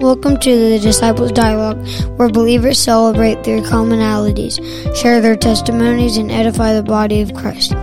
Welcome 0.00 0.38
to 0.38 0.70
the 0.70 0.78
Disciples 0.78 1.32
Dialogue, 1.32 1.84
where 2.16 2.28
believers 2.28 2.78
celebrate 2.78 3.42
their 3.42 3.60
commonalities, 3.62 4.56
share 4.94 5.20
their 5.20 5.34
testimonies, 5.34 6.16
and 6.16 6.30
edify 6.30 6.72
the 6.72 6.84
body 6.84 7.20
of 7.20 7.34
Christ. 7.34 7.74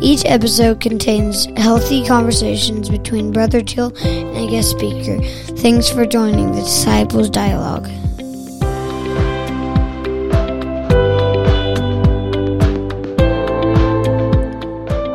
Each 0.00 0.24
episode 0.24 0.80
contains 0.80 1.46
healthy 1.56 2.06
conversations 2.06 2.88
between 2.88 3.32
Brother 3.32 3.60
Till 3.60 3.92
and 4.06 4.36
a 4.36 4.48
guest 4.48 4.70
speaker. 4.70 5.20
Thanks 5.56 5.90
for 5.90 6.06
joining 6.06 6.52
the 6.52 6.60
Disciples 6.60 7.28
Dialogue. 7.28 7.86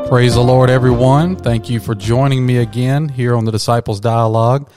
Praise 0.09 0.33
the 0.33 0.43
Lord, 0.43 0.69
everyone. 0.69 1.37
Thank 1.37 1.69
you 1.69 1.79
for 1.79 1.95
joining 1.95 2.45
me 2.45 2.57
again 2.57 3.07
here 3.07 3.37
on 3.37 3.45
the 3.45 3.51
Disciples 3.53 4.01
Dialogue. 4.01 4.69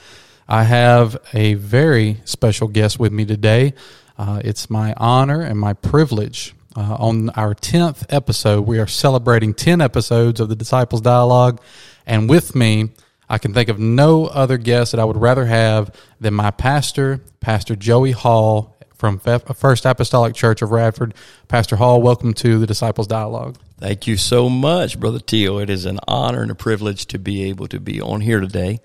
I 0.49 0.65
have 0.65 1.17
a 1.32 1.55
very 1.55 2.21
special 2.25 2.69
guest 2.69 2.99
with 2.99 3.13
me 3.13 3.25
today. 3.25 3.75
Uh, 4.19 4.41
it's 4.45 4.69
my 4.69 4.95
honor 4.96 5.41
and 5.41 5.59
my 5.59 5.73
privilege. 5.73 6.55
Uh, 6.75 6.96
on 6.99 7.31
our 7.31 7.55
10th 7.55 8.05
episode, 8.09 8.67
we 8.67 8.79
are 8.79 8.86
celebrating 8.86 9.53
10 9.55 9.81
episodes 9.81 10.41
of 10.41 10.49
the 10.49 10.57
Disciples 10.57 11.00
Dialogue. 11.00 11.61
And 12.07 12.29
with 12.29 12.55
me, 12.55 12.91
I 13.29 13.39
can 13.39 13.55
think 13.55 13.69
of 13.69 13.79
no 13.79 14.27
other 14.27 14.59
guest 14.59 14.93
that 14.93 15.00
I 15.00 15.05
would 15.05 15.17
rather 15.17 15.47
have 15.47 15.95
than 16.21 16.35
my 16.35 16.50
pastor, 16.50 17.21
Pastor 17.41 17.77
Joey 17.77 18.13
Hall 18.13 18.77
from 19.03 19.19
First 19.19 19.85
Apostolic 19.85 20.33
Church 20.33 20.63
of 20.63 20.71
Radford. 20.71 21.13
Pastor 21.49 21.75
Hall, 21.75 22.01
welcome 22.01 22.33
to 22.35 22.61
the 22.61 22.69
Disciples 22.69 23.09
Dialogue. 23.09 23.59
Thank 23.81 24.07
you 24.07 24.17
so 24.17 24.49
much, 24.49 25.01
Brother 25.01 25.19
Teal. 25.19 25.59
It 25.59 25.71
is 25.71 25.87
an 25.87 25.99
honor 26.07 26.43
and 26.43 26.53
a 26.53 26.55
privilege 26.55 27.07
to 27.07 27.19
be 27.19 27.43
able 27.49 27.67
to 27.67 27.81
be 27.81 28.01
on 28.01 28.21
here 28.21 28.39
today 28.39 28.81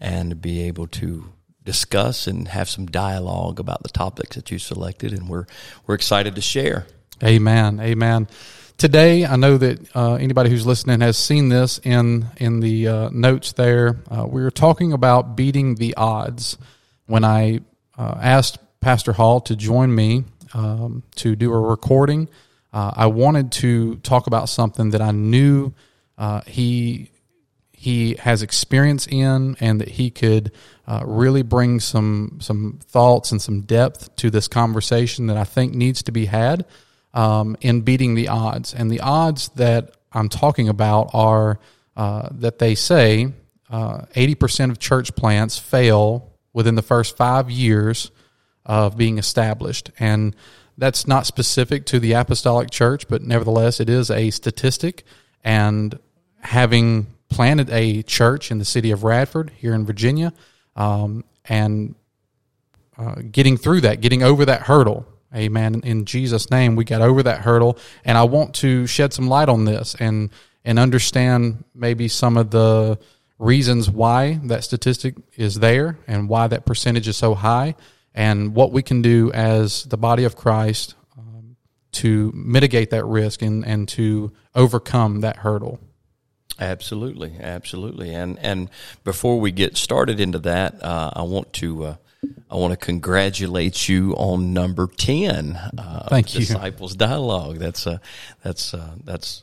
and 0.00 0.30
to 0.30 0.34
be 0.34 0.62
able 0.62 0.88
to 0.88 1.32
discuss 1.62 2.26
and 2.26 2.48
have 2.48 2.68
some 2.68 2.86
dialogue 2.86 3.60
about 3.60 3.84
the 3.84 3.90
topics 3.90 4.34
that 4.34 4.50
you 4.50 4.58
selected, 4.58 5.12
and 5.12 5.28
we're 5.28 5.46
we're 5.86 5.94
excited 5.94 6.34
to 6.34 6.40
share. 6.40 6.88
Amen. 7.22 7.78
Amen. 7.78 8.26
Today, 8.76 9.24
I 9.24 9.36
know 9.36 9.56
that 9.56 9.94
uh, 9.94 10.14
anybody 10.14 10.50
who's 10.50 10.66
listening 10.66 11.00
has 11.00 11.16
seen 11.16 11.48
this 11.48 11.78
in 11.84 12.26
in 12.38 12.58
the 12.58 12.88
uh, 12.88 13.10
notes. 13.10 13.52
There, 13.52 14.00
uh, 14.10 14.26
we 14.26 14.42
were 14.42 14.50
talking 14.50 14.92
about 14.92 15.36
beating 15.36 15.76
the 15.76 15.94
odds. 15.94 16.58
When 17.06 17.22
I 17.22 17.60
uh, 17.96 18.18
asked 18.20 18.58
Pastor 18.80 19.12
Hall 19.12 19.40
to 19.42 19.56
join 19.56 19.94
me 19.94 20.24
um, 20.54 21.02
to 21.16 21.36
do 21.36 21.52
a 21.52 21.60
recording 21.60 22.28
uh, 22.72 22.92
I 22.94 23.06
wanted 23.06 23.52
to 23.52 23.96
talk 23.96 24.26
about 24.26 24.48
something 24.48 24.90
that 24.90 25.00
I 25.00 25.10
knew 25.10 25.72
uh, 26.18 26.42
he 26.46 27.10
he 27.72 28.14
has 28.16 28.42
experience 28.42 29.06
in, 29.06 29.56
and 29.58 29.80
that 29.80 29.88
he 29.88 30.10
could 30.10 30.52
uh, 30.86 31.02
really 31.04 31.42
bring 31.42 31.80
some 31.80 32.38
some 32.40 32.78
thoughts 32.84 33.32
and 33.32 33.40
some 33.40 33.62
depth 33.62 34.14
to 34.16 34.30
this 34.30 34.48
conversation 34.48 35.26
that 35.26 35.36
I 35.36 35.44
think 35.44 35.74
needs 35.74 36.02
to 36.04 36.12
be 36.12 36.26
had 36.26 36.66
um, 37.14 37.56
in 37.60 37.80
beating 37.80 38.14
the 38.14 38.28
odds. 38.28 38.74
And 38.74 38.90
the 38.90 39.00
odds 39.00 39.48
that 39.56 39.96
I'm 40.12 40.28
talking 40.28 40.68
about 40.68 41.10
are 41.12 41.58
uh, 41.96 42.28
that 42.32 42.58
they 42.58 42.74
say 42.76 43.32
uh, 43.68 44.02
eighty 44.14 44.36
percent 44.36 44.70
of 44.70 44.78
church 44.78 45.16
plants 45.16 45.58
fail 45.58 46.30
within 46.52 46.76
the 46.76 46.82
first 46.82 47.16
five 47.16 47.50
years 47.50 48.12
of 48.70 48.96
being 48.96 49.18
established, 49.18 49.90
and 49.98 50.36
that's 50.78 51.04
not 51.04 51.26
specific 51.26 51.86
to 51.86 51.98
the 51.98 52.12
apostolic 52.12 52.70
church, 52.70 53.08
but 53.08 53.20
nevertheless, 53.20 53.80
it 53.80 53.90
is 53.90 54.12
a 54.12 54.30
statistic. 54.30 55.02
And 55.42 55.98
having 56.38 57.08
planted 57.28 57.68
a 57.70 58.02
church 58.02 58.52
in 58.52 58.58
the 58.58 58.64
city 58.64 58.92
of 58.92 59.02
Radford 59.02 59.50
here 59.56 59.74
in 59.74 59.84
Virginia, 59.84 60.32
um, 60.76 61.24
and 61.46 61.96
uh, 62.96 63.16
getting 63.28 63.56
through 63.56 63.80
that, 63.80 64.00
getting 64.00 64.22
over 64.22 64.44
that 64.44 64.62
hurdle, 64.62 65.04
amen. 65.34 65.80
In 65.82 66.04
Jesus' 66.04 66.48
name, 66.48 66.76
we 66.76 66.84
got 66.84 67.02
over 67.02 67.24
that 67.24 67.40
hurdle. 67.40 67.76
And 68.04 68.16
I 68.16 68.22
want 68.22 68.54
to 68.56 68.86
shed 68.86 69.12
some 69.12 69.26
light 69.26 69.48
on 69.48 69.64
this 69.64 69.96
and 69.98 70.30
and 70.64 70.78
understand 70.78 71.64
maybe 71.74 72.06
some 72.06 72.36
of 72.36 72.50
the 72.50 73.00
reasons 73.38 73.90
why 73.90 74.38
that 74.44 74.62
statistic 74.62 75.16
is 75.34 75.56
there 75.56 75.98
and 76.06 76.28
why 76.28 76.46
that 76.46 76.66
percentage 76.66 77.08
is 77.08 77.16
so 77.16 77.34
high 77.34 77.74
and 78.14 78.54
what 78.54 78.72
we 78.72 78.82
can 78.82 79.02
do 79.02 79.30
as 79.32 79.84
the 79.84 79.96
body 79.96 80.24
of 80.24 80.36
Christ 80.36 80.94
um, 81.18 81.56
to 81.92 82.32
mitigate 82.34 82.90
that 82.90 83.04
risk 83.04 83.42
and, 83.42 83.64
and 83.64 83.88
to 83.90 84.32
overcome 84.54 85.20
that 85.20 85.36
hurdle. 85.36 85.80
Absolutely, 86.58 87.36
absolutely. 87.40 88.14
And 88.14 88.38
and 88.38 88.68
before 89.02 89.40
we 89.40 89.50
get 89.50 89.78
started 89.78 90.20
into 90.20 90.38
that, 90.40 90.82
uh, 90.82 91.10
I 91.14 91.22
want 91.22 91.54
to 91.54 91.84
uh, 91.84 91.96
I 92.50 92.56
want 92.56 92.72
to 92.72 92.76
congratulate 92.76 93.88
you 93.88 94.12
on 94.12 94.52
number 94.52 94.86
ten. 94.86 95.56
Uh, 95.56 96.06
Thank 96.08 96.34
you, 96.34 96.40
Disciples 96.40 96.94
Dialogue. 96.94 97.56
That's 97.56 97.86
uh, 97.86 97.98
that's 98.42 98.74
uh, 98.74 98.94
that's 99.04 99.42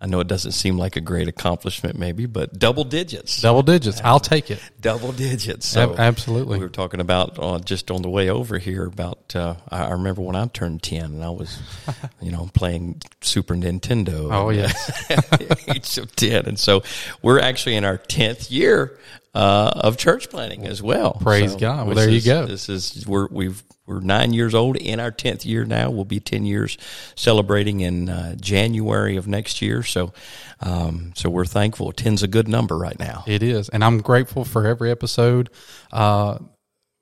I 0.00 0.06
know 0.06 0.20
it 0.20 0.28
doesn't 0.28 0.52
seem 0.52 0.78
like 0.78 0.94
a 0.94 1.00
great 1.00 1.26
accomplishment, 1.26 1.98
maybe, 1.98 2.26
but 2.26 2.56
double 2.56 2.84
digits. 2.84 3.42
Double 3.42 3.64
digits. 3.64 4.00
I'll 4.04 4.20
take 4.20 4.48
it. 4.48 4.60
Double 4.80 5.10
digits. 5.10 5.66
So 5.66 5.96
Absolutely. 5.98 6.58
We 6.58 6.64
were 6.64 6.70
talking 6.70 7.00
about 7.00 7.36
uh, 7.36 7.58
just 7.58 7.90
on 7.90 8.02
the 8.02 8.08
way 8.08 8.30
over 8.30 8.58
here 8.58 8.86
about. 8.86 9.34
Uh, 9.34 9.56
I 9.68 9.90
remember 9.90 10.22
when 10.22 10.36
I 10.36 10.46
turned 10.46 10.84
ten 10.84 11.04
and 11.04 11.24
I 11.24 11.30
was, 11.30 11.58
you 12.20 12.30
know, 12.30 12.48
playing 12.54 13.02
Super 13.22 13.54
Nintendo. 13.56 14.32
Oh 14.32 14.50
yes, 14.50 15.10
age 15.68 15.98
of 15.98 16.14
ten, 16.14 16.46
and 16.46 16.58
so 16.58 16.84
we're 17.20 17.40
actually 17.40 17.74
in 17.74 17.84
our 17.84 17.98
tenth 17.98 18.52
year 18.52 18.98
uh, 19.34 19.72
of 19.74 19.96
church 19.96 20.30
planting 20.30 20.64
as 20.64 20.80
well. 20.80 21.14
Praise 21.14 21.52
so 21.52 21.58
God. 21.58 21.86
Well, 21.86 21.96
there 21.96 22.08
you 22.08 22.22
go. 22.22 22.46
This 22.46 22.68
is 22.68 23.04
we're 23.04 23.26
we've 23.26 23.64
we're 23.88 24.00
nine 24.00 24.34
years 24.34 24.54
old 24.54 24.76
in 24.76 25.00
our 25.00 25.10
10th 25.10 25.46
year 25.46 25.64
now. 25.64 25.90
We'll 25.90 26.04
be 26.04 26.20
10 26.20 26.44
years 26.44 26.76
celebrating 27.14 27.80
in 27.80 28.10
uh, 28.10 28.34
January 28.34 29.16
of 29.16 29.26
next 29.26 29.62
year. 29.62 29.82
So, 29.82 30.12
um, 30.60 31.12
so 31.16 31.30
we're 31.30 31.46
thankful. 31.46 31.92
10's 31.92 32.22
a 32.22 32.28
good 32.28 32.48
number 32.48 32.76
right 32.76 32.98
now. 32.98 33.24
It 33.26 33.42
is. 33.42 33.70
And 33.70 33.82
I'm 33.82 34.00
grateful 34.02 34.44
for 34.44 34.66
every 34.66 34.90
episode. 34.90 35.48
Uh, 35.90 36.38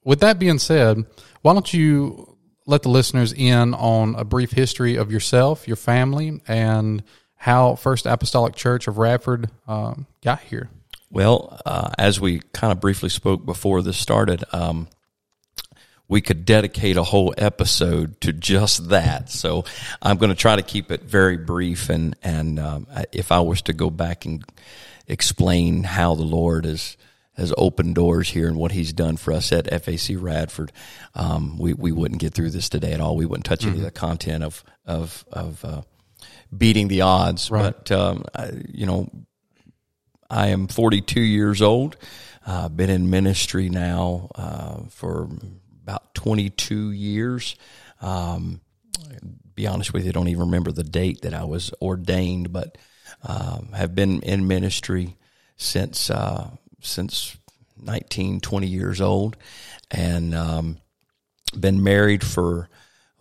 with 0.04 0.20
that 0.20 0.38
being 0.38 0.60
said, 0.60 1.04
why 1.42 1.52
don't 1.52 1.74
you 1.74 2.36
let 2.66 2.82
the 2.82 2.88
listeners 2.88 3.32
in 3.32 3.74
on 3.74 4.14
a 4.14 4.24
brief 4.24 4.52
history 4.52 4.96
of 4.96 5.10
yourself, 5.10 5.66
your 5.66 5.76
family, 5.76 6.40
and 6.46 7.02
how 7.34 7.74
First 7.74 8.06
Apostolic 8.06 8.54
Church 8.54 8.86
of 8.86 8.98
Radford 8.98 9.50
um, 9.66 10.06
got 10.22 10.40
here? 10.40 10.70
Well, 11.10 11.60
uh, 11.66 11.90
as 11.98 12.20
we 12.20 12.42
kind 12.52 12.72
of 12.72 12.80
briefly 12.80 13.08
spoke 13.08 13.44
before 13.44 13.82
this 13.82 13.96
started, 13.96 14.44
um, 14.52 14.88
we 16.08 16.20
could 16.20 16.44
dedicate 16.44 16.96
a 16.96 17.02
whole 17.02 17.34
episode 17.36 18.20
to 18.20 18.32
just 18.32 18.90
that. 18.90 19.30
So 19.30 19.64
I'm 20.00 20.18
going 20.18 20.30
to 20.30 20.36
try 20.36 20.56
to 20.56 20.62
keep 20.62 20.90
it 20.90 21.02
very 21.02 21.36
brief. 21.36 21.88
And 21.88 22.16
and 22.22 22.58
um, 22.58 22.86
if 23.12 23.32
I 23.32 23.40
was 23.40 23.62
to 23.62 23.72
go 23.72 23.90
back 23.90 24.24
and 24.24 24.44
explain 25.06 25.82
how 25.82 26.14
the 26.14 26.22
Lord 26.22 26.64
has 26.64 26.96
has 27.36 27.52
opened 27.58 27.94
doors 27.94 28.30
here 28.30 28.48
and 28.48 28.56
what 28.56 28.72
He's 28.72 28.92
done 28.92 29.16
for 29.16 29.32
us 29.32 29.52
at 29.52 29.68
FAC 29.82 30.16
Radford, 30.16 30.72
um, 31.14 31.58
we 31.58 31.74
we 31.74 31.92
wouldn't 31.92 32.20
get 32.20 32.34
through 32.34 32.50
this 32.50 32.68
today 32.68 32.92
at 32.92 33.00
all. 33.00 33.16
We 33.16 33.26
wouldn't 33.26 33.46
touch 33.46 33.60
mm-hmm. 33.60 33.70
any 33.70 33.78
of 33.78 33.84
the 33.84 33.90
content 33.90 34.44
of 34.44 34.64
of 34.86 35.24
of 35.32 35.64
uh, 35.64 35.82
beating 36.56 36.88
the 36.88 37.02
odds. 37.02 37.50
Right. 37.50 37.74
But 37.74 37.90
um, 37.90 38.24
I, 38.34 38.52
you 38.68 38.86
know, 38.86 39.10
I 40.30 40.48
am 40.48 40.68
42 40.68 41.20
years 41.20 41.62
old. 41.62 41.96
I've 42.46 42.64
uh, 42.64 42.68
been 42.68 42.90
in 42.90 43.10
ministry 43.10 43.68
now 43.68 44.28
uh, 44.36 44.82
for 44.88 45.28
about 45.86 46.14
22 46.14 46.90
years. 46.90 47.54
Um, 48.00 48.60
be 49.54 49.68
honest 49.68 49.92
with 49.92 50.04
you, 50.04 50.08
I 50.08 50.12
don't 50.12 50.28
even 50.28 50.46
remember 50.46 50.72
the 50.72 50.82
date 50.82 51.22
that 51.22 51.32
I 51.32 51.44
was 51.44 51.72
ordained, 51.80 52.52
but 52.52 52.76
um, 53.22 53.70
have 53.72 53.94
been 53.94 54.20
in 54.22 54.48
ministry 54.48 55.16
since 55.56 56.10
uh, 56.10 56.50
since 56.80 57.36
19, 57.80 58.40
20 58.40 58.66
years 58.66 59.00
old, 59.00 59.36
and 59.90 60.34
um, 60.34 60.78
been 61.58 61.82
married 61.82 62.24
for 62.24 62.68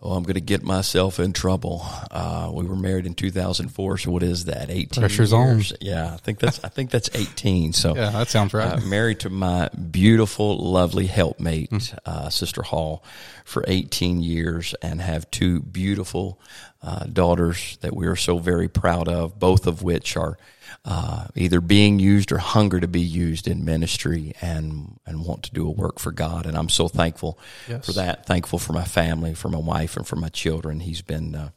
oh, 0.02 0.12
I'm 0.12 0.22
going 0.22 0.34
to 0.34 0.40
get 0.40 0.62
myself 0.62 1.18
in 1.18 1.32
trouble. 1.32 1.84
Uh, 2.10 2.50
we 2.52 2.64
were 2.64 2.76
married 2.76 3.06
in 3.06 3.14
2004, 3.14 3.98
so 3.98 4.10
what 4.10 4.22
is 4.22 4.44
that? 4.44 4.70
18 4.70 5.00
Pressure's 5.00 5.32
years. 5.32 5.72
on. 5.72 5.78
Yeah, 5.80 6.12
I 6.12 6.16
think 6.18 6.38
that's 6.38 6.62
I 6.62 6.68
think 6.68 6.90
that's 6.90 7.10
18. 7.14 7.72
So 7.72 7.94
yeah, 7.96 8.10
that 8.10 8.28
sounds 8.28 8.52
right. 8.54 8.74
Uh, 8.74 8.80
married 8.80 9.20
to 9.20 9.30
my 9.30 9.68
beautiful, 9.68 10.58
lovely 10.58 11.06
helpmate, 11.06 11.70
mm. 11.70 11.98
uh, 12.04 12.28
Sister 12.28 12.62
Hall, 12.62 13.02
for 13.44 13.64
18 13.66 14.22
years, 14.22 14.74
and 14.82 15.00
have 15.00 15.30
two 15.30 15.60
beautiful 15.60 16.40
uh, 16.82 17.04
daughters 17.04 17.78
that 17.80 17.96
we 17.96 18.06
are 18.06 18.16
so 18.16 18.38
very 18.38 18.68
proud 18.68 19.08
of. 19.08 19.38
Both 19.38 19.66
of 19.66 19.82
which 19.82 20.16
are 20.16 20.38
uh, 20.84 21.26
either 21.34 21.60
being 21.60 21.98
used 21.98 22.32
or 22.32 22.38
hunger 22.38 22.80
to 22.80 22.88
be 22.88 23.00
used 23.00 23.48
in 23.48 23.64
ministry 23.64 24.34
and 24.40 24.98
and 25.06 25.24
want 25.24 25.42
to 25.44 25.52
do 25.52 25.66
a 25.66 25.70
work 25.70 25.98
for 25.98 26.12
God. 26.12 26.46
And 26.46 26.56
I'm 26.56 26.68
so 26.68 26.88
thankful 26.88 27.38
yes. 27.68 27.86
for 27.86 27.92
that. 27.92 28.26
Thankful 28.26 28.58
for 28.58 28.72
my 28.72 28.84
family, 28.84 29.34
for 29.34 29.48
my 29.48 29.58
wife, 29.58 29.96
and 29.96 30.06
for 30.06 30.16
my 30.16 30.28
children. 30.28 30.80
He's 30.80 31.02
been 31.02 31.34
uh, 31.34 31.50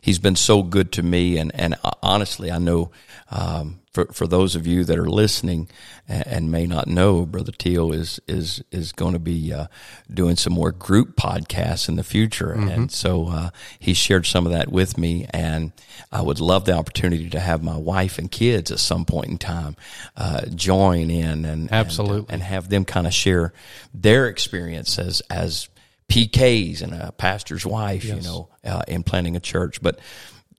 he's 0.00 0.18
been 0.18 0.36
so 0.36 0.62
good 0.62 0.92
to 0.92 1.02
me. 1.02 1.38
And, 1.38 1.52
and 1.54 1.74
uh, 1.84 1.90
honestly, 2.02 2.50
I 2.50 2.58
know, 2.58 2.90
um, 3.30 3.79
for, 3.92 4.06
for 4.06 4.26
those 4.26 4.54
of 4.54 4.66
you 4.66 4.84
that 4.84 4.98
are 4.98 5.08
listening 5.08 5.68
and, 6.08 6.26
and 6.26 6.50
may 6.50 6.66
not 6.66 6.86
know, 6.86 7.26
Brother 7.26 7.52
Teal 7.52 7.92
is, 7.92 8.20
is, 8.28 8.62
is 8.70 8.92
going 8.92 9.14
to 9.14 9.18
be, 9.18 9.52
uh, 9.52 9.66
doing 10.12 10.36
some 10.36 10.52
more 10.52 10.72
group 10.72 11.16
podcasts 11.16 11.88
in 11.88 11.96
the 11.96 12.04
future. 12.04 12.54
Mm-hmm. 12.56 12.68
And 12.68 12.92
so, 12.92 13.28
uh, 13.28 13.50
he 13.78 13.94
shared 13.94 14.26
some 14.26 14.46
of 14.46 14.52
that 14.52 14.70
with 14.70 14.96
me 14.96 15.26
and 15.30 15.72
I 16.12 16.22
would 16.22 16.40
love 16.40 16.64
the 16.64 16.72
opportunity 16.72 17.30
to 17.30 17.40
have 17.40 17.62
my 17.62 17.76
wife 17.76 18.18
and 18.18 18.30
kids 18.30 18.70
at 18.70 18.78
some 18.78 19.04
point 19.04 19.28
in 19.28 19.38
time, 19.38 19.76
uh, 20.16 20.46
join 20.46 21.10
in 21.10 21.44
and, 21.44 21.72
absolutely 21.72 22.18
and, 22.20 22.30
and 22.30 22.42
have 22.42 22.68
them 22.68 22.84
kind 22.84 23.06
of 23.06 23.14
share 23.14 23.52
their 23.92 24.26
experiences 24.26 25.20
as, 25.22 25.22
as, 25.30 25.68
PKs 26.10 26.82
and 26.82 26.92
a 26.92 27.12
pastor's 27.12 27.64
wife, 27.64 28.04
yes. 28.04 28.16
you 28.16 28.22
know, 28.22 28.48
uh, 28.64 28.82
in 28.88 29.04
planting 29.04 29.36
a 29.36 29.40
church. 29.40 29.80
But 29.80 30.00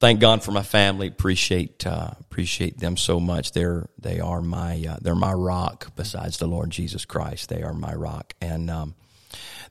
thank 0.02 0.20
God 0.20 0.44
for 0.44 0.52
my 0.52 0.64
family. 0.64 1.08
Appreciate 1.08 1.88
uh, 1.88 2.12
appreciate 2.20 2.80
them 2.80 2.98
so 2.98 3.20
much. 3.20 3.54
They're 3.54 3.88
they 3.98 4.20
are 4.20 4.42
my 4.42 4.84
uh, 4.90 4.98
they're 5.02 5.16
my 5.16 5.32
rock. 5.32 5.96
Besides 5.96 6.38
the 6.38 6.48
Lord 6.48 6.72
Jesus 6.72 7.06
Christ, 7.06 7.48
they 7.48 7.62
are 7.62 7.74
my 7.74 7.94
rock. 7.94 8.34
And 8.42 8.70
um, 8.70 8.96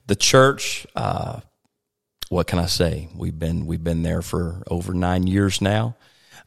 the 0.06 0.16
church, 0.16 0.86
uh, 0.96 1.40
what 2.30 2.46
can 2.46 2.58
I 2.58 2.66
say? 2.66 3.10
We've 3.14 3.38
been 3.38 3.66
we've 3.66 3.84
been 3.84 4.02
there 4.02 4.22
for 4.22 4.62
over 4.68 4.94
nine 4.94 5.26
years 5.26 5.60
now. 5.60 5.96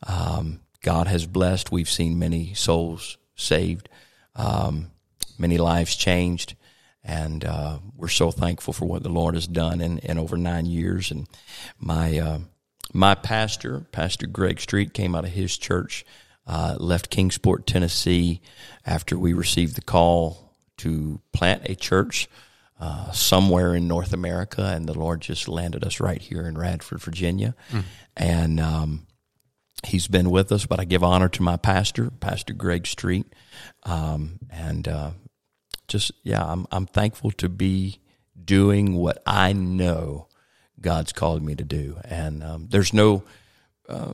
Um, 0.07 0.61
God 0.81 1.07
has 1.07 1.27
blessed. 1.27 1.71
We've 1.71 1.89
seen 1.89 2.17
many 2.17 2.53
souls 2.55 3.17
saved, 3.35 3.89
um, 4.35 4.91
many 5.37 5.57
lives 5.57 5.95
changed. 5.95 6.55
And 7.05 7.43
uh, 7.43 7.79
we're 7.97 8.07
so 8.07 8.31
thankful 8.31 8.71
for 8.71 8.85
what 8.85 9.03
the 9.03 9.09
Lord 9.09 9.35
has 9.35 9.45
done 9.45 9.81
in, 9.81 9.97
in 9.99 10.17
over 10.17 10.37
nine 10.37 10.65
years. 10.65 11.11
And 11.11 11.27
my 11.77 12.17
uh, 12.17 12.39
my 12.93 13.15
pastor, 13.15 13.81
Pastor 13.91 14.27
Greg 14.27 14.59
Street, 14.59 14.93
came 14.93 15.15
out 15.15 15.25
of 15.25 15.31
his 15.31 15.57
church, 15.57 16.05
uh, 16.45 16.75
left 16.79 17.09
Kingsport, 17.09 17.65
Tennessee, 17.65 18.41
after 18.85 19.17
we 19.17 19.33
received 19.33 19.75
the 19.75 19.81
call 19.81 20.53
to 20.77 21.19
plant 21.31 21.63
a 21.65 21.75
church 21.75 22.29
uh, 22.79 23.11
somewhere 23.11 23.75
in 23.75 23.87
North 23.87 24.13
America, 24.13 24.63
and 24.75 24.87
the 24.87 24.97
Lord 24.97 25.21
just 25.21 25.47
landed 25.47 25.83
us 25.83 25.99
right 25.99 26.21
here 26.21 26.47
in 26.47 26.57
Radford, 26.57 27.01
Virginia, 27.01 27.55
mm. 27.71 27.83
and 28.15 28.59
um, 28.59 29.07
he's 29.85 30.07
been 30.07 30.29
with 30.29 30.51
us. 30.51 30.65
But 30.65 30.79
I 30.79 30.85
give 30.85 31.03
honor 31.03 31.29
to 31.29 31.41
my 31.41 31.57
pastor, 31.57 32.11
Pastor 32.11 32.53
Greg 32.53 32.85
Street, 32.85 33.25
um, 33.83 34.39
and 34.49 34.87
uh, 34.87 35.11
just 35.87 36.11
yeah, 36.23 36.43
I'm 36.43 36.67
I'm 36.71 36.85
thankful 36.85 37.31
to 37.31 37.49
be 37.49 37.99
doing 38.43 38.95
what 38.95 39.21
I 39.25 39.53
know 39.53 40.27
God's 40.83 41.11
called 41.11 41.41
me 41.41 41.55
to 41.55 41.63
do. 41.63 41.97
And 42.03 42.43
um, 42.43 42.67
there's 42.69 42.93
no 42.93 43.23
uh, 43.89 44.13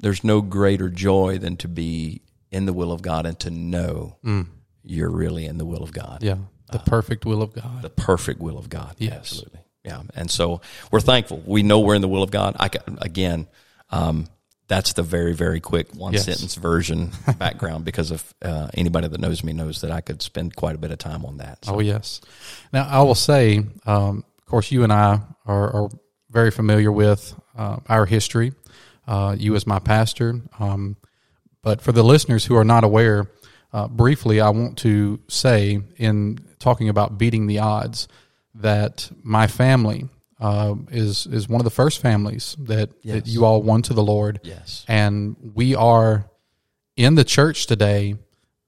there's 0.00 0.24
no 0.24 0.40
greater 0.40 0.88
joy 0.88 1.38
than 1.38 1.56
to 1.58 1.68
be 1.68 2.22
in 2.50 2.66
the 2.66 2.72
will 2.72 2.90
of 2.90 3.02
God 3.02 3.26
and 3.26 3.38
to 3.40 3.50
know 3.50 4.16
mm. 4.24 4.46
you're 4.82 5.10
really 5.10 5.46
in 5.46 5.58
the 5.58 5.64
will 5.64 5.82
of 5.82 5.92
God. 5.92 6.22
Yeah, 6.22 6.38
the 6.72 6.78
uh, 6.78 6.84
perfect 6.84 7.24
will 7.24 7.42
of 7.42 7.54
God. 7.54 7.82
The 7.82 7.90
perfect 7.90 8.40
will 8.40 8.58
of 8.58 8.68
God. 8.68 8.96
Yes. 8.98 9.16
Absolutely. 9.18 9.60
Yeah, 9.84 10.02
and 10.14 10.30
so 10.30 10.60
we're 10.90 11.00
thankful. 11.00 11.42
We 11.46 11.62
know 11.62 11.80
we're 11.80 11.94
in 11.94 12.02
the 12.02 12.08
will 12.08 12.22
of 12.22 12.30
God. 12.30 12.56
I 12.58 12.70
again. 13.00 13.46
Um, 13.90 14.26
that's 14.68 14.92
the 14.92 15.02
very 15.02 15.34
very 15.34 15.58
quick 15.58 15.92
one 15.96 16.12
yes. 16.12 16.26
sentence 16.26 16.54
version 16.54 17.10
background 17.38 17.84
because 17.84 18.12
if 18.12 18.32
uh, 18.40 18.68
anybody 18.74 19.08
that 19.08 19.20
knows 19.20 19.42
me 19.42 19.52
knows 19.52 19.80
that 19.80 19.90
I 19.90 20.00
could 20.00 20.22
spend 20.22 20.54
quite 20.54 20.76
a 20.76 20.78
bit 20.78 20.92
of 20.92 20.98
time 20.98 21.24
on 21.24 21.38
that. 21.38 21.64
So. 21.64 21.74
Oh 21.74 21.80
yes. 21.80 22.20
Now 22.72 22.86
I 22.88 23.02
will 23.02 23.16
say, 23.16 23.64
um, 23.84 24.24
of 24.38 24.46
course, 24.46 24.70
you 24.70 24.84
and 24.84 24.92
I 24.92 25.22
are, 25.50 25.74
are 25.74 25.88
very 26.30 26.50
familiar 26.50 26.92
with 26.92 27.34
uh, 27.56 27.78
our 27.88 28.06
history. 28.06 28.52
Uh, 29.06 29.34
you 29.36 29.56
as 29.56 29.66
my 29.66 29.80
pastor, 29.80 30.40
um, 30.60 30.96
but 31.62 31.80
for 31.80 31.90
the 31.90 32.04
listeners 32.04 32.44
who 32.44 32.54
are 32.54 32.64
not 32.64 32.84
aware, 32.84 33.26
uh, 33.72 33.88
briefly, 33.88 34.40
I 34.40 34.50
want 34.50 34.78
to 34.78 35.20
say 35.26 35.80
in 35.96 36.38
talking 36.58 36.88
about 36.88 37.18
beating 37.18 37.46
the 37.48 37.58
odds 37.58 38.06
that 38.54 39.10
my 39.22 39.46
family 39.46 40.08
uh, 40.40 40.74
is 40.90 41.26
is 41.26 41.48
one 41.48 41.60
of 41.60 41.64
the 41.64 41.70
first 41.70 42.00
families 42.00 42.56
that, 42.60 42.90
yes. 43.02 43.16
that 43.16 43.26
you 43.26 43.44
all 43.44 43.62
won 43.62 43.82
to 43.82 43.94
the 43.94 44.02
Lord. 44.02 44.40
Yes, 44.42 44.84
and 44.86 45.36
we 45.54 45.74
are 45.74 46.30
in 46.96 47.14
the 47.16 47.24
church 47.24 47.66
today 47.66 48.16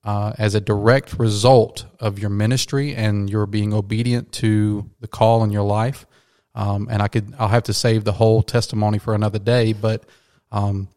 uh, 0.05 0.33
as 0.39 0.55
a 0.55 0.61
direct 0.61 1.19
result 1.19 1.87
of 2.01 2.19
your 2.19 2.31
ministry 2.31 2.95
and 2.95 3.31
your 3.31 3.47
being 3.47 3.73
obedient 3.73 4.33
to 4.33 4.91
the 5.01 5.09
call 5.09 5.45
in 5.45 5.51
your 5.51 5.63
life. 5.63 6.07
Um, 6.55 6.89
and 6.91 7.03
I 7.03 7.09
could 7.09 7.35
I'll 7.39 7.49
have 7.49 7.65
to 7.65 7.73
save 7.73 8.05
the 8.05 8.13
whole 8.13 8.43
testimony 8.43 8.99
for 8.99 9.15
another 9.15 9.39
day. 9.39 9.73
But 9.73 10.05
um, 10.51 10.89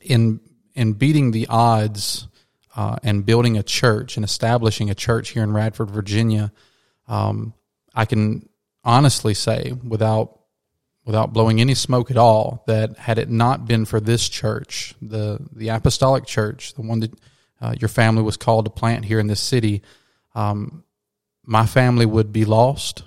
in 0.00 0.40
in 0.74 0.94
beating 0.94 1.30
the 1.30 1.46
odds 1.48 2.26
uh, 2.76 2.96
and 3.02 3.24
building 3.24 3.56
a 3.56 3.62
church 3.62 4.16
and 4.16 4.24
establishing 4.24 4.90
a 4.90 4.94
church 4.94 5.30
here 5.30 5.42
in 5.42 5.52
Radford, 5.52 5.90
Virginia, 5.90 6.52
um, 7.06 7.54
I 7.94 8.04
can 8.04 8.48
honestly 8.82 9.34
say 9.34 9.72
without 9.86 10.40
without 11.04 11.32
blowing 11.32 11.60
any 11.60 11.74
smoke 11.74 12.10
at 12.10 12.16
all 12.16 12.64
that 12.66 12.96
had 12.96 13.18
it 13.18 13.28
not 13.28 13.66
been 13.66 13.84
for 13.84 14.00
this 14.00 14.28
church, 14.28 14.94
the 15.00 15.38
the 15.52 15.68
apostolic 15.68 16.26
church, 16.26 16.74
the 16.74 16.82
one 16.82 17.00
that 17.00 17.12
uh, 17.60 17.74
your 17.78 17.88
family 17.88 18.22
was 18.22 18.36
called 18.36 18.64
to 18.64 18.70
plant 18.70 19.04
here 19.04 19.20
in 19.20 19.26
this 19.26 19.40
city, 19.40 19.82
um, 20.34 20.84
my 21.44 21.66
family 21.66 22.06
would 22.06 22.32
be 22.32 22.44
lost. 22.44 23.04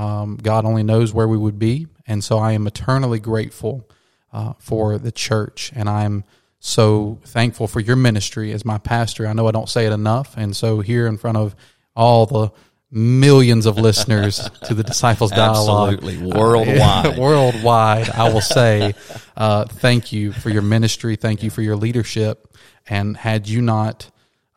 Um, 0.00 0.38
God 0.42 0.64
only 0.64 0.82
knows 0.82 1.12
where 1.12 1.28
we 1.28 1.36
would 1.36 1.58
be, 1.58 1.86
and 2.06 2.24
so 2.24 2.38
I 2.38 2.52
am 2.52 2.66
eternally 2.66 3.20
grateful 3.20 3.86
uh, 4.32 4.54
for 4.58 4.96
the 4.96 5.12
church, 5.12 5.72
and 5.76 5.90
I'm 5.90 6.24
so 6.58 7.18
thankful 7.26 7.68
for 7.68 7.80
your 7.80 7.96
ministry 7.96 8.52
as 8.52 8.64
my 8.64 8.78
pastor. 8.78 9.26
I 9.26 9.34
know 9.34 9.46
I 9.46 9.50
don't 9.50 9.68
say 9.68 9.84
it 9.84 9.92
enough, 9.92 10.38
and 10.38 10.56
so 10.56 10.80
here 10.80 11.06
in 11.06 11.18
front 11.18 11.36
of 11.36 11.54
all 11.94 12.24
the 12.24 12.50
millions 12.90 13.66
of 13.66 13.76
listeners 13.76 14.48
to 14.64 14.72
the 14.72 14.82
Disciples 14.82 15.32
Dialogue. 15.32 15.92
Absolutely. 15.92 16.32
Worldwide. 16.32 17.06
Uh, 17.06 17.14
worldwide. 17.20 18.08
I 18.08 18.32
will 18.32 18.40
say, 18.40 18.94
uh, 19.36 19.66
thank 19.66 20.12
you 20.12 20.32
for 20.32 20.48
your 20.48 20.62
ministry. 20.62 21.16
Thank 21.16 21.42
you 21.42 21.50
for 21.50 21.60
your 21.60 21.76
leadership. 21.76 22.56
And 22.88 23.18
had 23.18 23.48
you 23.48 23.60
not 23.60 24.10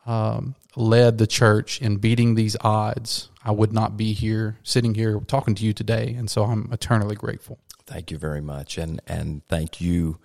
um, 0.06 0.54
led 0.76 1.18
the 1.18 1.26
church 1.26 1.80
in 1.80 1.96
beating 1.96 2.34
these 2.34 2.56
odds, 2.60 3.28
I 3.44 3.52
would 3.52 3.72
not 3.72 3.96
be 3.96 4.12
here, 4.12 4.58
sitting 4.62 4.94
here 4.94 5.20
talking 5.26 5.54
to 5.54 5.64
you 5.64 5.72
today. 5.72 6.14
And 6.18 6.28
so 6.30 6.44
I'm 6.44 6.70
eternally 6.72 7.16
grateful. 7.16 7.58
Thank 7.86 8.10
you 8.10 8.18
very 8.18 8.40
much. 8.40 8.78
And, 8.78 9.00
and 9.06 9.46
thank 9.48 9.80
you. 9.80 10.18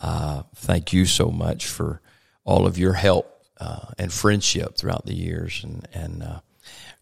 Uh, 0.00 0.42
thank 0.56 0.92
you 0.92 1.06
so 1.06 1.30
much 1.30 1.66
for 1.66 2.00
all 2.44 2.66
of 2.66 2.78
your 2.78 2.94
help 2.94 3.44
uh, 3.60 3.86
and 3.98 4.12
friendship 4.12 4.76
throughout 4.76 5.06
the 5.06 5.14
years. 5.14 5.62
And, 5.62 5.88
and, 5.92 6.22
uh, 6.22 6.40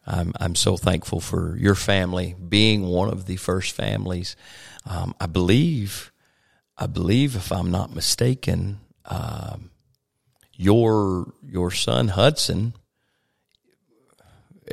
I'm, 0.07 0.33
I'm 0.41 0.55
so 0.55 0.77
thankful 0.77 1.21
for 1.21 1.57
your 1.57 1.77
family 1.77 2.35
being 2.49 2.83
one 2.83 3.09
of 3.09 3.27
the 3.27 3.37
first 3.37 3.73
families. 3.73 4.35
Um, 4.85 5.15
I 5.21 5.27
believe, 5.27 6.11
I 6.77 6.87
believe, 6.87 7.37
if 7.37 7.53
I'm 7.53 7.71
not 7.71 7.95
mistaken, 7.95 8.81
um, 9.05 9.71
your 10.55 11.33
your 11.45 11.71
son 11.71 12.09
Hudson 12.09 12.75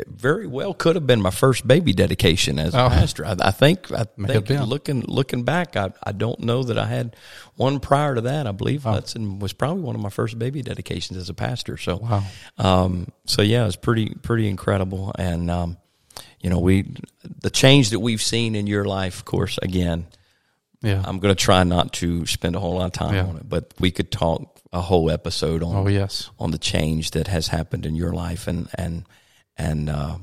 very 0.07 0.45
well 0.45 0.73
could 0.73 0.95
have 0.95 1.07
been 1.07 1.21
my 1.21 1.31
first 1.31 1.67
baby 1.67 1.93
dedication 1.93 2.59
as 2.59 2.75
a 2.75 2.85
oh, 2.85 2.89
pastor. 2.89 3.25
I, 3.25 3.35
I, 3.39 3.51
think 3.51 3.91
I 3.91 4.03
think 4.03 4.49
looking 4.49 5.01
looking 5.01 5.43
back, 5.43 5.75
I, 5.75 5.91
I 6.03 6.11
don't 6.11 6.39
know 6.41 6.63
that 6.63 6.77
I 6.77 6.85
had 6.85 7.15
one 7.55 7.79
prior 7.79 8.15
to 8.15 8.21
that. 8.21 8.45
I 8.45 8.51
believe 8.51 8.85
oh. 8.85 8.91
Hudson 8.91 9.39
was 9.39 9.53
probably 9.53 9.81
one 9.81 9.95
of 9.95 10.01
my 10.01 10.09
first 10.09 10.37
baby 10.37 10.61
dedications 10.61 11.17
as 11.17 11.29
a 11.29 11.33
pastor. 11.33 11.77
So, 11.77 11.97
wow. 11.97 12.23
um, 12.57 13.07
so 13.25 13.41
yeah, 13.41 13.65
it's 13.65 13.75
pretty 13.75 14.13
pretty 14.21 14.47
incredible. 14.47 15.11
And 15.17 15.49
um, 15.49 15.77
you 16.39 16.49
know, 16.49 16.59
we 16.59 16.95
the 17.23 17.49
change 17.49 17.89
that 17.89 17.99
we've 17.99 18.21
seen 18.21 18.55
in 18.55 18.67
your 18.67 18.85
life, 18.85 19.19
of 19.19 19.25
course, 19.25 19.57
again. 19.61 20.07
Yeah, 20.81 21.03
I'm 21.05 21.19
going 21.19 21.35
to 21.35 21.43
try 21.43 21.63
not 21.65 21.91
to 21.93 22.25
spend 22.25 22.55
a 22.55 22.59
whole 22.59 22.75
lot 22.75 22.85
of 22.85 22.91
time 22.93 23.13
yeah. 23.13 23.25
on 23.25 23.35
it, 23.35 23.49
but 23.49 23.73
we 23.79 23.91
could 23.91 24.11
talk 24.11 24.61
a 24.71 24.79
whole 24.79 25.11
episode 25.11 25.61
on. 25.61 25.75
Oh 25.75 25.87
yes, 25.89 26.29
on 26.39 26.51
the 26.51 26.57
change 26.57 27.11
that 27.11 27.27
has 27.27 27.47
happened 27.47 27.85
in 27.85 27.95
your 27.95 28.13
life, 28.13 28.47
and 28.47 28.69
and 28.75 29.05
and 29.59 29.89
uh, 29.89 30.17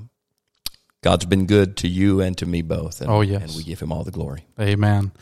God's 1.03 1.27
been 1.27 1.47
good 1.47 1.77
to 1.79 1.89
you 1.89 2.21
and 2.21 2.37
to 2.39 2.47
me 2.47 2.63
both. 2.63 3.01
And, 3.01 3.11
oh, 3.11 3.21
yes. 3.21 3.43
And 3.43 3.57
we 3.57 3.63
give 3.63 3.79
him 3.79 3.93
all 3.93 4.03
the 4.03 4.11
glory. 4.11 4.47
Amen. 4.59 5.13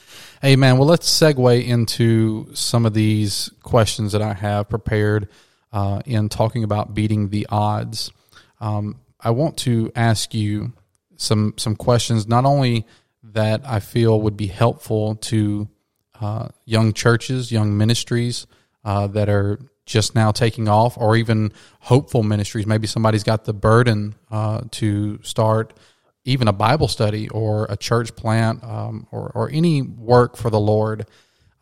Amen. 0.43 0.79
Well, 0.79 0.89
let's 0.89 1.11
segue 1.11 1.67
into 1.67 2.55
some 2.55 2.87
of 2.87 2.95
these 2.95 3.51
questions 3.63 4.13
that 4.13 4.23
I 4.23 4.33
have 4.33 4.71
prepared 4.71 5.29
uh, 5.73 6.01
in 6.07 6.29
talking 6.29 6.65
about 6.65 6.95
beating 6.95 7.29
the 7.29 7.47
odds. 7.51 8.13
Um, 8.61 9.01
I 9.21 9.31
want 9.31 9.59
to 9.59 9.91
ask 9.97 10.33
you 10.33 10.73
some 11.17 11.55
some 11.57 11.77
questions, 11.77 12.29
not 12.29 12.45
only 12.45 12.87
that 13.23 13.63
I 13.67 13.81
feel 13.81 14.21
would 14.21 14.37
be 14.37 14.47
helpful 14.47 15.17
to 15.17 15.69
uh, 16.21 16.49
young 16.65 16.93
churches, 16.93 17.51
young 17.51 17.77
ministries 17.77 18.47
uh, 18.85 19.07
that 19.09 19.29
are 19.29 19.59
just 19.87 20.15
now 20.15 20.33
taking 20.33 20.69
off, 20.69 20.97
or 20.97 21.17
even 21.17 21.53
hopeful 21.81 22.23
ministries. 22.23 22.67
Maybe 22.67 22.87
somebody's 22.87 23.23
got 23.23 23.45
the 23.45 23.53
burden 23.53 24.15
uh, 24.31 24.63
to 24.73 25.21
start 25.23 25.75
even 26.25 26.49
a 26.49 26.53
Bible 26.53 26.89
study 26.89 27.29
or 27.29 27.67
a 27.69 27.77
church 27.77 28.17
plant 28.17 28.65
um, 28.65 29.07
or, 29.11 29.31
or 29.35 29.51
any 29.51 29.83
work 29.83 30.37
for 30.37 30.51
the 30.51 30.61
Lord. 30.61 31.07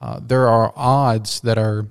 uh, 0.00 0.20
there 0.20 0.48
are 0.48 0.72
odds 0.76 1.40
that 1.42 1.58
are 1.58 1.86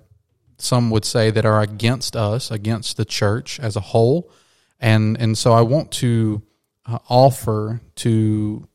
some 0.58 0.90
would 0.92 1.06
say 1.06 1.32
that 1.32 1.46
are 1.46 1.62
against 1.62 2.16
us, 2.16 2.52
against 2.52 2.98
the 2.98 3.06
church 3.06 3.60
as 3.60 3.76
a 3.76 3.80
whole, 3.80 4.32
and 4.80 5.20
and 5.20 5.38
so 5.38 5.54
I 5.54 5.62
want 5.62 5.92
to 5.94 6.44
uh, 6.86 7.00
offer 7.10 7.82
to 7.96 8.68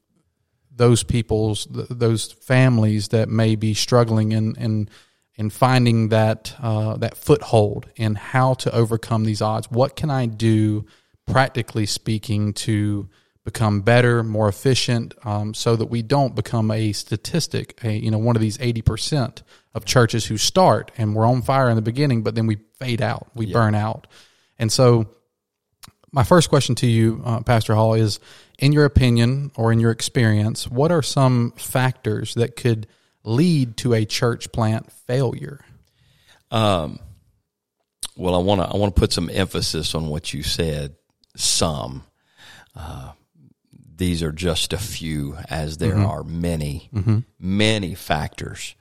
those 0.74 1.04
people's 1.04 1.66
th- 1.66 1.86
those 1.90 2.32
families 2.32 3.08
that 3.08 3.28
may 3.28 3.56
be 3.56 3.74
struggling 3.74 4.32
in 4.32 4.56
in 4.56 4.88
in 5.36 5.50
finding 5.50 6.08
that 6.08 6.54
uh, 6.60 6.96
that 6.96 7.16
foothold 7.16 7.86
and 7.98 8.16
how 8.16 8.54
to 8.54 8.74
overcome 8.74 9.24
these 9.24 9.42
odds. 9.42 9.70
What 9.70 9.94
can 9.96 10.10
I 10.10 10.26
do, 10.26 10.86
practically 11.26 11.86
speaking, 11.86 12.54
to 12.54 13.08
become 13.44 13.82
better, 13.82 14.24
more 14.24 14.48
efficient, 14.48 15.14
um, 15.24 15.54
so 15.54 15.76
that 15.76 15.86
we 15.86 16.02
don't 16.02 16.34
become 16.34 16.70
a 16.70 16.92
statistic, 16.92 17.78
a 17.84 17.92
you 17.92 18.10
know 18.10 18.18
one 18.18 18.36
of 18.36 18.42
these 18.42 18.58
eighty 18.60 18.82
percent 18.82 19.42
of 19.74 19.84
churches 19.84 20.24
who 20.24 20.38
start 20.38 20.90
and 20.96 21.14
we're 21.14 21.26
on 21.26 21.42
fire 21.42 21.68
in 21.68 21.76
the 21.76 21.82
beginning, 21.82 22.22
but 22.22 22.34
then 22.34 22.46
we 22.46 22.56
fade 22.78 23.02
out, 23.02 23.28
we 23.34 23.52
burn 23.52 23.74
out, 23.74 24.06
and 24.58 24.72
so. 24.72 25.06
My 26.12 26.22
first 26.22 26.48
question 26.48 26.74
to 26.76 26.86
you, 26.86 27.20
uh, 27.26 27.40
Pastor 27.42 27.74
Hall, 27.74 27.92
is 27.92 28.20
in 28.58 28.72
your 28.72 28.86
opinion 28.86 29.50
or 29.54 29.70
in 29.70 29.80
your 29.80 29.90
experience, 29.90 30.66
what 30.66 30.90
are 30.90 31.02
some 31.02 31.52
factors 31.58 32.32
that 32.34 32.56
could 32.56 32.86
lead 33.26 33.76
to 33.78 33.92
a 33.92 34.06
church 34.06 34.50
plant 34.52 34.90
failure? 34.90 35.60
Um, 36.50 36.98
well, 38.16 38.34
I 38.34 38.38
want 38.38 38.62
to 38.62 38.66
I 38.68 38.76
want 38.78 38.94
to 38.94 38.98
put 38.98 39.12
some 39.12 39.28
emphasis 39.30 39.94
on 39.94 40.08
what 40.08 40.32
you 40.32 40.42
said. 40.42 40.96
Some. 41.36 42.04
Uh, 42.74 43.12
these 43.94 44.22
are 44.22 44.32
just 44.32 44.72
a 44.72 44.78
few, 44.78 45.36
as 45.48 45.78
there 45.78 45.96
are 45.96 46.22
many, 46.22 46.90
many 47.38 47.94
factors 47.94 48.74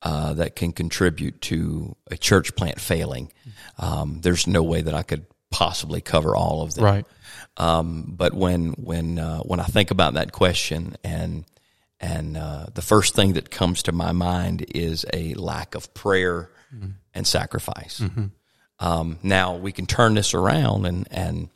uh, 0.00 0.32
that 0.34 0.56
can 0.56 0.72
contribute 0.72 1.40
to 1.42 1.94
a 2.10 2.16
church 2.16 2.56
plant 2.56 2.80
failing. 2.80 3.30
Um, 3.78 4.20
there's 4.22 4.46
no 4.46 4.62
way 4.62 4.80
that 4.82 4.94
I 4.94 5.02
could 5.02 5.26
possibly 5.50 6.00
cover 6.00 6.34
all 6.34 6.62
of 6.62 6.74
them. 6.74 6.84
Right. 6.84 7.06
Um, 7.58 8.14
but 8.16 8.34
when 8.34 8.70
when 8.72 9.18
uh, 9.18 9.40
when 9.40 9.60
I 9.60 9.64
think 9.64 9.90
about 9.90 10.14
that 10.14 10.32
question 10.32 10.96
and 11.04 11.44
and 12.02 12.36
uh, 12.36 12.66
the 12.74 12.82
first 12.82 13.14
thing 13.14 13.34
that 13.34 13.50
comes 13.50 13.84
to 13.84 13.92
my 13.92 14.10
mind 14.12 14.66
is 14.74 15.06
a 15.12 15.34
lack 15.34 15.74
of 15.76 15.94
prayer 15.94 16.50
and 17.14 17.26
sacrifice. 17.26 18.02
Um, 18.80 19.18
now 19.22 19.56
we 19.56 19.70
can 19.70 19.86
turn 19.86 20.14
this 20.14 20.34
around 20.34 20.86
and 20.86 21.06
and 21.10 21.48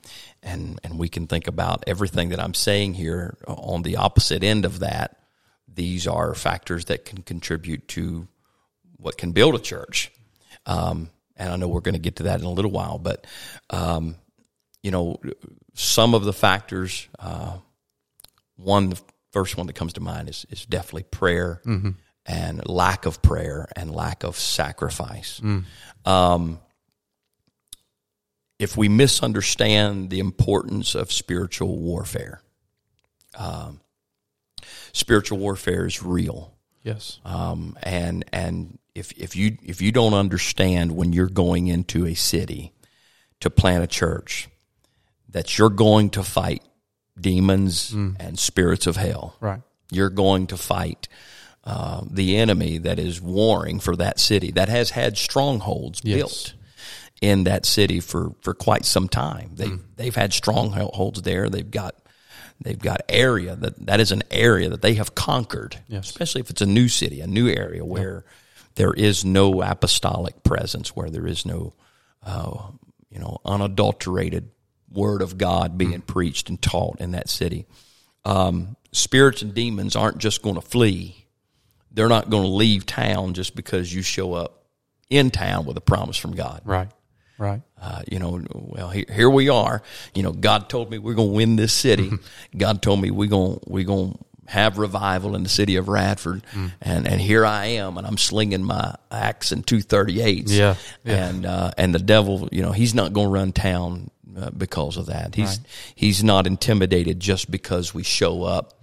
and 0.43 0.79
and 0.85 0.99
we 0.99 1.09
can 1.09 1.27
think 1.27 1.49
about 1.49 1.83
everything 1.89 2.29
that 2.29 2.39
I'm 2.39 2.55
saying 2.55 2.95
here 2.95 3.37
on 3.49 3.83
the 3.83 3.97
opposite 3.97 4.45
end 4.45 4.65
of 4.65 4.79
that. 4.79 5.19
These 5.67 6.07
are 6.07 6.35
factors 6.35 6.85
that 6.87 7.05
can 7.05 7.23
contribute 7.23 7.89
to 7.89 8.29
what 8.99 9.19
can 9.19 9.33
build 9.33 9.57
a 9.57 9.59
church. 9.59 10.13
Um, 10.65 11.11
and 11.37 11.53
I 11.53 11.57
know 11.57 11.69
we're 11.69 11.81
going 11.81 11.95
to 11.95 12.01
get 12.01 12.17
to 12.17 12.25
that 12.25 12.41
in 12.41 12.47
a 12.47 12.51
little 12.51 12.71
while, 12.71 12.99
but 12.99 13.27
um, 13.71 14.17
you 14.83 14.93
know, 14.93 15.19
some 15.75 16.15
of 16.15 16.25
the 16.25 16.33
factors. 16.33 17.09
Uh, 17.19 17.59
one, 18.59 18.91
the 18.91 19.01
first 19.33 19.57
one 19.57 19.67
that 19.67 19.75
comes 19.75 19.93
to 19.95 20.01
mind 20.01 20.29
is 20.29 20.47
is 20.51 20.65
definitely 20.67 21.05
prayer 21.05 21.61
and 22.27 22.69
lack 22.69 23.07
of 23.07 23.23
prayer 23.23 23.69
and 23.77 23.91
lack 23.95 24.25
of 24.25 24.37
sacrifice. 24.39 25.41
Um, 26.05 26.61
if 28.59 28.77
we 28.77 28.89
misunderstand 28.89 30.11
the 30.11 30.19
importance 30.19 30.95
of 30.95 31.13
spiritual 31.13 31.79
warfare, 31.79 32.41
um, 33.37 33.81
spiritual 34.93 35.39
warfare 35.39 35.87
is 35.87 36.03
real. 36.03 36.55
Yes. 36.83 37.21
Um, 37.25 37.77
and 37.83 38.25
and 38.33 38.79
if 38.95 39.13
if 39.13 39.37
you 39.37 39.59
if 39.63 39.83
you 39.83 39.93
don't 39.93 40.15
understand 40.15 40.97
when 40.97 41.13
you're 41.13 41.29
going 41.29 41.67
into 41.67 42.07
a 42.07 42.15
city 42.15 42.73
to 43.41 43.51
plant 43.51 43.85
a 43.85 43.87
church 43.87 44.49
that 45.29 45.59
you're 45.59 45.69
going 45.69 46.11
to 46.11 46.23
fight 46.23 46.63
demons 47.21 47.93
and 47.93 48.39
spirits 48.39 48.87
of 48.87 48.97
hell, 48.97 49.37
Right. 49.41 49.61
you're 49.91 50.11
going 50.11 50.47
to 50.49 50.57
fight 50.57 51.09
uh, 51.65 52.03
the 52.09 52.37
enemy 52.37 52.79
that 52.79 52.99
is 52.99 53.21
warring 53.21 53.81
for 53.81 53.97
that 53.97 54.21
city 54.21 54.53
that 54.53 54.69
has 54.69 54.91
had 54.91 55.17
strongholds 55.19 56.01
Yes. 56.05 56.17
built 56.17 56.55
in 57.21 57.45
that 57.45 57.67
city 57.67 57.99
for, 57.99 58.33
for 58.41 58.55
quite 58.55 58.85
some 58.85 59.09
time. 59.09 59.51
They 59.55 59.67
Mm. 59.69 59.81
they've 59.97 60.15
had 60.15 60.33
strongholds 60.33 61.23
there. 61.23 61.49
They've 61.49 61.69
got 61.71 61.95
they've 62.61 62.79
got 62.79 63.01
area 63.09 63.57
that 63.57 63.85
that 63.87 64.01
is 64.01 64.13
an 64.13 64.23
area 64.31 64.69
that 64.69 64.81
they 64.83 64.95
have 64.95 65.15
conquered. 65.15 65.79
Yes. 65.89 66.09
Especially 66.11 66.41
if 66.41 66.51
it's 66.51 66.63
a 66.63 66.67
new 66.67 66.89
city, 66.89 67.21
a 67.21 67.27
new 67.27 67.49
area 67.49 67.85
where 67.85 68.25
there 68.77 68.93
is 68.93 69.25
no 69.25 69.61
apostolic 69.63 70.43
presence, 70.45 70.95
where 70.95 71.11
there 71.11 71.27
is 71.27 71.45
no 71.47 71.73
uh, 72.23 72.69
you 73.11 73.19
know 73.19 73.39
unadulterated 73.45 74.51
word 74.91 75.23
of 75.23 75.39
God 75.39 75.77
being 75.77 76.01
preached 76.01 76.49
and 76.49 76.61
taught 76.61 77.01
in 77.01 77.13
that 77.13 77.29
city. 77.29 77.67
Um, 78.25 78.77
spirits 78.93 79.43
and 79.43 79.55
demons 79.55 79.97
aren't 79.97 80.19
just 80.19 80.43
going 80.43 80.57
to 80.57 80.61
flee. 80.61 81.27
They're 81.91 82.09
not 82.09 82.31
going 82.31 82.43
to 82.43 82.49
leave 82.49 82.87
town 82.87 83.35
just 83.35 83.55
because 83.55 83.93
you 83.93 84.03
show 84.03 84.35
up 84.35 84.65
in 85.09 85.31
town 85.31 85.65
with 85.65 85.77
a 85.77 85.81
promise 85.81 86.17
from 86.17 86.35
God. 86.35 86.63
Right. 86.65 86.89
Right. 87.39 87.63
Uh, 87.81 88.03
you 88.11 88.19
know, 88.19 88.43
well, 88.53 88.89
here, 88.89 89.05
here 89.13 89.31
we 89.31 89.51
are. 89.51 89.83
You 90.15 90.23
know, 90.23 90.33
God 90.33 90.71
told 90.71 90.91
me 90.91 90.99
we're 90.99 91.15
going 91.15 91.29
to 91.29 91.35
win 91.35 91.57
this 91.57 91.73
city. 91.73 92.11
God 92.57 92.81
told 92.81 93.01
me 93.01 93.11
we're 93.11 93.29
going 93.29 93.61
we're 93.67 93.85
going 93.85 94.13
to 94.13 94.19
have 94.51 94.79
revival 94.79 95.35
in 95.37 95.43
the 95.43 95.49
city 95.49 95.77
of 95.77 95.89
Radford, 95.89 96.43
and 96.81 97.07
and 97.07 97.21
here 97.21 97.45
I 97.45 97.67
am, 97.67 97.99
and 97.99 98.07
I'm 98.07 98.17
slinging 98.17 98.63
my 98.63 98.95
axe 99.11 99.53
and 99.53 99.67
two 99.67 99.83
thirty 99.83 100.23
eights. 100.23 100.53
Yeah, 100.53 100.77
yeah. 101.05 101.29
and 101.29 101.45
uh, 101.45 101.71
and 101.77 101.95
the 101.95 101.99
devil, 101.99 102.49
you 102.53 102.63
know, 102.63 102.73
he's 102.73 102.95
not 102.95 103.13
going 103.13 103.27
to 103.27 103.33
run 103.33 103.53
town 103.53 104.11
uh, 104.37 104.51
because 104.51 104.97
of 104.97 105.07
that. 105.07 105.35
He's 105.35 105.61
he's 105.95 106.23
not 106.23 106.47
intimidated 106.47 107.19
just 107.21 107.51
because 107.51 107.95
we 107.95 108.03
show 108.03 108.43
up 108.43 108.75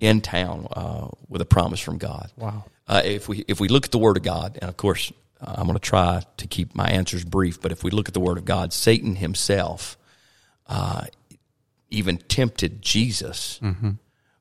in 0.00 0.20
town 0.20 0.66
uh, 0.72 1.08
with 1.28 1.42
a 1.42 1.46
promise 1.46 1.80
from 1.80 1.98
God. 1.98 2.30
Wow. 2.36 2.64
Uh, 2.88 3.02
if 3.04 3.28
we 3.28 3.44
if 3.48 3.60
we 3.60 3.68
look 3.68 3.84
at 3.84 3.90
the 3.92 3.98
Word 3.98 4.16
of 4.16 4.22
God, 4.22 4.58
and 4.60 4.68
of 4.68 4.76
course 4.76 5.12
uh, 5.40 5.54
I'm 5.56 5.66
going 5.66 5.74
to 5.78 5.80
try 5.80 6.22
to 6.38 6.46
keep 6.46 6.74
my 6.74 6.88
answers 6.88 7.24
brief, 7.24 7.60
but 7.60 7.72
if 7.72 7.84
we 7.84 7.90
look 7.90 8.08
at 8.08 8.14
the 8.14 8.20
Word 8.20 8.38
of 8.38 8.44
God, 8.44 8.72
Satan 8.72 9.16
himself 9.16 9.96
uh, 10.66 11.04
even 11.90 12.16
tempted 12.18 12.80
Jesus 12.82 13.60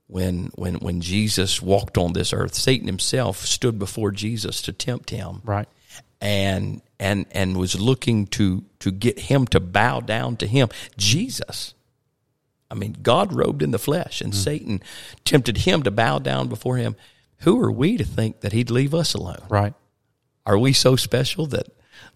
when 0.07 0.51
when 0.55 0.75
when 0.75 1.01
Jesus 1.01 1.61
walked 1.61 1.97
on 1.97 2.13
this 2.13 2.33
earth. 2.33 2.53
Satan 2.55 2.87
himself 2.87 3.37
stood 3.45 3.77
before 3.79 4.11
Jesus 4.11 4.61
to 4.63 4.73
tempt 4.73 5.09
him 5.09 5.41
Right. 5.43 5.67
and 6.19 6.81
and 7.01 7.25
and 7.31 7.58
was 7.58 7.77
looking 7.81 8.27
to 8.27 8.63
to 8.79 8.91
get 8.91 9.20
him 9.20 9.46
to 9.48 9.60
bow 9.60 10.00
down 10.00 10.38
to 10.38 10.48
him. 10.48 10.70
Jesus. 10.98 11.74
I 12.70 12.75
mean 12.75 12.96
god 13.01 13.34
robed 13.34 13.62
in 13.62 13.72
the 13.72 13.79
flesh 13.79 14.22
and 14.22 14.31
mm-hmm. 14.31 14.41
satan 14.43 14.84
tempted 15.25 15.58
him 15.58 15.84
to 15.84 15.91
bow 15.91 16.20
down 16.20 16.48
before 16.48 16.77
him. 16.77 16.96
Who 17.39 17.60
are 17.62 17.72
we 17.72 17.98
to 17.98 18.05
think 18.05 18.41
that 18.41 18.53
he'd 18.53 18.70
leave 18.70 18.93
us 18.93 19.13
alone? 19.13 19.43
Right. 19.50 19.74
are 20.46 20.58
we 20.58 20.72
so 20.72 20.96
special 20.96 21.48
that 21.48 21.67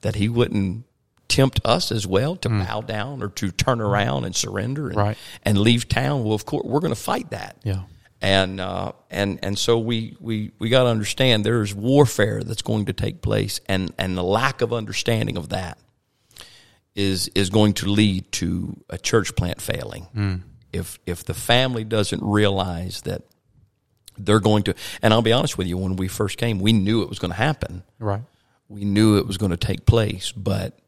that 0.02 0.16
he 0.16 0.30
wouldn't 0.30 0.86
tempt 1.28 1.60
us 1.66 1.92
as 1.92 2.06
well 2.06 2.36
to 2.38 2.50
mm. 2.50 2.66
bow 2.66 2.82
down 2.82 3.24
or 3.24 3.30
to 3.30 3.52
turn 3.52 3.82
around 3.82 4.24
and 4.26 4.36
surrender 4.36 4.88
and, 4.88 4.96
Right. 4.96 5.18
and 5.44 5.58
leave 5.58 5.90
town? 5.90 6.24
Well 6.24 6.36
of 6.36 6.46
course 6.46 6.64
we're 6.64 6.80
going 6.80 6.94
to 6.94 7.08
fight 7.12 7.32
that. 7.32 7.58
Yeah. 7.64 7.84
And 8.22 8.60
uh, 8.60 8.94
and 9.12 9.40
and 9.44 9.58
so 9.58 9.78
we 9.80 10.16
we 10.20 10.52
we 10.60 10.70
got 10.70 10.84
to 10.84 10.90
understand 10.90 11.46
there 11.46 11.62
is 11.62 11.76
warfare 11.76 12.44
that's 12.44 12.62
going 12.62 12.86
to 12.86 12.94
take 12.94 13.22
place, 13.22 13.60
and 13.68 13.94
and 13.98 14.18
the 14.18 14.24
lack 14.24 14.62
of 14.62 14.74
understanding 14.74 15.38
of 15.38 15.50
that 15.50 15.78
is 16.96 17.30
is 17.36 17.50
going 17.50 17.74
to 17.74 17.88
lead 17.88 18.32
to 18.32 18.82
a 18.90 18.98
church 18.98 19.36
plant 19.36 19.62
failing. 19.62 20.44
If 20.72 21.00
if 21.06 21.24
the 21.24 21.34
family 21.34 21.84
doesn't 21.84 22.24
realize 22.24 23.02
that 23.02 23.24
they're 24.18 24.40
going 24.40 24.64
to, 24.64 24.76
and 25.02 25.14
I'll 25.14 25.22
be 25.22 25.34
honest 25.34 25.58
with 25.58 25.68
you, 25.68 25.78
when 25.78 25.98
we 25.98 26.08
first 26.08 26.38
came, 26.38 26.60
we 26.60 26.74
knew 26.74 27.02
it 27.02 27.10
was 27.10 27.20
going 27.20 27.32
to 27.32 27.38
happen. 27.38 27.84
Right. 28.00 28.22
We 28.70 28.86
knew 28.86 29.18
it 29.18 29.28
was 29.28 29.38
going 29.38 29.52
to 29.52 29.58
take 29.58 29.86
place, 29.86 30.32
but 30.32 30.80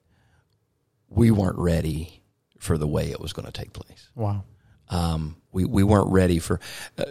we 1.10 1.30
weren't 1.32 1.58
ready 1.58 2.22
for 2.58 2.78
the 2.78 2.88
way 2.88 3.12
it 3.12 3.20
was 3.20 3.34
going 3.34 3.46
to 3.46 3.52
take 3.52 3.74
place. 3.74 4.10
Wow. 4.16 4.44
Um, 4.90 5.36
we, 5.58 5.66
we 5.66 5.84
weren't 5.84 6.12
ready 6.12 6.38
for. 6.40 6.60
Uh, 6.98 7.06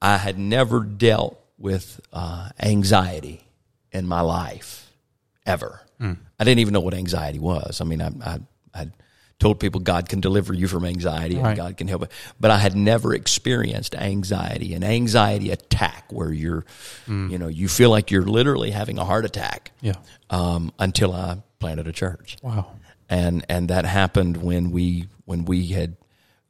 I 0.00 0.16
had 0.18 0.38
never 0.38 0.80
dealt 0.84 1.38
with 1.58 2.00
uh, 2.12 2.50
anxiety 2.60 3.42
in 3.90 4.06
my 4.06 4.20
life 4.20 4.90
ever. 5.44 5.80
I 6.40 6.44
didn't 6.44 6.60
even 6.60 6.72
know 6.74 6.80
what 6.80 6.94
anxiety 6.94 7.40
was. 7.40 7.80
I 7.80 7.84
mean, 7.84 8.00
I, 8.00 8.10
I, 8.24 8.38
I 8.72 8.90
told 9.40 9.58
people 9.58 9.80
God 9.80 10.08
can 10.08 10.20
deliver 10.20 10.54
you 10.54 10.68
from 10.68 10.84
anxiety 10.84 11.36
and 11.38 11.56
God 11.56 11.76
can 11.76 11.88
help 11.88 12.04
it, 12.04 12.12
but 12.38 12.52
I 12.52 12.58
had 12.58 12.76
never 12.76 13.12
experienced 13.14 13.96
anxiety, 13.96 14.74
an 14.74 14.84
anxiety 14.84 15.50
attack 15.50 16.04
where 16.12 16.32
you're, 16.32 16.64
you 17.08 17.36
know, 17.36 17.48
you 17.48 17.66
feel 17.66 17.90
like 17.90 18.12
you're 18.12 18.22
literally 18.22 18.70
having 18.70 18.96
a 18.98 19.04
heart 19.04 19.24
attack. 19.24 19.72
Yeah. 19.80 19.94
Um, 20.30 20.72
until 20.78 21.12
I 21.12 21.38
planted 21.58 21.88
a 21.88 21.92
church 21.92 22.36
Wow. 22.42 22.70
and 23.08 23.44
and 23.48 23.68
that 23.70 23.84
happened 23.84 24.36
when 24.36 24.70
we 24.70 25.08
when 25.24 25.44
we 25.46 25.66
had 25.68 25.96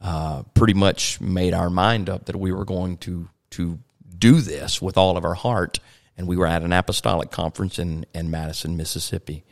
uh, 0.00 0.42
pretty 0.54 0.74
much 0.74 1.20
made 1.20 1.54
our 1.54 1.70
mind 1.70 2.08
up 2.08 2.26
that 2.26 2.36
we 2.36 2.52
were 2.52 2.64
going 2.64 2.96
to 2.98 3.28
to 3.50 3.78
do 4.16 4.40
this 4.40 4.82
with 4.82 4.96
all 4.96 5.16
of 5.16 5.24
our 5.24 5.34
heart 5.34 5.80
and 6.18 6.26
we 6.26 6.36
were 6.36 6.46
at 6.46 6.62
an 6.62 6.72
apostolic 6.72 7.30
conference 7.30 7.78
in, 7.78 8.04
in 8.12 8.30
Madison, 8.30 8.76
Mississippi. 8.76 9.44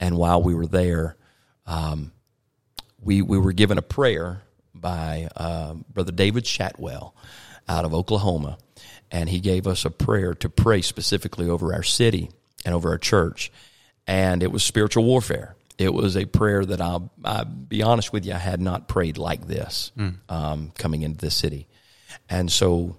And 0.00 0.16
while 0.16 0.42
we 0.42 0.54
were 0.54 0.66
there, 0.66 1.16
um, 1.66 2.12
we, 2.98 3.20
we 3.20 3.38
were 3.38 3.52
given 3.52 3.76
a 3.76 3.82
prayer 3.82 4.42
by 4.74 5.28
uh, 5.36 5.74
Brother 5.74 6.12
David 6.12 6.44
Shatwell 6.44 7.12
out 7.68 7.84
of 7.84 7.92
Oklahoma. 7.92 8.56
And 9.10 9.28
he 9.28 9.40
gave 9.40 9.66
us 9.66 9.84
a 9.84 9.90
prayer 9.90 10.32
to 10.34 10.48
pray 10.48 10.80
specifically 10.80 11.48
over 11.48 11.74
our 11.74 11.82
city 11.82 12.30
and 12.64 12.74
over 12.74 12.88
our 12.88 12.98
church. 12.98 13.52
And 14.06 14.42
it 14.42 14.50
was 14.50 14.64
spiritual 14.64 15.04
warfare. 15.04 15.56
It 15.78 15.94
was 15.94 16.16
a 16.16 16.24
prayer 16.26 16.64
that 16.64 16.80
I'll, 16.80 17.10
I'll 17.24 17.44
be 17.44 17.82
honest 17.82 18.12
with 18.12 18.26
you, 18.26 18.34
I 18.34 18.38
had 18.38 18.60
not 18.60 18.88
prayed 18.88 19.16
like 19.16 19.46
this 19.46 19.92
um, 20.28 20.72
coming 20.76 21.02
into 21.02 21.18
the 21.18 21.30
city. 21.30 21.68
And 22.28 22.50
so 22.50 22.96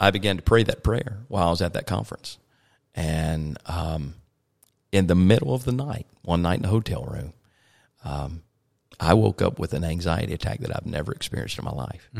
I 0.00 0.10
began 0.10 0.36
to 0.36 0.42
pray 0.42 0.62
that 0.64 0.82
prayer 0.82 1.18
while 1.28 1.46
I 1.48 1.50
was 1.50 1.62
at 1.62 1.74
that 1.74 1.86
conference. 1.86 2.38
And 2.94 3.58
um, 3.66 4.14
in 4.90 5.06
the 5.06 5.14
middle 5.14 5.54
of 5.54 5.64
the 5.64 5.72
night, 5.72 6.06
one 6.22 6.42
night 6.42 6.58
in 6.58 6.64
a 6.64 6.68
hotel 6.68 7.04
room, 7.04 7.32
um, 8.04 8.42
I 8.98 9.14
woke 9.14 9.42
up 9.42 9.58
with 9.58 9.74
an 9.74 9.84
anxiety 9.84 10.32
attack 10.34 10.60
that 10.60 10.74
I've 10.74 10.86
never 10.86 11.12
experienced 11.12 11.58
in 11.58 11.64
my 11.64 11.72
life. 11.72 12.10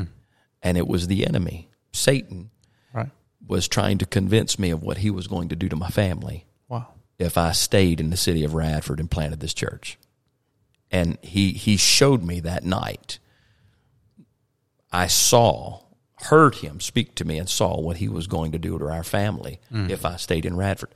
And 0.62 0.78
it 0.78 0.86
was 0.86 1.06
the 1.08 1.26
enemy, 1.26 1.68
Satan, 1.92 2.50
Right. 2.92 3.10
was 3.46 3.66
trying 3.68 3.98
to 3.98 4.06
convince 4.06 4.58
me 4.58 4.70
of 4.70 4.82
what 4.82 4.98
he 4.98 5.10
was 5.10 5.26
going 5.26 5.48
to 5.48 5.56
do 5.56 5.68
to 5.68 5.76
my 5.76 5.88
family. 5.88 6.44
If 7.22 7.38
I 7.38 7.52
stayed 7.52 8.00
in 8.00 8.10
the 8.10 8.16
city 8.16 8.44
of 8.44 8.54
Radford 8.54 9.00
and 9.00 9.10
planted 9.10 9.40
this 9.40 9.54
church. 9.54 9.98
And 10.90 11.18
he 11.22 11.52
he 11.52 11.76
showed 11.76 12.22
me 12.22 12.40
that 12.40 12.64
night. 12.64 13.18
I 14.92 15.06
saw, 15.06 15.80
heard 16.24 16.56
him 16.56 16.80
speak 16.80 17.14
to 17.14 17.24
me 17.24 17.38
and 17.38 17.48
saw 17.48 17.80
what 17.80 17.96
he 17.96 18.08
was 18.08 18.26
going 18.26 18.52
to 18.52 18.58
do 18.58 18.78
to 18.78 18.88
our 18.88 19.02
family 19.02 19.58
mm. 19.72 19.88
if 19.88 20.04
I 20.04 20.16
stayed 20.16 20.44
in 20.44 20.56
Radford. 20.56 20.94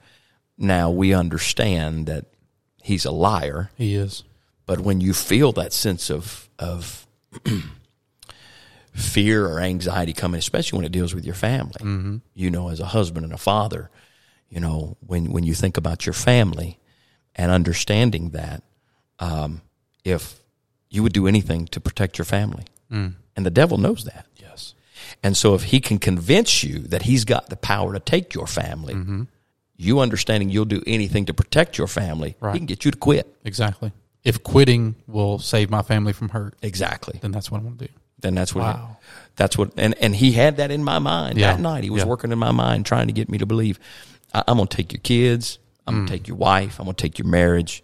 Now 0.58 0.90
we 0.90 1.14
understand 1.14 2.06
that 2.06 2.26
he's 2.82 3.06
a 3.06 3.10
liar, 3.10 3.70
He 3.76 3.94
is. 3.94 4.22
but 4.66 4.80
when 4.80 5.00
you 5.00 5.14
feel 5.14 5.52
that 5.52 5.72
sense 5.72 6.10
of 6.10 6.50
of 6.58 7.06
fear 8.92 9.46
or 9.46 9.60
anxiety 9.60 10.12
coming, 10.12 10.38
especially 10.38 10.76
when 10.78 10.86
it 10.86 10.92
deals 10.92 11.14
with 11.14 11.24
your 11.24 11.34
family, 11.34 11.72
mm-hmm. 11.78 12.16
you 12.34 12.50
know, 12.50 12.68
as 12.68 12.80
a 12.80 12.86
husband 12.86 13.24
and 13.24 13.32
a 13.32 13.38
father, 13.38 13.90
you 14.48 14.60
know, 14.60 14.96
when 15.00 15.30
when 15.32 15.44
you 15.44 15.54
think 15.54 15.76
about 15.76 16.06
your 16.06 16.12
family 16.12 16.78
and 17.34 17.50
understanding 17.50 18.30
that, 18.30 18.62
um, 19.18 19.60
if 20.04 20.40
you 20.90 21.02
would 21.02 21.12
do 21.12 21.26
anything 21.26 21.66
to 21.68 21.80
protect 21.80 22.18
your 22.18 22.24
family, 22.24 22.64
and 22.90 23.14
the 23.34 23.50
devil 23.50 23.76
knows 23.78 24.04
that, 24.04 24.26
Yes. 24.40 24.74
and 25.22 25.36
so 25.36 25.54
if 25.54 25.64
he 25.64 25.80
can 25.80 25.98
convince 25.98 26.62
you 26.62 26.78
that 26.88 27.02
he's 27.02 27.24
got 27.24 27.50
the 27.50 27.56
power 27.56 27.92
to 27.92 28.00
take 28.00 28.34
your 28.34 28.46
family. 28.46 29.26
You 29.78 30.00
understanding 30.00 30.48
you'll 30.48 30.64
do 30.64 30.82
anything 30.86 31.26
to 31.26 31.34
protect 31.34 31.76
your 31.76 31.86
family, 31.86 32.34
Right. 32.40 32.54
he 32.54 32.58
can 32.60 32.64
get 32.66 32.86
you 32.86 32.90
to 32.92 32.96
quit. 32.96 33.26
Exactly. 33.44 33.92
If 34.24 34.42
quitting 34.42 34.94
will 35.06 35.38
save 35.38 35.68
my 35.68 35.82
family 35.82 36.14
from 36.14 36.30
hurt, 36.30 36.54
Exactly. 36.62 37.18
then 37.20 37.30
that's 37.30 37.50
what 37.50 37.58
I'm 37.58 37.64
going 37.64 37.76
to 37.78 37.86
do. 37.88 37.92
then 38.18 38.34
that's 38.34 38.54
what 38.54 38.64
Wow. 38.64 38.96
that's 39.36 39.58
what 39.58 39.72
and 39.76 39.92
and 40.00 40.16
he 40.16 40.32
had 40.32 40.56
that 40.56 40.70
in 40.70 40.82
my 40.82 40.98
mind 40.98 41.36
Yeah. 41.36 41.52
that 41.52 41.60
night 41.60 41.84
he 41.84 41.90
was 41.90 42.04
Yeah. 42.04 42.08
working 42.08 42.32
in 42.32 42.38
my 42.38 42.52
mind 42.52 42.86
trying 42.86 43.08
to 43.08 43.12
get 43.12 43.28
me 43.28 43.36
to 43.36 43.44
believe 43.44 43.78
I, 44.36 44.42
i'm 44.48 44.56
gonna 44.58 44.68
take 44.68 44.92
your 44.92 45.00
kids 45.00 45.58
i'm 45.86 45.94
Mm. 45.94 45.98
gonna 45.98 46.08
take 46.10 46.28
your 46.28 46.36
wife 46.36 46.78
i'm 46.78 46.84
gonna 46.86 46.94
take 46.94 47.18
your 47.18 47.28
marriage 47.28 47.82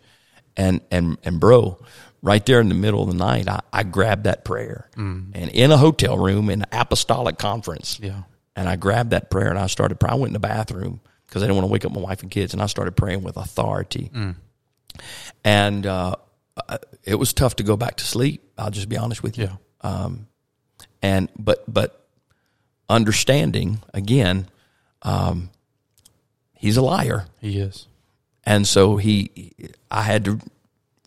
and 0.56 0.80
and 0.90 1.18
and 1.24 1.40
bro 1.40 1.78
right 2.20 2.44
there 2.46 2.60
in 2.60 2.68
the 2.68 2.74
middle 2.74 3.02
of 3.02 3.08
the 3.08 3.14
night 3.30 3.48
i, 3.48 3.60
I 3.72 3.82
grabbed 3.84 4.24
that 4.24 4.44
prayer 4.44 4.88
and 4.96 5.34
in 5.36 5.70
a 5.72 5.76
hotel 5.76 6.16
room 6.18 6.50
in 6.50 6.62
an 6.62 6.68
apostolic 6.72 7.38
conference 7.38 7.98
Mm. 7.98 8.04
Yeah. 8.04 8.22
and 8.56 8.68
i 8.68 8.76
grabbed 8.76 9.10
that 9.10 9.30
prayer 9.30 9.48
and 9.50 9.58
i 9.58 9.66
started 9.66 9.98
praying 10.00 10.12
i 10.12 10.16
went 10.16 10.30
in 10.30 10.34
the 10.34 10.38
bathroom 10.54 11.00
because 11.26 11.42
i 11.42 11.46
didn't 11.46 11.56
want 11.56 11.66
to 11.68 11.72
wake 11.72 11.84
up 11.86 11.92
my 11.92 12.00
wife 12.00 12.22
and 12.22 12.30
kids 12.30 12.52
and 12.52 12.62
i 12.62 12.66
started 12.66 12.92
praying 12.96 13.22
with 13.22 13.36
authority 13.36 14.10
Mm. 14.14 14.34
and 15.44 15.86
uh, 15.86 16.16
uh, 16.68 16.78
it 17.04 17.14
was 17.16 17.32
tough 17.32 17.56
to 17.56 17.62
go 17.62 17.76
back 17.76 17.96
to 17.96 18.04
sleep 18.04 18.42
i'll 18.58 18.70
just 18.70 18.88
be 18.88 18.96
honest 18.98 19.22
with 19.22 19.38
you 19.38 19.48
Yeah. 19.82 20.08
and 21.02 21.28
but 21.38 21.64
but 21.72 21.98
understanding 22.88 23.80
again 23.94 24.48
um 25.02 25.50
he's 26.62 26.76
a 26.78 26.82
liar 26.82 27.26
He 27.40 27.58
is. 27.58 27.86
and 28.44 28.66
so 28.66 28.96
he 28.96 29.52
i 29.90 30.02
had 30.02 30.24
to 30.24 30.40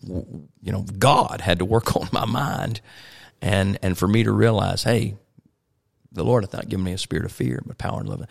you 0.06 0.72
know 0.72 0.82
god 0.98 1.40
had 1.40 1.58
to 1.58 1.64
work 1.64 1.96
on 2.00 2.08
my 2.12 2.24
mind 2.26 2.80
and 3.42 3.78
and 3.82 3.98
for 3.98 4.06
me 4.06 4.22
to 4.24 4.30
realize 4.32 4.84
hey 4.84 5.16
the 6.12 6.22
lord 6.24 6.44
hath 6.44 6.52
not 6.52 6.68
given 6.68 6.84
me 6.84 6.92
a 6.92 6.98
spirit 6.98 7.24
of 7.24 7.32
fear 7.32 7.62
but 7.66 7.76
power 7.78 8.00
and 8.00 8.08
love 8.08 8.24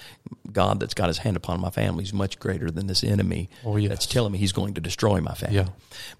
god 0.51 0.79
that's 0.79 0.93
got 0.93 1.07
his 1.07 1.17
hand 1.19 1.35
upon 1.37 1.59
my 1.59 1.69
family 1.69 2.03
is 2.03 2.13
much 2.13 2.39
greater 2.39 2.71
than 2.71 2.87
this 2.87 3.03
enemy 3.03 3.49
Oh, 3.65 3.75
yes. 3.77 3.89
that's 3.89 4.05
telling 4.07 4.31
me 4.31 4.37
he's 4.39 4.53
going 4.53 4.75
to 4.75 4.81
destroy 4.81 5.19
my 5.21 5.33
family 5.33 5.57
Yeah. 5.57 5.67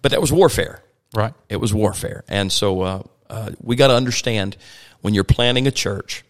but 0.01 0.11
that 0.11 0.21
was 0.21 0.31
warfare 0.31 0.81
Right. 1.13 1.33
it 1.47 1.57
was 1.57 1.73
warfare. 1.73 2.25
And 2.27 2.51
so 2.51 2.81
uh, 2.81 3.03
uh, 3.29 3.51
we 3.61 3.77
got 3.77 3.87
to 3.87 3.95
understand 3.95 4.57
when 4.99 5.13
you're 5.13 5.23
planting 5.23 5.65
a 5.65 5.71
church, 5.71 6.25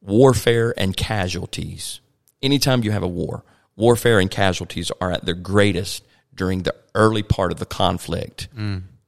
warfare 0.00 0.72
and 0.76 0.96
casualties. 0.96 2.00
Anytime 2.40 2.84
you 2.84 2.92
have 2.92 3.02
a 3.02 3.08
war, 3.08 3.42
warfare 3.80 4.20
and 4.20 4.30
casualties 4.30 4.92
are 5.00 5.10
at 5.10 5.24
their 5.24 5.34
greatest 5.34 6.04
during 6.34 6.62
the 6.62 6.74
early 6.94 7.22
part 7.22 7.50
of 7.52 7.58
the 7.58 7.66
conflict 7.66 8.48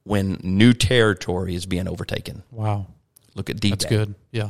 when 0.03 0.39
new 0.43 0.73
territory 0.73 1.55
is 1.55 1.65
being 1.65 1.87
overtaken. 1.87 2.43
Wow. 2.51 2.87
Look 3.35 3.49
at 3.49 3.59
D 3.59 3.69
Day. 3.69 3.75
That's 3.75 3.85
good. 3.85 4.15
Yeah. 4.31 4.49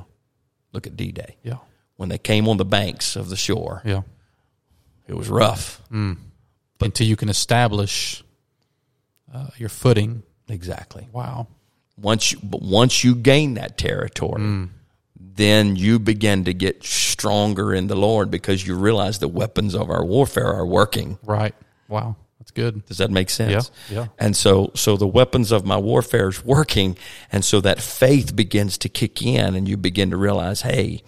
Look 0.71 0.87
at 0.87 0.95
D 0.97 1.11
Day. 1.11 1.37
Yeah. 1.43 1.57
When 1.97 2.09
they 2.09 2.17
came 2.17 2.47
on 2.49 2.57
the 2.57 2.65
banks 2.65 3.15
of 3.15 3.29
the 3.29 3.35
shore, 3.37 3.81
Yeah. 3.85 4.01
it 5.07 5.13
was 5.13 5.29
rough. 5.29 5.81
Until 5.91 7.07
you 7.07 7.15
can 7.15 7.29
establish 7.29 8.23
uh, 9.33 9.47
your 9.57 9.69
footing. 9.69 10.23
Exactly. 10.49 11.07
Wow. 11.13 11.47
once 11.97 12.31
you, 12.33 12.39
but 12.43 12.61
once 12.61 13.03
you 13.03 13.15
gain 13.15 13.53
that 13.53 13.77
territory, 13.77 14.67
then 15.35 15.75
you 15.75 15.99
begin 15.99 16.45
to 16.45 16.53
get 16.53 16.83
stronger 16.83 17.73
in 17.73 17.87
the 17.87 17.95
Lord 17.95 18.29
because 18.29 18.65
you 18.65 18.75
realize 18.75 19.19
the 19.19 19.27
weapons 19.27 19.73
of 19.75 19.89
our 19.89 20.05
warfare 20.05 20.53
are 20.53 20.65
working. 20.65 21.17
Right. 21.23 21.55
Wow. 21.87 22.15
That's 22.39 22.51
good. 22.51 22.85
Does 22.85 22.97
that 22.97 23.09
make 23.09 23.29
sense? 23.29 23.71
Yeah, 23.89 23.95
yeah. 23.95 24.07
And 24.19 24.35
so, 24.35 24.71
so 24.75 24.97
the 24.97 25.07
weapons 25.07 25.51
of 25.51 25.65
my 25.65 25.77
warfare 25.77 26.27
is 26.27 26.43
working, 26.43 26.97
and 27.31 27.45
so 27.45 27.61
that 27.61 27.81
faith 27.81 28.35
begins 28.35 28.77
to 28.79 28.89
kick 28.89 29.21
in, 29.21 29.55
and 29.55 29.67
you 29.67 29.77
begin 29.77 30.09
to 30.09 30.17
realize, 30.17 30.61
hey, 30.61 31.03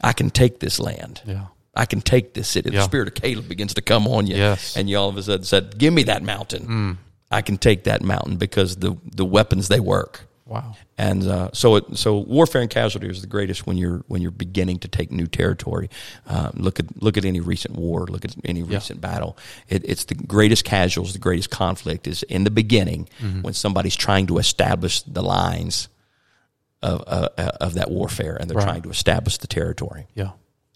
I 0.00 0.12
can 0.12 0.30
take 0.30 0.60
this 0.60 0.78
land. 0.78 1.22
Yeah. 1.26 1.46
I 1.74 1.86
can 1.86 2.00
take 2.00 2.34
this 2.34 2.48
city. 2.48 2.70
The 2.70 2.82
spirit 2.82 3.08
of 3.08 3.14
Caleb 3.14 3.48
begins 3.48 3.74
to 3.74 3.82
come 3.82 4.06
on 4.06 4.26
you. 4.26 4.36
Yes. 4.36 4.74
Mm. 4.74 4.80
And 4.80 4.90
you 4.90 4.96
all 4.98 5.08
of 5.08 5.16
a 5.16 5.22
sudden 5.22 5.44
said, 5.44 5.78
Give 5.78 5.92
me 5.92 6.02
that 6.04 6.22
mountain. 6.22 6.98
I 7.30 7.42
can 7.42 7.58
take 7.58 7.84
that 7.84 8.02
mountain 8.02 8.36
because 8.36 8.76
the, 8.76 8.96
the 9.04 9.24
weapons 9.24 9.68
they 9.68 9.80
work. 9.80 10.26
Wow. 10.50 10.74
And 10.98 11.22
uh, 11.26 11.50
so, 11.52 11.76
it, 11.76 11.96
so 11.96 12.18
warfare 12.18 12.60
and 12.60 12.68
casualty 12.68 13.08
is 13.08 13.20
the 13.20 13.28
greatest 13.28 13.66
when 13.68 13.76
you're 13.78 14.02
when 14.08 14.20
you're 14.20 14.32
beginning 14.32 14.80
to 14.80 14.88
take 14.88 15.12
new 15.12 15.28
territory. 15.28 15.88
Uh, 16.26 16.50
look 16.54 16.80
at 16.80 16.86
look 17.00 17.16
at 17.16 17.24
any 17.24 17.38
recent 17.38 17.76
war. 17.76 18.04
Look 18.06 18.24
at 18.24 18.34
any 18.44 18.64
recent 18.64 19.00
battle. 19.00 19.36
It, 19.68 19.82
it's 19.88 20.04
the 20.06 20.16
greatest 20.16 20.64
casualties, 20.64 21.12
the 21.12 21.20
greatest 21.20 21.50
conflict 21.50 22.06
is 22.08 22.24
in 22.24 22.42
the 22.44 22.50
beginning 22.50 23.08
when 23.42 23.54
somebody's 23.54 23.94
trying 23.96 24.26
to 24.26 24.38
establish 24.38 25.02
the 25.02 25.22
lines 25.22 25.88
of 26.82 27.04
uh, 27.06 27.28
uh, 27.38 27.50
of 27.60 27.74
that 27.74 27.88
warfare, 27.90 28.36
and 28.40 28.50
they're 28.50 28.56
Right. 28.58 28.64
trying 28.66 28.82
to 28.82 28.90
establish 28.90 29.38
the 29.38 29.46
territory. 29.46 30.08
Yeah. 30.14 30.30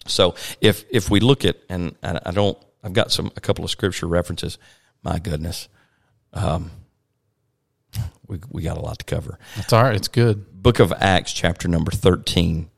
So 0.07 0.35
if 0.61 0.85
if 0.89 1.09
we 1.09 1.19
look 1.19 1.43
at 1.43 1.57
and, 1.67 1.95
and 2.01 2.19
I 2.25 2.31
don't, 2.31 2.57
I've 2.83 2.93
got 2.93 3.11
some 3.11 3.29
a 3.35 3.41
couple 3.41 3.65
of 3.65 3.71
scripture 3.71 4.07
references. 4.07 4.57
My 5.03 5.19
goodness, 5.19 5.67
um, 6.33 6.71
we 8.27 8.39
we 8.49 8.61
got 8.61 8.77
a 8.77 8.81
lot 8.81 8.99
to 8.99 9.05
cover. 9.05 9.37
That's 9.55 9.73
all 9.73 9.83
right. 9.83 9.95
It's 9.95 10.07
good. 10.07 10.61
Book 10.61 10.79
of 10.79 10.93
Acts, 10.93 11.33
chapter 11.33 11.67
number 11.67 11.91
13. 11.91 12.69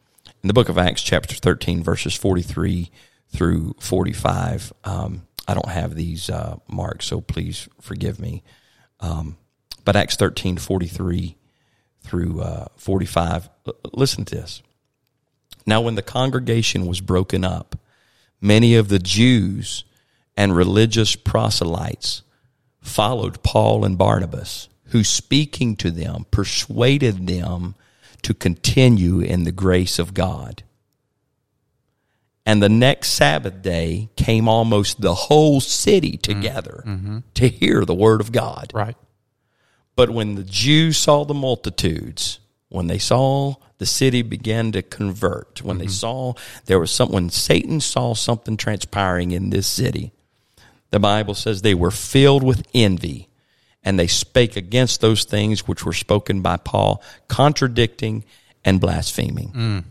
In 0.44 0.48
the 0.48 0.54
book 0.54 0.70
of 0.70 0.78
Acts, 0.78 1.02
chapter 1.02 1.36
13, 1.36 1.84
verses 1.84 2.16
43 2.16 2.92
through 3.30 3.76
45. 3.80 4.74
Um, 4.84 5.28
I 5.48 5.54
don't 5.54 5.70
have 5.70 5.96
these 5.96 6.30
uh, 6.30 6.58
marked, 6.68 7.04
so 7.04 7.22
please 7.22 7.68
forgive 7.82 8.20
me. 8.20 8.44
Um, 9.00 9.38
but 9.86 9.96
Acts 9.96 10.16
13, 10.16 10.58
43 10.58 11.38
through 12.02 12.42
uh, 12.42 12.66
45. 12.76 13.50
L- 13.68 13.74
listen 13.94 14.26
to 14.26 14.36
this. 14.36 14.62
Now, 15.66 15.82
when 15.82 15.96
the 15.96 16.02
congregation 16.02 16.86
was 16.86 17.02
broken 17.02 17.44
up, 17.44 17.78
many 18.40 18.76
of 18.76 18.90
the 18.90 19.00
Jews 19.00 19.84
and 20.36 20.56
religious 20.56 21.16
proselytes 21.16 22.22
followed 22.82 23.44
Paul 23.44 23.84
and 23.84 23.98
Barnabas, 23.98 24.70
who 24.90 25.04
speaking 25.04 25.76
to 25.78 25.92
them 25.92 26.26
persuaded 26.32 27.28
them 27.28 27.76
to 28.22 28.34
continue 28.34 29.20
in 29.20 29.44
the 29.44 29.52
grace 29.52 30.00
of 30.00 30.14
God. 30.14 30.64
And 32.46 32.64
the 32.64 32.70
next 32.70 33.10
Sabbath 33.10 33.62
day 33.62 34.10
came 34.16 34.48
almost 34.48 35.02
the 35.02 35.14
whole 35.14 35.60
city 35.60 36.14
mm-hmm. 36.14 36.34
together 36.40 36.84
mm-hmm. 36.86 37.18
to 37.34 37.50
hear 37.50 37.84
the 37.84 37.94
word 37.94 38.22
of 38.22 38.32
God. 38.32 38.72
Right. 38.74 38.96
But 39.98 40.12
when 40.12 40.36
the 40.36 40.44
Jews 40.44 40.98
saw 40.98 41.26
the 41.26 41.34
multitudes, 41.34 42.40
when 42.70 42.88
they 42.88 43.00
saw 43.00 43.56
the 43.80 43.86
city 43.86 44.22
began 44.22 44.72
to 44.72 44.82
convert, 44.82 45.62
when 45.62 45.78
they 45.78 45.86
mm-hmm. 45.86 45.92
saw 45.92 46.34
there 46.66 46.80
was 46.80 46.92
some, 46.92 47.12
when 47.12 47.30
Satan 47.30 47.82
saw 47.82 48.14
something 48.14 48.56
transpiring 48.56 49.32
in 49.32 49.50
this 49.50 49.68
city, 49.68 50.14
the 50.92 51.00
Bible 51.00 51.34
says 51.34 51.62
they 51.62 51.76
were 51.76 51.92
filled 51.92 52.44
with 52.44 52.66
envy 52.74 53.28
and 53.88 53.98
they 53.98 54.08
spake 54.08 54.58
against 54.58 55.00
those 55.00 55.24
things 55.24 55.66
which 55.66 55.86
were 55.86 55.94
spoken 55.94 56.42
by 56.42 56.58
Paul, 56.58 57.02
contradicting 57.30 58.26
and 58.66 58.82
blaspheming. 58.82 59.86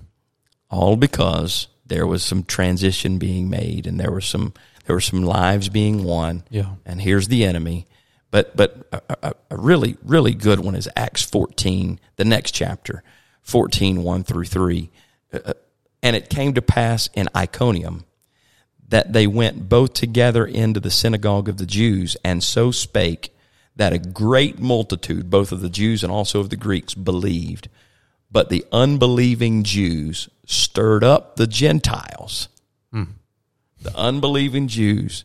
All 0.69 0.97
because 0.97 1.69
there 1.87 2.07
was 2.07 2.23
some 2.23 2.45
transition 2.45 3.17
being 3.17 3.49
made 3.49 3.87
and 3.87 3.99
there 3.99 4.11
was 4.11 4.27
some 4.27 4.53
there 4.85 4.95
were 4.95 5.01
some 5.01 5.23
lives 5.23 5.71
being 5.71 6.05
won. 6.05 6.45
Yeah. 6.51 6.75
And 6.85 7.01
here's 7.01 7.29
the 7.29 7.47
enemy. 7.47 7.87
But 8.31 8.55
but 8.55 8.87
a, 8.93 9.01
a, 9.29 9.35
a 9.53 9.57
really 9.57 9.97
really 10.03 10.35
good 10.35 10.61
one 10.61 10.75
is 10.75 10.91
Acts 10.95 11.23
14, 11.23 11.99
the 12.17 12.25
next 12.27 12.51
chapter, 12.51 13.03
14 13.41 14.03
1 14.03 14.25
through 14.25 14.45
3. 14.45 14.91
Uh, 15.33 15.55
and 16.03 16.15
it 16.15 16.29
came 16.29 16.53
to 16.53 16.61
pass 16.61 17.09
in 17.15 17.31
Iconium 17.35 18.05
that 18.91 19.15
they 19.15 19.27
went 19.27 19.71
both 19.71 19.95
together 19.95 20.45
into 20.45 20.81
the 20.81 20.91
synagogue 20.91 21.49
of 21.49 21.57
the 21.57 21.65
Jews 21.65 22.15
and 22.23 22.45
so 22.45 22.71
spake 22.71 23.33
that 23.77 23.93
a 23.93 23.99
great 23.99 24.59
multitude 24.59 25.31
both 25.31 25.53
of 25.53 25.61
the 25.61 25.69
Jews 25.71 26.03
and 26.03 26.13
also 26.13 26.41
of 26.41 26.51
the 26.51 26.57
Greeks 26.57 26.95
believed. 26.95 27.69
But 28.31 28.49
the 28.49 28.65
unbelieving 28.73 29.63
Jews 29.63 30.29
stirred 30.47 31.05
up 31.05 31.37
the 31.37 31.47
Gentiles. 31.47 32.49
Hmm. 32.91 33.05
The 33.81 33.97
unbelieving 33.97 34.69
Jews 34.69 35.25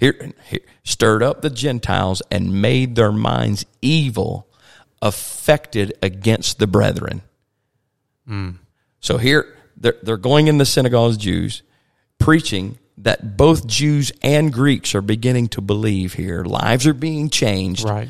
here, 0.00 0.32
here 0.48 0.60
stirred 0.82 1.22
up 1.22 1.42
the 1.42 1.50
Gentiles 1.50 2.22
and 2.30 2.62
made 2.62 2.96
their 2.96 3.12
minds 3.12 3.66
evil 3.82 4.48
affected 5.02 5.92
against 6.02 6.58
the 6.58 6.66
brethren. 6.66 7.20
Hmm. 8.26 8.50
So 9.00 9.18
here 9.18 9.54
they're, 9.76 9.96
they're 10.02 10.16
going 10.16 10.48
in 10.48 10.58
the 10.58 10.64
synagogues, 10.64 11.18
Jews, 11.18 11.62
preaching 12.18 12.78
that 13.02 13.36
both 13.36 13.66
Jews 13.66 14.12
and 14.22 14.52
Greeks 14.52 14.94
are 14.94 15.00
beginning 15.02 15.48
to 15.48 15.60
believe 15.60 16.14
here. 16.14 16.44
Lives 16.44 16.86
are 16.86 16.94
being 16.94 17.30
changed, 17.30 17.84
Right. 17.84 18.08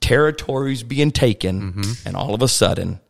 territories 0.00 0.82
being 0.82 1.10
taken, 1.10 1.72
mm-hmm. 1.72 2.06
and 2.08 2.16
all 2.16 2.34
of 2.34 2.42
a 2.42 2.48
sudden, 2.48 3.00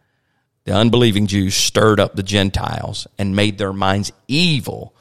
the 0.64 0.75
unbelieving 0.75 1.27
Jews 1.27 1.55
stirred 1.55 1.99
up 2.01 2.14
the 2.14 2.23
Gentiles 2.23 3.07
and 3.18 3.35
made 3.35 3.59
their 3.59 3.73
minds 3.73 4.12
evil, 4.27 4.94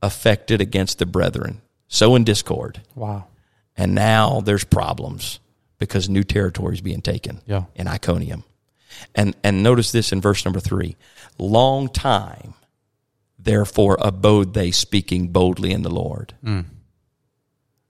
affected 0.00 0.60
against 0.60 0.98
the 0.98 1.06
brethren. 1.06 1.60
So 1.88 2.14
in 2.14 2.22
discord. 2.24 2.80
Wow. 2.94 3.26
And 3.76 3.94
now 3.94 4.40
there's 4.40 4.64
problems 4.64 5.40
because 5.78 6.08
new 6.08 6.22
territory 6.22 6.74
is 6.74 6.80
being 6.80 7.02
taken 7.02 7.40
Yeah. 7.46 7.64
in 7.74 7.88
Iconium. 7.88 8.44
And 9.14 9.34
and 9.42 9.62
notice 9.62 9.90
this 9.92 10.12
in 10.12 10.20
verse 10.20 10.44
number 10.44 10.60
three. 10.60 10.96
Long 11.38 11.88
time, 11.88 12.54
therefore 13.38 13.96
abode 14.00 14.54
they 14.54 14.70
speaking 14.70 15.28
boldly 15.28 15.72
in 15.72 15.82
the 15.82 15.90
Lord. 15.90 16.34
Mm. 16.44 16.66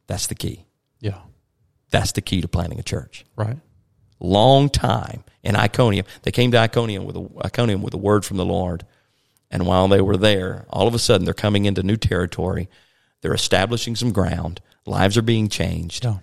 That's 0.06 0.26
the 0.26 0.34
key. 0.34 0.66
Yeah. 1.00 1.18
That's 1.90 2.12
the 2.12 2.20
key 2.20 2.40
to 2.40 2.48
planting 2.48 2.78
a 2.78 2.82
church. 2.82 3.24
Right. 3.36 3.58
Long 4.20 4.68
time 4.68 5.24
in 5.42 5.54
Iconium. 5.56 6.06
They 6.22 6.32
came 6.32 6.50
to 6.52 6.58
Iconium 6.58 7.04
with 7.04 7.16
a 7.16 7.28
Iconium 7.46 7.82
with 7.82 7.94
a 7.94 7.98
word 7.98 8.24
from 8.24 8.36
the 8.36 8.44
Lord. 8.44 8.84
And 9.50 9.66
while 9.66 9.88
they 9.88 10.00
were 10.00 10.16
there, 10.16 10.66
all 10.70 10.86
of 10.88 10.94
a 10.94 10.98
sudden 10.98 11.24
they're 11.24 11.34
coming 11.34 11.64
into 11.64 11.82
new 11.82 11.96
territory. 11.96 12.68
They're 13.22 13.34
establishing 13.34 13.96
some 13.96 14.12
ground. 14.12 14.60
Lives 14.86 15.16
are 15.16 15.22
being 15.22 15.48
changed. 15.48 16.04
Yeah. 16.04 16.18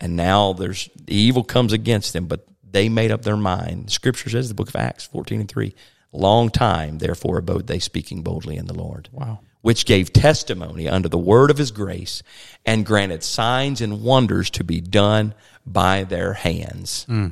and 0.00 0.16
now 0.16 0.52
there's 0.52 0.88
the 0.94 1.14
evil 1.14 1.42
comes 1.44 1.72
against 1.72 2.12
them, 2.12 2.26
but 2.26 2.46
they 2.68 2.88
made 2.88 3.10
up 3.10 3.22
their 3.22 3.36
mind. 3.36 3.90
Scripture 3.90 4.28
says, 4.30 4.48
the 4.48 4.54
book 4.54 4.68
of 4.68 4.76
Acts 4.76 5.04
14 5.06 5.40
and 5.40 5.48
3, 5.48 5.74
long 6.12 6.50
time, 6.50 6.98
therefore, 6.98 7.38
abode 7.38 7.66
they 7.66 7.78
speaking 7.78 8.22
boldly 8.22 8.56
in 8.56 8.66
the 8.66 8.74
Lord, 8.74 9.08
Wow. 9.12 9.40
which 9.60 9.84
gave 9.86 10.12
testimony 10.12 10.88
unto 10.88 11.08
the 11.08 11.18
word 11.18 11.50
of 11.50 11.58
his 11.58 11.70
grace 11.70 12.22
and 12.64 12.86
granted 12.86 13.22
signs 13.22 13.80
and 13.80 14.02
wonders 14.02 14.50
to 14.50 14.64
be 14.64 14.80
done 14.80 15.34
by 15.66 16.04
their 16.04 16.32
hands. 16.34 17.04
Hmm. 17.04 17.28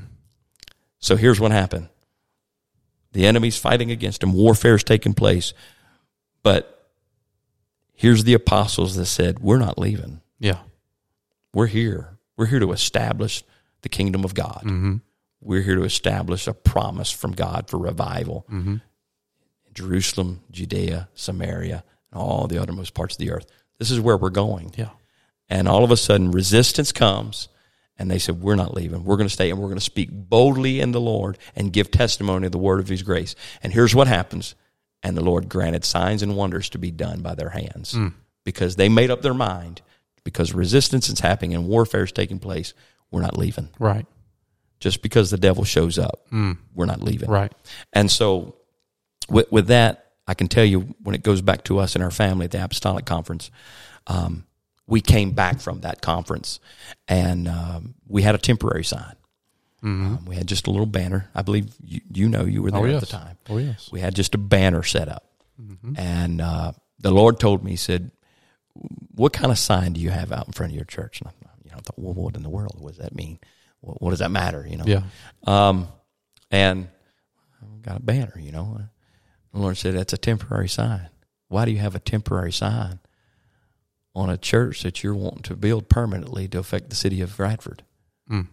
So 0.98 1.16
here's 1.16 1.40
what 1.40 1.52
happened 1.52 1.88
the 3.12 3.26
enemy's 3.26 3.56
fighting 3.56 3.90
against 3.92 4.20
them, 4.20 4.32
warfare 4.32 4.74
is 4.74 4.82
taking 4.84 5.14
place, 5.14 5.54
but 6.42 6.90
here's 7.94 8.24
the 8.24 8.34
apostles 8.34 8.96
that 8.96 9.06
said, 9.06 9.38
We're 9.38 9.58
not 9.58 9.78
leaving. 9.78 10.20
Yeah. 10.40 10.58
We're 11.54 11.68
here. 11.68 12.18
We're 12.36 12.46
here 12.46 12.58
to 12.58 12.72
establish 12.72 13.44
the 13.82 13.88
kingdom 13.88 14.24
of 14.24 14.34
God. 14.34 14.62
Mm-hmm. 14.64 14.96
We're 15.44 15.62
here 15.62 15.76
to 15.76 15.84
establish 15.84 16.46
a 16.46 16.54
promise 16.54 17.10
from 17.10 17.32
God 17.32 17.68
for 17.68 17.78
revival. 17.78 18.46
Mm-hmm. 18.50 18.76
Jerusalem, 19.74 20.40
Judea, 20.50 21.08
Samaria, 21.14 21.84
and 22.10 22.20
all 22.20 22.46
the 22.46 22.60
uttermost 22.60 22.94
parts 22.94 23.14
of 23.14 23.18
the 23.18 23.30
earth. 23.30 23.46
This 23.78 23.90
is 23.90 24.00
where 24.00 24.16
we're 24.16 24.30
going. 24.30 24.72
Yeah. 24.76 24.90
And 25.48 25.68
all 25.68 25.84
of 25.84 25.90
a 25.90 25.96
sudden, 25.96 26.30
resistance 26.30 26.92
comes, 26.92 27.48
and 27.98 28.10
they 28.10 28.18
said, 28.18 28.40
We're 28.40 28.54
not 28.54 28.74
leaving. 28.74 29.04
We're 29.04 29.16
going 29.16 29.28
to 29.28 29.34
stay, 29.34 29.50
and 29.50 29.58
we're 29.58 29.68
going 29.68 29.78
to 29.78 29.84
speak 29.84 30.08
boldly 30.10 30.80
in 30.80 30.92
the 30.92 31.00
Lord 31.00 31.38
and 31.54 31.72
give 31.72 31.90
testimony 31.90 32.46
of 32.46 32.52
the 32.52 32.58
word 32.58 32.80
of 32.80 32.88
His 32.88 33.02
grace. 33.02 33.34
And 33.62 33.72
here's 33.72 33.94
what 33.94 34.06
happens. 34.06 34.54
And 35.02 35.16
the 35.16 35.24
Lord 35.24 35.50
granted 35.50 35.84
signs 35.84 36.22
and 36.22 36.34
wonders 36.34 36.70
to 36.70 36.78
be 36.78 36.90
done 36.90 37.20
by 37.20 37.34
their 37.34 37.50
hands 37.50 37.92
mm. 37.92 38.14
because 38.42 38.76
they 38.76 38.88
made 38.88 39.10
up 39.10 39.20
their 39.20 39.34
mind 39.34 39.82
because 40.24 40.54
resistance 40.54 41.10
is 41.10 41.20
happening 41.20 41.54
and 41.54 41.68
warfare 41.68 42.04
is 42.04 42.12
taking 42.12 42.38
place. 42.38 42.72
We're 43.10 43.20
not 43.20 43.36
leaving. 43.36 43.68
Right. 43.78 44.06
Just 44.80 45.02
because 45.02 45.30
the 45.30 45.38
devil 45.38 45.64
shows 45.64 45.98
up, 45.98 46.26
we're 46.74 46.86
not 46.86 47.02
leaving. 47.02 47.30
Right. 47.30 47.52
And 47.92 48.10
so, 48.10 48.56
with, 49.30 49.50
with 49.50 49.68
that, 49.68 50.12
I 50.26 50.34
can 50.34 50.48
tell 50.48 50.64
you 50.64 50.94
when 51.02 51.14
it 51.14 51.22
goes 51.22 51.40
back 51.40 51.64
to 51.64 51.78
us 51.78 51.94
and 51.94 52.04
our 52.04 52.10
family 52.10 52.44
at 52.44 52.50
the 52.50 52.62
Apostolic 52.62 53.04
Conference, 53.06 53.50
um, 54.06 54.44
we 54.86 55.00
came 55.00 55.30
back 55.32 55.60
from 55.60 55.80
that 55.80 56.02
conference 56.02 56.60
and 57.08 57.48
um, 57.48 57.94
we 58.06 58.20
had 58.22 58.34
a 58.34 58.38
temporary 58.38 58.84
sign. 58.84 59.14
Um, 59.82 60.24
we 60.26 60.34
had 60.36 60.46
just 60.46 60.66
a 60.66 60.70
little 60.70 60.86
banner. 60.86 61.28
I 61.34 61.42
believe 61.42 61.74
you, 61.82 62.00
you 62.12 62.28
know 62.28 62.44
you 62.44 62.62
were 62.62 62.70
there 62.70 62.80
Oh, 62.80 62.84
at 62.86 63.00
the 63.00 63.06
time. 63.06 63.36
Oh, 63.50 63.58
yes. 63.58 63.90
We 63.92 64.00
had 64.00 64.14
just 64.14 64.34
a 64.34 64.38
banner 64.38 64.82
set 64.82 65.08
up. 65.08 65.24
And 65.96 66.40
uh, 66.40 66.72
the 66.98 67.10
Lord 67.10 67.38
told 67.38 67.62
me, 67.62 67.72
He 67.72 67.76
said, 67.76 68.10
What 69.14 69.32
kind 69.32 69.52
of 69.52 69.58
sign 69.58 69.92
do 69.92 70.00
you 70.00 70.10
have 70.10 70.32
out 70.32 70.46
in 70.46 70.52
front 70.52 70.72
of 70.72 70.76
your 70.76 70.84
church? 70.86 71.20
And 71.20 71.28
I, 71.28 71.32
you 71.64 71.70
know, 71.70 71.76
I 71.76 71.80
thought, 71.80 71.98
Well, 71.98 72.14
what 72.14 72.34
in 72.36 72.42
the 72.42 72.48
world? 72.50 72.76
What 72.78 72.90
does 72.94 72.98
that 72.98 73.14
mean? 73.14 73.38
What, 73.84 74.00
what 74.00 74.10
does 74.10 74.18
that 74.20 74.30
matter? 74.30 74.66
You 74.68 74.78
know? 74.78 74.84
Yeah. 74.86 75.02
Um, 75.46 75.88
and 76.50 76.88
I've 77.62 77.82
got 77.82 77.96
a 77.98 78.02
banner, 78.02 78.38
you 78.38 78.52
know. 78.52 78.80
The 79.52 79.60
Lord 79.60 79.76
said, 79.76 79.94
That's 79.94 80.12
a 80.12 80.18
temporary 80.18 80.68
sign. 80.68 81.08
Why 81.48 81.64
do 81.64 81.70
you 81.70 81.78
have 81.78 81.94
a 81.94 82.00
temporary 82.00 82.52
sign 82.52 83.00
on 84.14 84.30
a 84.30 84.36
church 84.36 84.82
that 84.82 85.02
you're 85.02 85.14
wanting 85.14 85.42
to 85.42 85.56
build 85.56 85.88
permanently 85.88 86.48
to 86.48 86.58
affect 86.58 86.90
the 86.90 86.96
city 86.96 87.20
of 87.20 87.38
Radford? 87.38 87.82
Mm. 88.30 88.48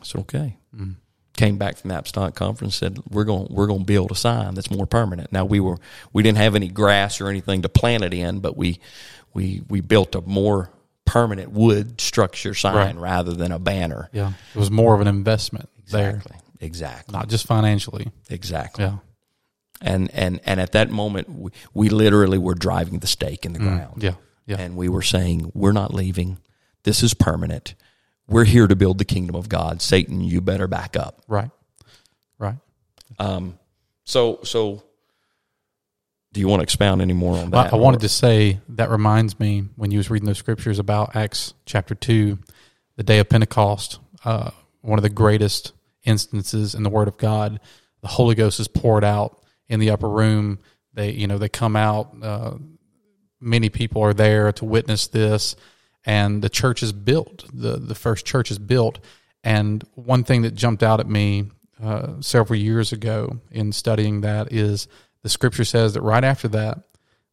I 0.00 0.04
said, 0.04 0.20
Okay. 0.22 0.56
Mm. 0.76 0.96
Came 1.34 1.56
back 1.56 1.78
from 1.78 1.88
the 1.88 1.98
Apostolic 1.98 2.34
Conference 2.34 2.74
said, 2.76 2.98
We're 3.08 3.24
going 3.24 3.46
we're 3.50 3.66
gonna 3.66 3.84
build 3.84 4.10
a 4.10 4.14
sign 4.14 4.54
that's 4.54 4.70
more 4.70 4.86
permanent. 4.86 5.32
Now 5.32 5.44
we 5.44 5.60
were 5.60 5.78
we 6.12 6.22
didn't 6.22 6.38
have 6.38 6.54
any 6.54 6.68
grass 6.68 7.20
or 7.20 7.28
anything 7.28 7.62
to 7.62 7.68
plant 7.70 8.04
it 8.04 8.12
in, 8.12 8.40
but 8.40 8.56
we 8.56 8.80
we 9.32 9.62
we 9.68 9.80
built 9.80 10.14
a 10.14 10.20
more 10.20 10.70
permanent 11.12 11.50
wood 11.52 12.00
structure 12.00 12.54
sign 12.54 12.74
Right. 12.74 12.96
rather 12.96 13.32
than 13.34 13.52
a 13.52 13.58
banner. 13.58 14.08
Yeah. 14.12 14.32
It 14.54 14.58
was 14.58 14.70
more 14.70 14.94
of 14.94 15.00
an 15.02 15.08
investment 15.08 15.68
there, 15.90 16.10
Exactly. 16.16 16.36
Exactly. 16.60 17.12
not 17.12 17.28
just 17.28 17.46
financially. 17.46 18.10
Exactly. 18.30 18.84
Yeah. 18.84 18.96
And 19.82 20.10
and 20.14 20.40
and 20.46 20.60
at 20.60 20.72
that 20.72 20.90
moment, 20.90 21.28
we, 21.28 21.50
we 21.74 21.88
literally 21.90 22.38
were 22.38 22.54
driving 22.54 23.00
the 23.00 23.06
stake 23.06 23.44
in 23.44 23.52
the 23.52 23.58
ground. 23.58 23.96
Mm. 23.96 24.02
Yeah. 24.04 24.14
Yeah. 24.46 24.56
And 24.60 24.76
we 24.76 24.88
were 24.88 25.02
saying, 25.02 25.50
"We're 25.54 25.72
not 25.72 25.92
leaving. 25.92 26.38
This 26.84 27.02
is 27.02 27.14
permanent. 27.14 27.74
We're 28.28 28.44
here 28.44 28.66
to 28.68 28.76
build 28.76 28.98
the 28.98 29.04
kingdom 29.04 29.34
of 29.36 29.48
God. 29.48 29.82
Satan, 29.82 30.20
you 30.22 30.40
better 30.40 30.66
back 30.68 30.96
up." 30.96 31.20
Right. 31.28 31.50
Right. 32.38 32.56
Um. 33.18 33.58
So 34.04 34.38
so. 34.44 34.82
Do 36.32 36.40
you 36.40 36.48
want 36.48 36.60
to 36.60 36.64
expound 36.64 37.02
any 37.02 37.12
more 37.12 37.36
on 37.36 37.50
Well, 37.50 37.64
that? 37.64 37.72
I 37.72 37.76
wanted 37.76 38.00
to 38.00 38.08
say 38.08 38.60
that 38.70 38.90
reminds 38.90 39.38
me 39.38 39.68
when 39.76 39.90
you 39.90 39.98
was 39.98 40.10
reading 40.10 40.26
those 40.26 40.38
scriptures 40.38 40.78
about 40.78 41.14
Acts 41.14 41.54
chapter 41.66 41.94
two, 41.94 42.38
the 42.96 43.02
day 43.02 43.18
of 43.18 43.28
Pentecost, 43.28 43.98
uh, 44.24 44.50
one 44.80 44.98
of 44.98 45.02
the 45.02 45.10
greatest 45.10 45.72
instances 46.04 46.74
in 46.74 46.82
the 46.82 46.90
Word 46.90 47.08
of 47.08 47.18
God. 47.18 47.60
The 48.00 48.08
Holy 48.08 48.34
Ghost 48.34 48.60
is 48.60 48.68
poured 48.68 49.04
out 49.04 49.42
in 49.68 49.78
the 49.78 49.90
upper 49.90 50.08
room. 50.08 50.58
They, 50.94 51.10
you 51.12 51.26
know, 51.26 51.38
they 51.38 51.48
come 51.48 51.76
out. 51.76 52.14
Uh, 52.22 52.54
many 53.40 53.68
people 53.68 54.02
are 54.02 54.14
there 54.14 54.52
to 54.52 54.64
witness 54.64 55.06
this, 55.06 55.54
and 56.04 56.42
the 56.42 56.48
church 56.48 56.82
is 56.82 56.92
built. 56.92 57.44
the 57.52 57.76
The 57.76 57.94
first 57.94 58.24
church 58.24 58.50
is 58.50 58.58
built. 58.58 58.98
And 59.44 59.84
one 59.94 60.24
thing 60.24 60.42
that 60.42 60.54
jumped 60.54 60.82
out 60.82 61.00
at 61.00 61.08
me 61.08 61.50
uh, 61.82 62.20
several 62.20 62.58
years 62.58 62.92
ago 62.92 63.40
in 63.50 63.72
studying 63.72 64.22
that 64.22 64.52
is 64.52 64.88
the 65.22 65.28
Scripture 65.28 65.64
says 65.64 65.94
that 65.94 66.02
right 66.02 66.24
after 66.24 66.48
that, 66.48 66.80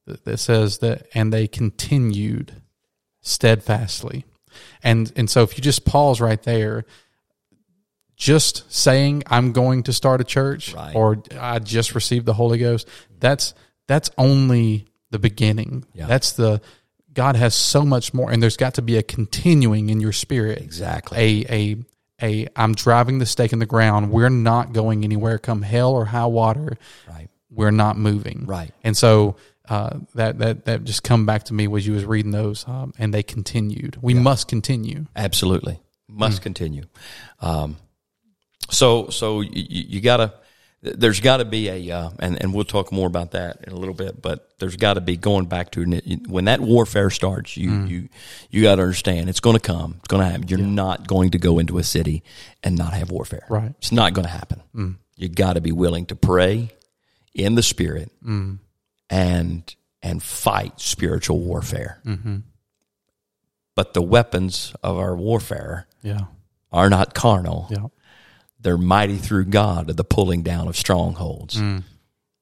it 0.07 0.37
says 0.37 0.79
that 0.79 1.07
and 1.13 1.31
they 1.31 1.47
continued 1.47 2.53
steadfastly 3.21 4.25
and 4.81 5.11
and 5.15 5.29
so 5.29 5.43
if 5.43 5.57
you 5.57 5.61
just 5.63 5.85
pause 5.85 6.19
right 6.21 6.41
there 6.43 6.85
just 8.15 8.71
saying 8.71 9.23
I'm 9.27 9.51
going 9.53 9.83
to 9.83 9.93
start 9.93 10.19
a 10.21 10.23
church 10.23 10.73
Right. 10.73 10.95
or 10.95 11.23
I 11.39 11.59
just 11.59 11.95
received 11.95 12.25
the 12.25 12.33
Holy 12.33 12.57
Ghost, 12.57 12.87
that's 13.19 13.53
that's 13.87 14.09
only 14.17 14.87
the 15.11 15.19
beginning. 15.19 15.85
Yeah. 15.93 16.07
That's 16.07 16.33
the 16.33 16.61
God 17.13 17.35
has 17.35 17.55
so 17.55 17.83
much 17.83 18.13
more 18.13 18.31
and 18.31 18.41
there's 18.41 18.57
got 18.57 18.75
to 18.75 18.81
be 18.81 18.97
a 18.97 19.03
continuing 19.03 19.89
in 19.89 19.99
your 19.99 20.11
spirit. 20.13 20.59
Exactly. 20.61 21.17
A 21.17 21.53
a 21.53 21.75
a 22.21 22.47
I'm 22.55 22.73
driving 22.73 23.19
the 23.19 23.25
stake 23.25 23.53
in 23.53 23.59
the 23.59 23.65
ground. 23.65 24.11
We're 24.11 24.29
not 24.29 24.73
going 24.73 25.03
anywhere 25.03 25.37
come 25.37 25.61
hell 25.61 25.93
or 25.93 26.05
high 26.05 26.25
water. 26.25 26.77
Right. 27.07 27.29
We're 27.51 27.71
not 27.71 27.97
moving. 27.97 28.45
Right. 28.45 28.71
And 28.83 28.95
so 28.95 29.37
uh, 29.69 29.99
that 30.15 30.39
that 30.39 30.65
that 30.65 30.83
just 30.83 31.03
come 31.03 31.25
back 31.25 31.43
to 31.43 31.53
me 31.53 31.67
was 31.67 31.85
you 31.85 31.93
was 31.93 32.03
reading 32.03 32.31
those 32.31 32.67
um, 32.67 32.93
and 32.97 33.13
they 33.13 33.23
continued. 33.23 33.97
We 34.01 34.15
must 34.15 34.47
continue. 34.47 35.05
Absolutely, 35.15 35.79
must 36.07 36.41
continue. 36.41 36.85
Um, 37.39 37.77
so, 38.71 39.09
so 39.09 39.41
you, 39.41 39.51
you 39.53 40.01
gotta. 40.01 40.33
There's 40.81 41.19
got 41.19 41.37
to 41.37 41.45
be 41.45 41.67
a, 41.67 41.91
uh, 41.91 42.09
and 42.19 42.41
and 42.41 42.53
we'll 42.53 42.63
talk 42.63 42.93
more 42.93 43.05
about 43.05 43.31
that 43.31 43.65
in 43.67 43.73
a 43.73 43.75
little 43.75 43.93
bit. 43.93 44.21
But 44.21 44.49
there's 44.59 44.77
got 44.77 44.93
to 44.93 45.01
be 45.01 45.17
going 45.17 45.47
back 45.47 45.71
to 45.71 45.83
when 46.25 46.45
that 46.45 46.61
warfare 46.61 47.09
starts. 47.09 47.57
You 47.57 47.83
you 47.83 48.09
you 48.49 48.63
got 48.63 48.75
to 48.75 48.83
understand 48.83 49.29
it's 49.29 49.41
going 49.41 49.57
to 49.57 49.61
come. 49.61 49.95
It's 49.99 50.07
going 50.07 50.23
to 50.23 50.31
happen. 50.31 50.47
You're 50.47 50.59
not 50.59 51.05
going 51.05 51.31
to 51.31 51.37
go 51.37 51.59
into 51.59 51.79
a 51.79 51.83
city 51.83 52.23
and 52.63 52.77
not 52.77 52.93
have 52.93 53.11
warfare. 53.11 53.45
Right. 53.49 53.73
It's 53.79 53.91
not 53.91 54.13
going 54.13 54.25
to 54.25 54.31
happen. 54.31 54.61
You 55.17 55.27
got 55.27 55.53
to 55.53 55.61
be 55.61 55.73
willing 55.73 56.05
to 56.07 56.15
pray 56.15 56.71
in 57.43 57.55
the 57.55 57.63
spirit 57.63 58.11
mm. 58.23 58.59
and 59.09 59.75
and 60.01 60.23
fight 60.23 60.79
spiritual 60.79 61.39
warfare. 61.39 61.99
Mm-hmm. 62.05 62.37
But 63.75 63.93
the 63.93 64.01
weapons 64.01 64.73
of 64.83 64.97
our 64.97 65.15
warfare 65.15 65.87
Yeah. 66.01 66.25
are 66.71 66.89
not 66.89 67.13
carnal. 67.13 67.67
Yeah. 67.69 67.87
They're 68.59 68.77
mighty 68.77 69.17
through 69.17 69.45
God 69.45 69.87
to 69.87 69.93
the 69.93 70.03
pulling 70.03 70.43
down 70.43 70.67
of 70.67 70.75
strongholds. 70.77 71.55
Mm. 71.55 71.83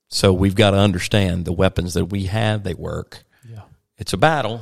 So 0.07 0.33
we've 0.33 0.55
got 0.55 0.71
to 0.71 0.77
understand 0.77 1.45
the 1.45 1.53
weapons 1.53 1.93
that 1.93 2.05
we 2.05 2.23
have, 2.25 2.63
they 2.63 2.73
work. 2.73 3.23
Yeah. 3.47 3.61
It's 3.97 4.13
a 4.13 4.17
battle, 4.17 4.61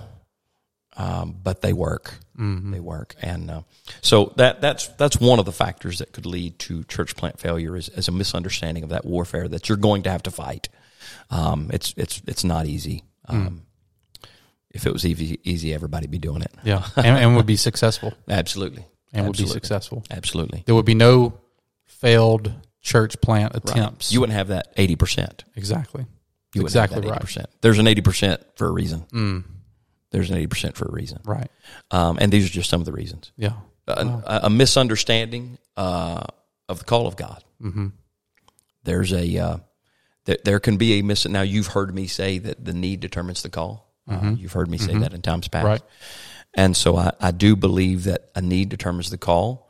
um, 0.98 1.36
but 1.44 1.62
they 1.62 1.74
work. 1.74 2.16
They 2.38 2.82
work, 2.82 3.16
and 3.22 3.50
uh, 3.50 3.62
so 4.02 4.34
that 4.36 4.60
that's 4.60 4.90
that's 4.90 5.18
one 5.22 5.40
of 5.40 5.46
the 5.46 5.54
factors 5.54 6.00
that 6.00 6.12
could 6.12 6.26
lead 6.26 6.60
to 6.60 6.84
church 6.84 7.16
plant 7.16 7.40
failure 7.40 7.78
is, 7.78 7.88
is 7.88 8.10
a 8.10 8.12
misunderstanding 8.12 8.84
of 8.84 8.90
that 8.90 9.06
warfare 9.06 9.48
that 9.48 9.70
you're 9.70 9.78
going 9.78 10.04
to 10.04 10.10
have 10.10 10.24
to 10.24 10.32
fight. 10.32 10.68
Um, 11.30 11.70
it's 11.72 11.94
it's 11.96 12.22
it's 12.28 12.44
not 12.44 12.66
easy. 12.66 13.06
Um, 13.30 13.62
If 14.70 14.86
it 14.86 14.92
was 14.92 15.06
easy, 15.06 15.40
easy, 15.46 15.74
everybody'd 15.74 16.12
be 16.12 16.18
doing 16.20 16.42
it. 16.42 16.52
Yeah. 16.66 16.86
and, 16.98 17.18
and 17.18 17.36
would 17.38 17.46
be 17.46 17.56
successful 17.56 18.14
Absolutely, 18.28 18.86
and 19.14 19.28
would 19.28 19.38
be 19.38 19.48
successful. 19.48 20.04
Absolutely, 20.12 20.64
There 20.66 20.76
would 20.76 20.84
be 20.86 20.94
no 20.96 21.40
failed 21.86 22.52
church 22.82 23.20
plant 23.22 23.56
attempts. 23.56 24.12
you 24.12 24.20
wouldn't 24.20 24.38
have 24.38 24.50
that 24.50 24.74
eighty 24.76 24.98
percent. 24.98 25.46
exactly. 25.56 26.06
You 26.54 26.64
wouldn't 26.64 26.72
exactly 26.72 26.96
have 26.96 27.04
that 27.04 27.10
right. 27.12 27.16
eighty 27.16 27.26
percent. 27.26 27.50
There's 27.62 27.80
an 27.80 27.88
eighty 27.88 28.02
percent 28.02 28.42
for 28.58 28.68
a 28.68 28.72
reason. 28.72 29.46
There's 30.12 30.30
an 30.30 30.38
eighty 30.38 30.48
percent 30.48 30.76
for 30.78 30.86
a 30.86 30.92
reason, 30.92 31.20
Right. 31.26 31.50
um, 31.92 32.18
and 32.22 32.32
these 32.32 32.46
are 32.46 32.50
just 32.54 32.70
some 32.70 32.80
of 32.82 32.86
the 32.86 32.92
reasons. 32.94 33.32
Yeah. 33.38 33.54
a, 33.88 34.42
a 34.44 34.50
misunderstanding 34.50 35.58
uh, 35.78 36.24
of 36.70 36.80
the 36.80 36.86
call 36.86 37.06
of 37.08 37.16
God. 37.16 37.44
Mm-hmm. 37.62 37.88
There's 38.84 39.12
a 39.14 39.38
uh, 39.38 39.58
there, 40.26 40.38
there 40.44 40.60
can 40.60 40.78
be 40.78 41.00
a 41.00 41.02
mis. 41.04 41.28
Now 41.28 41.42
you've 41.42 41.68
heard 41.68 41.94
me 41.94 42.08
say 42.08 42.38
that 42.40 42.64
the 42.66 42.74
need 42.74 43.00
determines 43.00 43.42
the 43.42 43.50
call. 43.50 43.92
Uh, 44.08 44.36
you've 44.38 44.52
heard 44.54 44.70
me 44.70 44.78
say 44.78 44.96
that 45.00 45.14
in 45.14 45.22
times 45.24 45.48
past, 45.48 45.66
Right. 45.66 45.82
And 46.54 46.78
so 46.78 46.96
I, 46.96 47.12
I 47.20 47.32
do 47.32 47.56
believe 47.56 48.04
that 48.04 48.30
a 48.36 48.42
need 48.42 48.70
determines 48.70 49.10
the 49.10 49.18
call, 49.18 49.68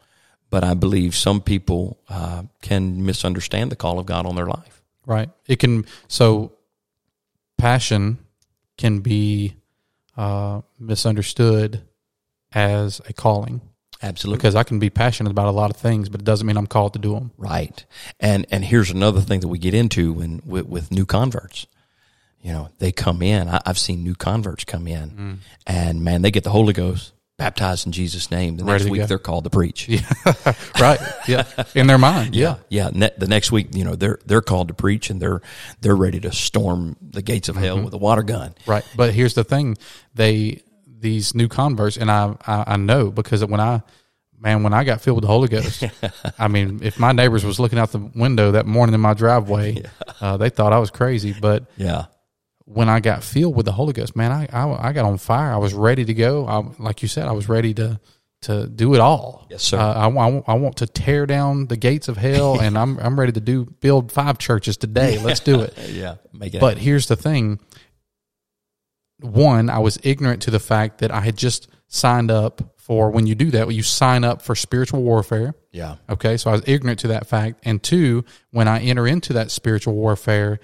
but 0.50 0.64
I 0.64 0.74
believe 0.74 1.16
some 1.16 1.40
people 1.42 2.00
uh, 2.10 2.44
can 2.62 3.06
misunderstand 3.06 3.72
the 3.72 3.76
call 3.78 3.98
of 3.98 4.06
God 4.06 4.26
on 4.26 4.36
their 4.36 4.46
life. 4.46 4.84
Right. 5.06 5.30
It 5.48 5.60
can 5.60 5.86
so 6.10 6.52
passion 7.58 8.20
can 8.78 9.00
be 9.00 9.56
uh, 10.18 10.62
misunderstood 10.80 11.82
as 12.54 13.02
a 13.08 13.14
calling 13.14 13.62
Absolutely. 14.02 14.38
because 14.38 14.56
I 14.56 14.64
can 14.64 14.80
be 14.80 14.90
passionate 14.90 15.30
about 15.32 15.48
a 15.48 15.52
lot 15.52 15.72
of 15.72 15.78
things, 15.78 16.10
but 16.10 16.22
it 16.22 16.26
doesn't 16.26 16.46
mean 16.48 16.58
I'm 16.58 16.68
called 16.68 16.94
to 16.94 17.00
do 17.00 17.14
them. 17.14 17.32
Right. 17.38 17.86
And 18.20 18.46
and 18.52 18.64
here's 18.64 18.92
another 18.92 19.22
thing 19.22 19.40
that 19.42 19.48
we 19.48 19.58
get 19.58 19.74
into 19.74 20.14
when 20.14 20.42
with, 20.46 20.66
with 20.68 20.92
new 20.92 21.06
converts. 21.06 21.68
You 22.42 22.52
know, 22.54 22.70
they 22.78 22.92
come 22.92 23.22
in. 23.24 23.48
I, 23.50 23.60
I've 23.66 23.80
seen 23.80 24.04
new 24.04 24.14
converts 24.16 24.64
come 24.66 24.88
in, 24.88 25.10
Mm. 25.10 25.38
and 25.66 26.04
man, 26.04 26.22
they 26.22 26.30
get 26.30 26.44
the 26.44 26.52
Holy 26.52 26.74
Ghost, 26.74 27.12
baptized 27.38 27.86
in 27.86 27.92
Jesus' 27.92 28.32
name. 28.32 28.58
The 28.58 28.64
next 28.64 28.86
week, 28.86 29.08
they're 29.08 29.18
called 29.20 29.44
to 29.46 29.50
preach. 29.50 29.88
Yeah, 29.96 30.54
right. 30.80 31.00
Yeah. 31.28 31.44
In 31.74 31.88
their 31.88 31.98
mind. 31.98 32.36
Yeah. 32.36 32.58
yeah. 32.70 32.90
Ne- 32.94 33.12
the 33.18 33.28
next 33.28 33.52
week, 33.52 33.68
you 33.76 33.84
know, 33.84 33.96
they're 33.96 34.20
they're 34.26 34.42
called 34.42 34.68
to 34.70 34.74
preach, 34.74 35.10
and 35.10 35.22
they're 35.22 35.42
they're 35.82 35.96
ready 35.96 36.20
to 36.22 36.32
storm 36.32 36.96
the 37.02 37.22
gates 37.22 37.50
of 37.50 37.56
Mm-hmm. 37.56 37.64
hell 37.66 37.82
with 37.82 37.94
a 37.94 37.98
water 37.98 38.24
gun. 38.24 38.56
Right. 38.66 38.84
But 38.96 39.14
here's 39.14 39.34
the 39.34 39.44
thing: 39.44 39.78
they 40.14 40.62
these 40.88 41.36
new 41.36 41.48
converts, 41.48 41.98
and 41.98 42.10
I 42.12 42.36
I, 42.46 42.64
I 42.74 42.78
know 42.78 43.12
because 43.12 43.44
when 43.46 43.60
I 43.60 43.82
man 44.40 44.64
when 44.64 44.74
I 44.74 44.84
got 44.84 45.02
filled 45.02 45.18
with 45.18 45.24
the 45.24 45.28
Holy 45.28 45.48
Ghost, 45.48 45.84
I 46.40 46.48
mean, 46.48 46.80
if 46.84 47.00
my 47.00 47.12
neighbors 47.12 47.46
was 47.46 47.60
looking 47.60 47.80
out 47.80 47.92
the 47.92 48.00
window 48.16 48.52
that 48.52 48.66
morning 48.66 48.94
in 48.94 49.02
my 49.02 49.14
driveway, 49.14 49.84
uh, 50.22 50.38
they 50.38 50.50
thought 50.50 50.74
I 50.74 50.80
was 50.80 50.90
crazy. 50.92 51.34
But 51.40 51.66
Yeah, 51.78 52.06
when 52.66 52.90
I 52.90 53.00
got 53.00 53.24
filled 53.24 53.56
with 53.56 53.66
the 53.66 53.72
Holy 53.72 53.94
Ghost, 53.94 54.16
man, 54.16 54.32
I 54.32 54.48
I, 54.52 54.90
I 54.90 54.94
got 54.94 55.06
on 55.06 55.18
fire. 55.18 55.54
I 55.54 55.58
was 55.58 55.74
ready 55.74 56.04
to 56.06 56.14
go. 56.14 56.46
I, 56.48 56.64
like 56.82 57.02
you 57.02 57.08
said, 57.08 57.28
I 57.28 57.32
was 57.32 57.50
ready 57.50 57.74
to. 57.76 58.00
To 58.42 58.68
do 58.68 58.94
it 58.94 59.00
all, 59.00 59.48
Yes, 59.50 59.64
sir. 59.64 59.80
Uh, 59.80 59.94
I, 59.94 60.08
I, 60.08 60.44
I 60.50 60.54
want 60.54 60.76
to 60.78 60.86
tear 60.86 61.26
down 61.26 61.66
the 61.66 61.78
gates 61.78 62.10
of 62.10 62.18
hell, 62.18 62.60
and 62.62 62.78
I'm 62.78 63.00
I'm 63.00 63.20
ready 63.20 63.32
to 63.32 63.40
do 63.40 63.66
build 63.66 64.12
five 64.12 64.38
churches 64.38 64.78
today. 64.78 65.18
Let's 65.18 65.40
do 65.40 65.62
it. 65.62 65.74
yeah. 65.90 66.18
Make 66.32 66.54
it. 66.54 66.62
But 66.62 66.78
here's 66.78 67.08
the 67.08 67.16
thing. 67.16 67.60
One, 69.20 69.70
I 69.70 69.80
was 69.80 69.98
ignorant 70.04 70.44
to 70.44 70.52
the 70.52 70.60
fact 70.60 71.00
that 71.00 71.10
I 71.10 71.22
had 71.22 71.38
just 71.38 71.70
signed 71.88 72.30
up 72.30 72.76
for 72.78 73.10
when 73.10 73.26
you 73.26 73.34
do 73.34 73.50
that, 73.52 73.74
you 73.74 73.82
sign 73.82 74.24
up 74.24 74.44
for 74.44 74.54
spiritual 74.54 75.02
warfare. 75.02 75.56
yeah, 75.72 75.96
Okay. 76.08 76.38
So 76.38 76.52
I 76.52 76.54
was 76.54 76.62
ignorant 76.68 77.00
to 77.00 77.08
that 77.08 77.26
fact. 77.26 77.62
And 77.64 77.82
two, 77.82 78.26
when 78.52 78.68
I 78.68 78.80
enter 78.82 79.08
into 79.08 79.34
that 79.34 79.50
spiritual 79.50 79.96
warfare, 79.96 80.60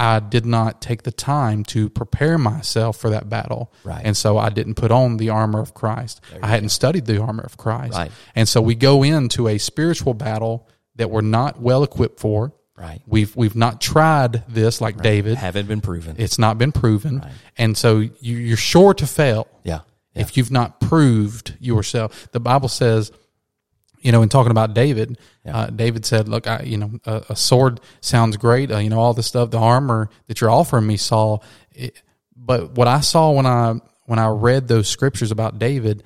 I 0.00 0.18
did 0.18 0.46
not 0.46 0.80
take 0.80 1.02
the 1.02 1.12
time 1.12 1.62
to 1.64 1.90
prepare 1.90 2.38
myself 2.38 2.96
for 2.96 3.10
that 3.10 3.28
battle. 3.28 3.70
Right. 3.84 4.00
And 4.02 4.16
so 4.16 4.38
I 4.38 4.48
didn't 4.48 4.76
put 4.76 4.90
on 4.90 5.18
the 5.18 5.28
armor 5.28 5.60
of 5.60 5.74
Christ. 5.74 6.22
I 6.42 6.46
hadn't 6.46 6.70
studied 6.70 7.04
the 7.04 7.20
armor 7.20 7.42
of 7.42 7.58
Christ. 7.58 7.94
Right. 7.94 8.10
And 8.34 8.48
so 8.48 8.62
we 8.62 8.74
go 8.74 9.02
into 9.02 9.46
a 9.46 9.58
spiritual 9.58 10.14
battle 10.14 10.66
that 10.96 11.10
we're 11.10 11.20
not 11.20 11.60
well 11.60 11.82
equipped 11.84 12.18
for. 12.18 12.54
right. 12.76 13.02
We've 13.06 13.36
we've 13.36 13.54
not 13.56 13.80
tried 13.80 14.42
this 14.48 14.80
like 14.80 15.02
David. 15.02 15.36
Haven't 15.36 15.68
been 15.68 15.82
proven. 15.82 16.16
It's 16.18 16.38
not 16.38 16.56
been 16.56 16.72
proven, 16.72 17.22
and 17.58 17.76
so 17.76 17.98
you, 17.98 18.36
you're 18.36 18.56
sure 18.56 18.94
to 18.94 19.06
fail 19.06 19.48
yeah, 19.64 19.80
yeah. 20.14 20.22
if 20.22 20.36
you've 20.36 20.50
not 20.50 20.80
proved 20.80 21.56
yourself. 21.60 22.28
The 22.32 22.40
Bible 22.40 22.68
says, 22.68 23.12
you 24.00 24.12
know, 24.12 24.22
in 24.22 24.28
talking 24.28 24.50
about 24.50 24.74
David, 24.74 25.18
uh, 25.46 25.66
David 25.66 26.04
said, 26.04 26.28
"Look, 26.28 26.46
I, 26.46 26.62
you 26.62 26.78
know, 26.78 26.92
a, 27.04 27.22
a 27.30 27.36
sword 27.36 27.80
sounds 28.00 28.36
great. 28.36 28.70
Uh, 28.70 28.78
you 28.78 28.90
know, 28.90 28.98
all 28.98 29.14
this 29.14 29.26
stuff, 29.26 29.50
the 29.50 29.58
armor 29.58 30.10
that 30.26 30.40
you're 30.40 30.50
offering 30.50 30.86
me, 30.86 30.96
Saul. 30.96 31.44
It, 31.72 32.00
but 32.34 32.72
what 32.72 32.88
I 32.88 33.00
saw 33.00 33.30
when 33.30 33.46
I 33.46 33.74
when 34.06 34.18
I 34.18 34.28
read 34.28 34.68
those 34.68 34.88
scriptures 34.88 35.30
about 35.30 35.58
David." 35.58 36.02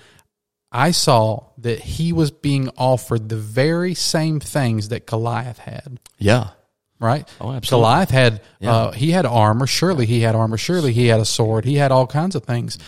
I 0.77 0.91
saw 0.91 1.51
that 1.59 1.79
he 1.79 2.13
was 2.13 2.33
being 2.33 2.69
offered 2.77 3.29
the 3.29 3.37
very 3.37 3.95
same 3.95 4.41
things 4.41 4.89
that 4.89 5.07
Goliath 5.07 5.59
had 5.59 6.01
yeah, 6.19 6.51
right? 6.99 7.29
Oh, 7.41 7.53
absolutely. 7.53 7.85
Goliath 7.85 8.11
had 8.11 8.41
uh, 8.63 8.91
he 8.93 9.11
had 9.11 9.27
armor. 9.27 9.67
Surely 9.67 10.07
he 10.07 10.21
had 10.21 10.35
armor. 10.35 10.57
Surely 10.57 10.93
he 10.93 11.07
had 11.07 11.21
a 11.21 11.25
sword. 11.25 11.65
He 11.65 11.77
had 11.77 11.93
all 11.93 12.07
kinds 12.07 12.35
of 12.35 12.45
things. 12.45 12.79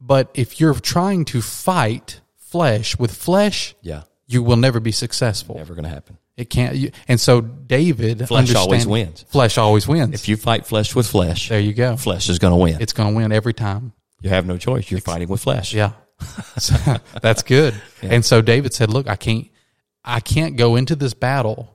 But 0.00 0.30
if 0.34 0.60
you're 0.60 0.74
trying 0.74 1.24
to 1.26 1.42
fight 1.42 2.20
flesh 2.36 2.98
with 2.98 3.14
flesh, 3.14 3.74
yeah. 3.82 4.02
You 4.28 4.42
will 4.42 4.56
never 4.56 4.78
be 4.78 4.92
successful. 4.92 5.56
Never 5.56 5.74
going 5.74 5.84
to 5.84 5.90
happen. 5.90 6.18
It 6.36 6.50
can't. 6.50 6.76
You, 6.76 6.92
and 7.08 7.18
so 7.18 7.40
David, 7.40 8.28
Flesh 8.28 8.54
always 8.54 8.86
wins. 8.86 9.24
Flesh 9.28 9.58
always 9.58 9.88
wins. 9.88 10.14
If 10.14 10.28
you 10.28 10.36
fight 10.36 10.66
flesh 10.66 10.94
with 10.94 11.08
flesh, 11.08 11.48
there 11.48 11.58
you 11.58 11.72
go. 11.72 11.96
flesh 11.96 12.28
is 12.28 12.38
going 12.38 12.52
to 12.52 12.56
win. 12.56 12.80
It's 12.80 12.92
going 12.92 13.10
to 13.12 13.16
win 13.16 13.32
every 13.32 13.54
time. 13.54 13.92
You 14.20 14.30
have 14.30 14.46
no 14.46 14.58
choice. 14.58 14.90
You're 14.90 15.00
fighting 15.00 15.28
with 15.28 15.40
flesh. 15.40 15.72
Yeah, 15.74 15.92
So, 16.58 16.76
that's 17.22 17.42
good. 17.42 17.74
And 18.02 18.24
so 18.24 18.42
David 18.42 18.74
said, 18.74 18.90
"Look, 18.90 19.08
I 19.08 19.16
can't, 19.16 19.48
I 20.04 20.20
can't 20.20 20.56
go 20.56 20.76
into 20.76 20.94
this 20.94 21.14
battle 21.14 21.74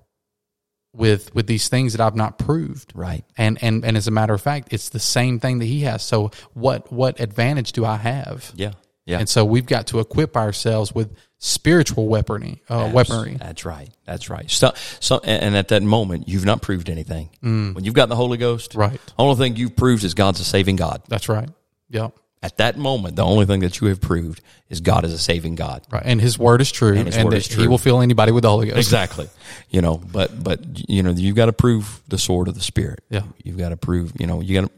with 0.93 1.33
with 1.33 1.47
these 1.47 1.67
things 1.69 1.93
that 1.93 2.01
I've 2.01 2.15
not 2.15 2.37
proved." 2.37 2.91
Right. 2.95 3.25
And 3.37 3.57
and 3.61 3.83
and 3.83 3.97
as 3.97 4.07
a 4.07 4.11
matter 4.11 4.33
of 4.33 4.41
fact, 4.41 4.69
it's 4.71 4.89
the 4.89 4.99
same 4.99 5.39
thing 5.39 5.59
that 5.59 5.65
he 5.65 5.81
has. 5.81 6.03
So 6.03 6.31
what 6.53 6.91
what 6.91 7.19
advantage 7.19 7.71
do 7.71 7.83
I 7.85 7.97
have? 7.97 8.51
Yeah. 8.55 8.73
Yeah. 9.05 9.19
And 9.19 9.27
so 9.27 9.43
we've 9.43 9.65
got 9.65 9.87
to 9.87 9.99
equip 9.99 10.37
ourselves 10.37 10.95
with 10.95 11.13
spiritual 11.45 12.07
weaponry, 12.07 12.61
uh, 12.69 12.89
weaponry. 12.93 13.35
That's 13.35 13.65
right. 13.65 13.89
That's 14.05 14.29
right. 14.29 14.49
So, 14.49 14.71
so, 15.01 15.19
and 15.23 15.43
and 15.43 15.57
at 15.57 15.67
that 15.67 15.83
moment, 15.83 16.29
you've 16.29 16.45
not 16.45 16.61
proved 16.61 16.89
anything. 16.89 17.29
When 17.41 17.83
you've 17.83 17.93
got 17.93 18.07
the 18.07 18.15
Holy 18.15 18.37
Ghost, 18.37 18.71
Mm. 18.71 18.77
Right. 18.79 18.99
Only 19.19 19.35
thing 19.35 19.57
you've 19.57 19.75
proved 19.75 20.03
is 20.05 20.13
God's 20.13 20.39
a 20.39 20.45
saving 20.45 20.77
God. 20.77 21.01
That's 21.09 21.27
right. 21.27 21.49
Yep. 21.89 22.13
at 22.41 22.57
that 22.57 22.77
moment, 22.77 23.15
the 23.17 23.23
only 23.25 23.45
thing 23.45 23.59
that 23.61 23.79
you 23.81 23.87
have 23.87 23.99
proved 24.01 24.41
is 24.69 24.79
God 24.81 25.03
is 25.05 25.13
a 25.13 25.17
saving 25.19 25.55
God. 25.55 25.83
Right. 25.91 26.01
And 26.05 26.19
his 26.21 26.39
word 26.39 26.59
is 26.61 26.71
true. 26.71 26.95
And 26.95 27.05
his 27.07 27.17
word 27.17 27.31
that 27.33 27.37
is 27.37 27.47
He 27.47 27.67
will 27.67 27.77
fill 27.77 28.01
anybody 28.01 28.31
with 28.31 28.41
the 28.43 28.49
Holy 28.49 28.67
Ghost. 28.67 28.77
Exactly. 28.77 29.27
You 29.69 29.81
know, 29.81 29.97
but 29.97 30.41
but 30.43 30.59
you 30.89 31.03
know, 31.03 31.11
you've 31.11 31.35
got 31.35 31.47
to 31.47 31.53
prove 31.53 32.01
the 32.07 32.17
sword 32.17 32.47
of 32.47 32.55
the 32.55 32.61
spirit. 32.61 32.99
Yeah. 33.09 33.23
You've 33.43 33.57
got 33.57 33.69
to 33.69 33.77
prove. 33.77 34.13
You 34.19 34.27
know, 34.27 34.39
you 34.41 34.61
got 34.61 34.67
to. 34.67 34.73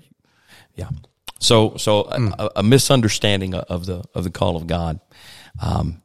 Yeah. 0.76 0.90
So 1.40 1.78
so 1.78 2.04
a, 2.10 2.50
a 2.58 2.64
misunderstanding 2.64 3.54
of 3.56 3.86
the 3.86 4.04
of 4.16 4.24
the 4.24 4.32
call 4.32 4.56
of 4.58 4.68
God, 4.68 5.00
um, 5.62 6.02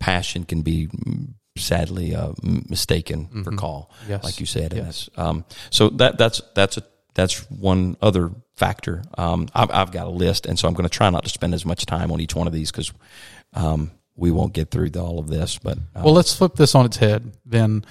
passion 0.00 0.44
can 0.44 0.62
be 0.62 0.86
mm, 0.88 1.28
sadly 1.56 2.14
uh, 2.14 2.32
mistaken 2.42 3.42
for 3.44 3.52
call, 3.52 3.90
Yes. 4.08 4.24
like 4.24 4.40
you 4.40 4.46
said. 4.46 4.72
And 4.72 4.86
Yes. 4.86 5.08
um, 5.16 5.44
so 5.70 5.88
that 5.90 6.18
that's 6.18 6.40
that's 6.54 6.76
a 6.76 6.82
that's 7.14 7.50
one 7.50 7.96
other 8.00 8.30
factor. 8.54 9.02
Um, 9.16 9.48
I've, 9.54 9.70
I've 9.70 9.90
got 9.92 10.06
a 10.06 10.10
list, 10.10 10.46
and 10.46 10.58
so 10.58 10.68
I'm 10.68 10.74
going 10.74 10.88
to 10.88 10.94
try 10.96 11.10
not 11.10 11.24
to 11.24 11.30
spend 11.30 11.52
as 11.54 11.64
much 11.66 11.84
time 11.86 12.12
on 12.12 12.20
each 12.20 12.34
one 12.34 12.46
of 12.46 12.52
these 12.52 12.70
because 12.70 12.92
um, 13.54 13.90
we 14.14 14.30
won't 14.30 14.52
get 14.52 14.70
through 14.70 14.90
the, 14.90 15.00
all 15.02 15.18
of 15.18 15.28
this. 15.28 15.58
But 15.58 15.78
uh, 15.96 16.02
Well, 16.04 16.14
let's 16.14 16.34
flip 16.34 16.54
this 16.54 16.74
on 16.76 16.86
its 16.86 16.96
head. 16.96 17.32
Then, 17.44 17.84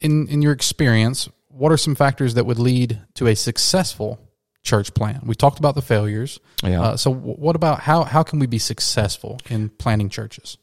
in 0.00 0.28
in 0.28 0.42
your 0.42 0.52
experience, 0.52 1.28
what 1.48 1.72
are 1.72 1.76
some 1.78 1.94
factors 1.94 2.34
that 2.34 2.44
would 2.44 2.58
lead 2.58 3.00
to 3.14 3.26
a 3.26 3.34
successful 3.34 4.18
church 4.64 4.94
plant. 4.94 5.24
We 5.26 5.34
talked 5.34 5.58
about 5.58 5.74
the 5.74 5.82
failures. 5.82 6.40
Yeah. 6.62 6.82
Uh, 6.82 6.96
so, 6.96 7.12
what 7.12 7.54
about 7.54 7.80
how 7.80 8.02
how 8.02 8.22
can 8.22 8.38
we 8.38 8.46
be 8.46 8.58
successful 8.58 9.38
in 9.48 9.68
planting 9.68 10.08
churches? 10.08 10.58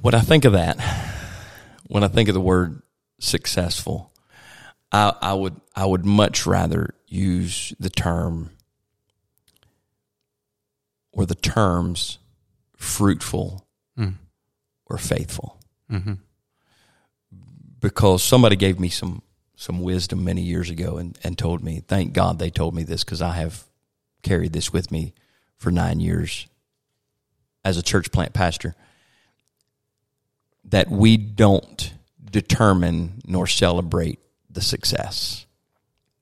When 0.00 0.14
I 0.14 0.20
think 0.20 0.44
of 0.44 0.52
that, 0.52 0.78
when 1.88 2.04
I 2.04 2.08
think 2.08 2.28
of 2.28 2.34
the 2.34 2.40
word 2.40 2.82
successful, 3.20 4.12
I, 4.92 5.12
I 5.20 5.34
would 5.34 5.60
I 5.74 5.84
would 5.86 6.04
much 6.04 6.46
rather 6.46 6.94
use 7.06 7.72
the 7.78 7.90
term 7.90 8.50
or 11.12 11.26
the 11.26 11.34
terms 11.34 12.18
fruitful 12.76 13.64
Mm. 13.98 14.14
or 14.86 14.96
faithful 14.98 15.58
Mm-hmm. 15.90 16.12
because 17.80 18.22
somebody 18.22 18.54
gave 18.54 18.78
me 18.78 18.88
some 18.90 19.22
some 19.56 19.80
wisdom 19.80 20.22
many 20.22 20.42
years 20.42 20.70
ago 20.70 20.98
and, 20.98 21.18
and 21.24 21.36
told 21.36 21.64
me 21.64 21.80
thank 21.80 22.12
God 22.12 22.38
they 22.38 22.50
told 22.50 22.74
me 22.74 22.84
this 22.84 23.02
because 23.02 23.20
I 23.20 23.32
have 23.32 23.64
carried 24.22 24.52
this 24.52 24.72
with 24.72 24.92
me 24.92 25.14
for 25.56 25.72
nine 25.72 25.98
years 25.98 26.46
as 27.64 27.76
a 27.76 27.82
church 27.82 28.12
plant 28.12 28.34
pastor 28.34 28.76
that 30.70 30.90
we 30.90 31.16
don't 31.16 31.92
determine 32.30 33.20
nor 33.26 33.46
celebrate 33.46 34.18
the 34.50 34.60
success 34.60 35.46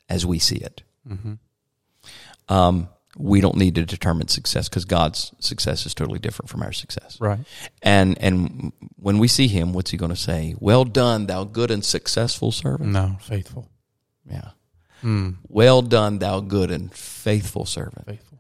as 0.08 0.24
we 0.24 0.38
see 0.38 0.56
it. 0.56 0.82
Mm-hmm. 1.08 1.34
Um, 2.48 2.88
we 3.18 3.40
don't 3.40 3.56
need 3.56 3.76
to 3.76 3.84
determine 3.84 4.28
success 4.28 4.68
because 4.68 4.84
God's 4.84 5.32
success 5.40 5.86
is 5.86 5.94
totally 5.94 6.18
different 6.18 6.50
from 6.50 6.62
our 6.62 6.72
success. 6.72 7.18
Right. 7.20 7.40
And 7.82 8.18
and 8.20 8.72
when 8.96 9.18
we 9.18 9.26
see 9.26 9.48
Him, 9.48 9.72
what's 9.72 9.90
He 9.90 9.96
going 9.96 10.10
to 10.10 10.16
say? 10.16 10.54
Well 10.60 10.84
done, 10.84 11.26
thou 11.26 11.44
good 11.44 11.70
and 11.70 11.84
successful 11.84 12.52
servant. 12.52 12.90
No, 12.92 13.16
faithful. 13.22 13.68
Yeah. 14.30 14.50
Mm, 15.02 15.36
Well 15.48 15.82
done, 15.82 16.18
thou 16.18 16.40
good 16.40 16.70
and 16.70 16.92
faithful 16.92 17.64
servant. 17.64 18.06
faithful. 18.06 18.38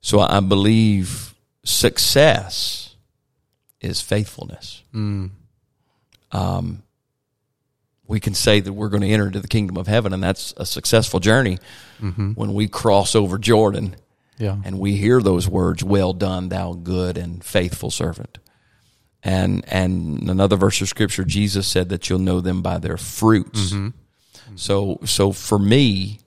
So 0.00 0.20
I 0.20 0.40
believe 0.40 1.34
success 1.64 2.87
is 3.80 4.00
faithfulness. 4.00 4.82
Mm, 4.94 5.30
um, 6.32 6.82
we 8.06 8.20
can 8.20 8.34
say 8.34 8.60
that 8.60 8.72
we're 8.72 8.88
going 8.88 9.02
to 9.02 9.08
enter 9.08 9.26
into 9.26 9.40
the 9.40 9.48
kingdom 9.48 9.76
of 9.76 9.86
heaven, 9.86 10.12
and 10.12 10.22
that's 10.22 10.54
a 10.56 10.64
successful 10.64 11.20
journey 11.20 11.58
mm-hmm. 12.00 12.32
when 12.32 12.54
we 12.54 12.66
cross 12.66 13.14
over 13.14 13.38
Jordan 13.38 13.96
Yeah. 14.38 14.56
and 14.64 14.78
we 14.78 14.96
hear 14.96 15.20
those 15.20 15.46
words, 15.46 15.84
"Well 15.84 16.12
done, 16.14 16.48
thou 16.48 16.72
good 16.72 17.18
and 17.18 17.44
faithful 17.44 17.90
servant." 17.90 18.38
And 19.22 19.64
and 19.68 20.30
another 20.30 20.56
verse 20.56 20.80
of 20.80 20.88
scripture, 20.88 21.24
Jesus 21.24 21.66
said 21.66 21.90
that 21.90 22.08
you'll 22.08 22.18
know 22.20 22.40
them 22.40 22.62
by 22.62 22.78
their 22.78 22.96
fruits. 22.96 23.72
Mm-hmm. 23.72 23.88
So 24.56 25.00
so 25.04 25.32
for 25.32 25.58
me, 25.58 26.20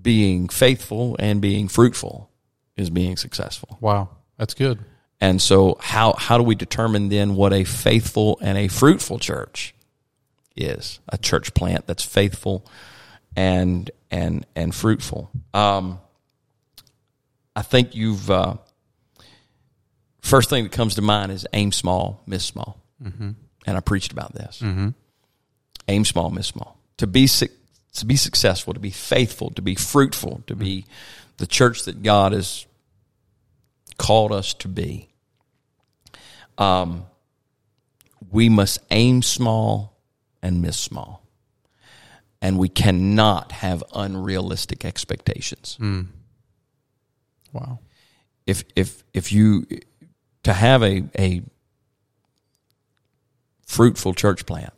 being 0.00 0.48
faithful 0.48 1.16
and 1.18 1.40
being 1.40 1.68
fruitful 1.68 2.30
is 2.76 2.90
being 2.90 3.16
successful. 3.16 3.76
Wow, 3.80 4.10
that's 4.38 4.54
good. 4.54 4.78
And 5.20 5.40
so 5.40 5.76
how 5.80 6.14
how 6.14 6.38
do 6.38 6.42
we 6.44 6.54
determine 6.54 7.08
then 7.10 7.34
what 7.36 7.52
a 7.52 7.64
faithful 7.64 8.38
and 8.40 8.56
a 8.56 8.68
fruitful 8.68 9.18
church 9.18 9.74
is? 10.56 10.98
A 11.08 11.18
church 11.18 11.52
plant 11.54 11.86
that's 11.86 12.04
faithful 12.04 12.64
and 13.36 13.90
and 14.10 14.46
and 14.56 14.74
fruitful. 14.74 15.30
Um, 15.52 16.00
I 17.54 17.62
think 17.62 17.94
you've 17.94 18.30
uh, 18.30 18.54
first 20.22 20.48
thing 20.50 20.64
that 20.64 20.72
comes 20.72 20.94
to 20.94 21.02
mind 21.02 21.32
is 21.32 21.46
aim 21.52 21.72
small, 21.72 22.22
miss 22.26 22.44
small, 22.44 22.78
Mm-hmm. 23.02 23.30
and 23.66 23.76
I 23.76 23.80
preached 23.80 24.12
about 24.12 24.34
this. 24.34 24.60
Mm-hmm. 24.62 24.90
Aim 25.88 26.04
small, 26.04 26.30
miss 26.30 26.46
small. 26.48 26.78
To 26.98 27.06
be 27.06 27.26
to 27.26 28.06
be 28.06 28.16
successful, 28.16 28.72
to 28.72 28.80
be 28.80 28.90
faithful, 28.90 29.50
to 29.50 29.62
be 29.62 29.74
fruitful, 29.74 30.42
to 30.46 30.54
be 30.56 30.86
the 31.38 31.46
church 31.46 31.84
that 31.84 32.02
God 32.02 32.32
has 32.32 32.64
called 33.98 34.32
us 34.32 34.54
to 34.54 34.68
be. 34.68 35.08
Um, 36.60 37.06
we 38.30 38.48
must 38.48 38.78
aim 38.90 39.22
small 39.22 39.96
and 40.42 40.60
miss 40.62 40.76
small, 40.76 41.26
and 42.40 42.58
we 42.58 42.68
cannot 42.68 43.50
have 43.52 43.82
unrealistic 43.94 44.84
expectations. 44.84 45.78
Mm. 45.80 46.06
Wow. 47.52 47.80
if 48.46 48.64
if 48.76 49.02
if 49.12 49.32
you 49.32 49.66
to 50.44 50.52
have 50.52 50.82
a 50.82 51.04
a 51.18 51.42
fruitful 53.66 54.14
church 54.14 54.46
plant, 54.46 54.72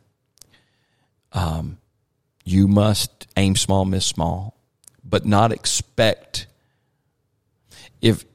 um, 1.33 1.77
you 2.45 2.67
must 2.67 3.27
aim 3.37 3.55
small, 3.55 3.85
miss 3.85 4.05
small, 4.05 4.55
but 5.03 5.25
not 5.25 5.51
expect. 5.51 6.47
If 8.01 8.25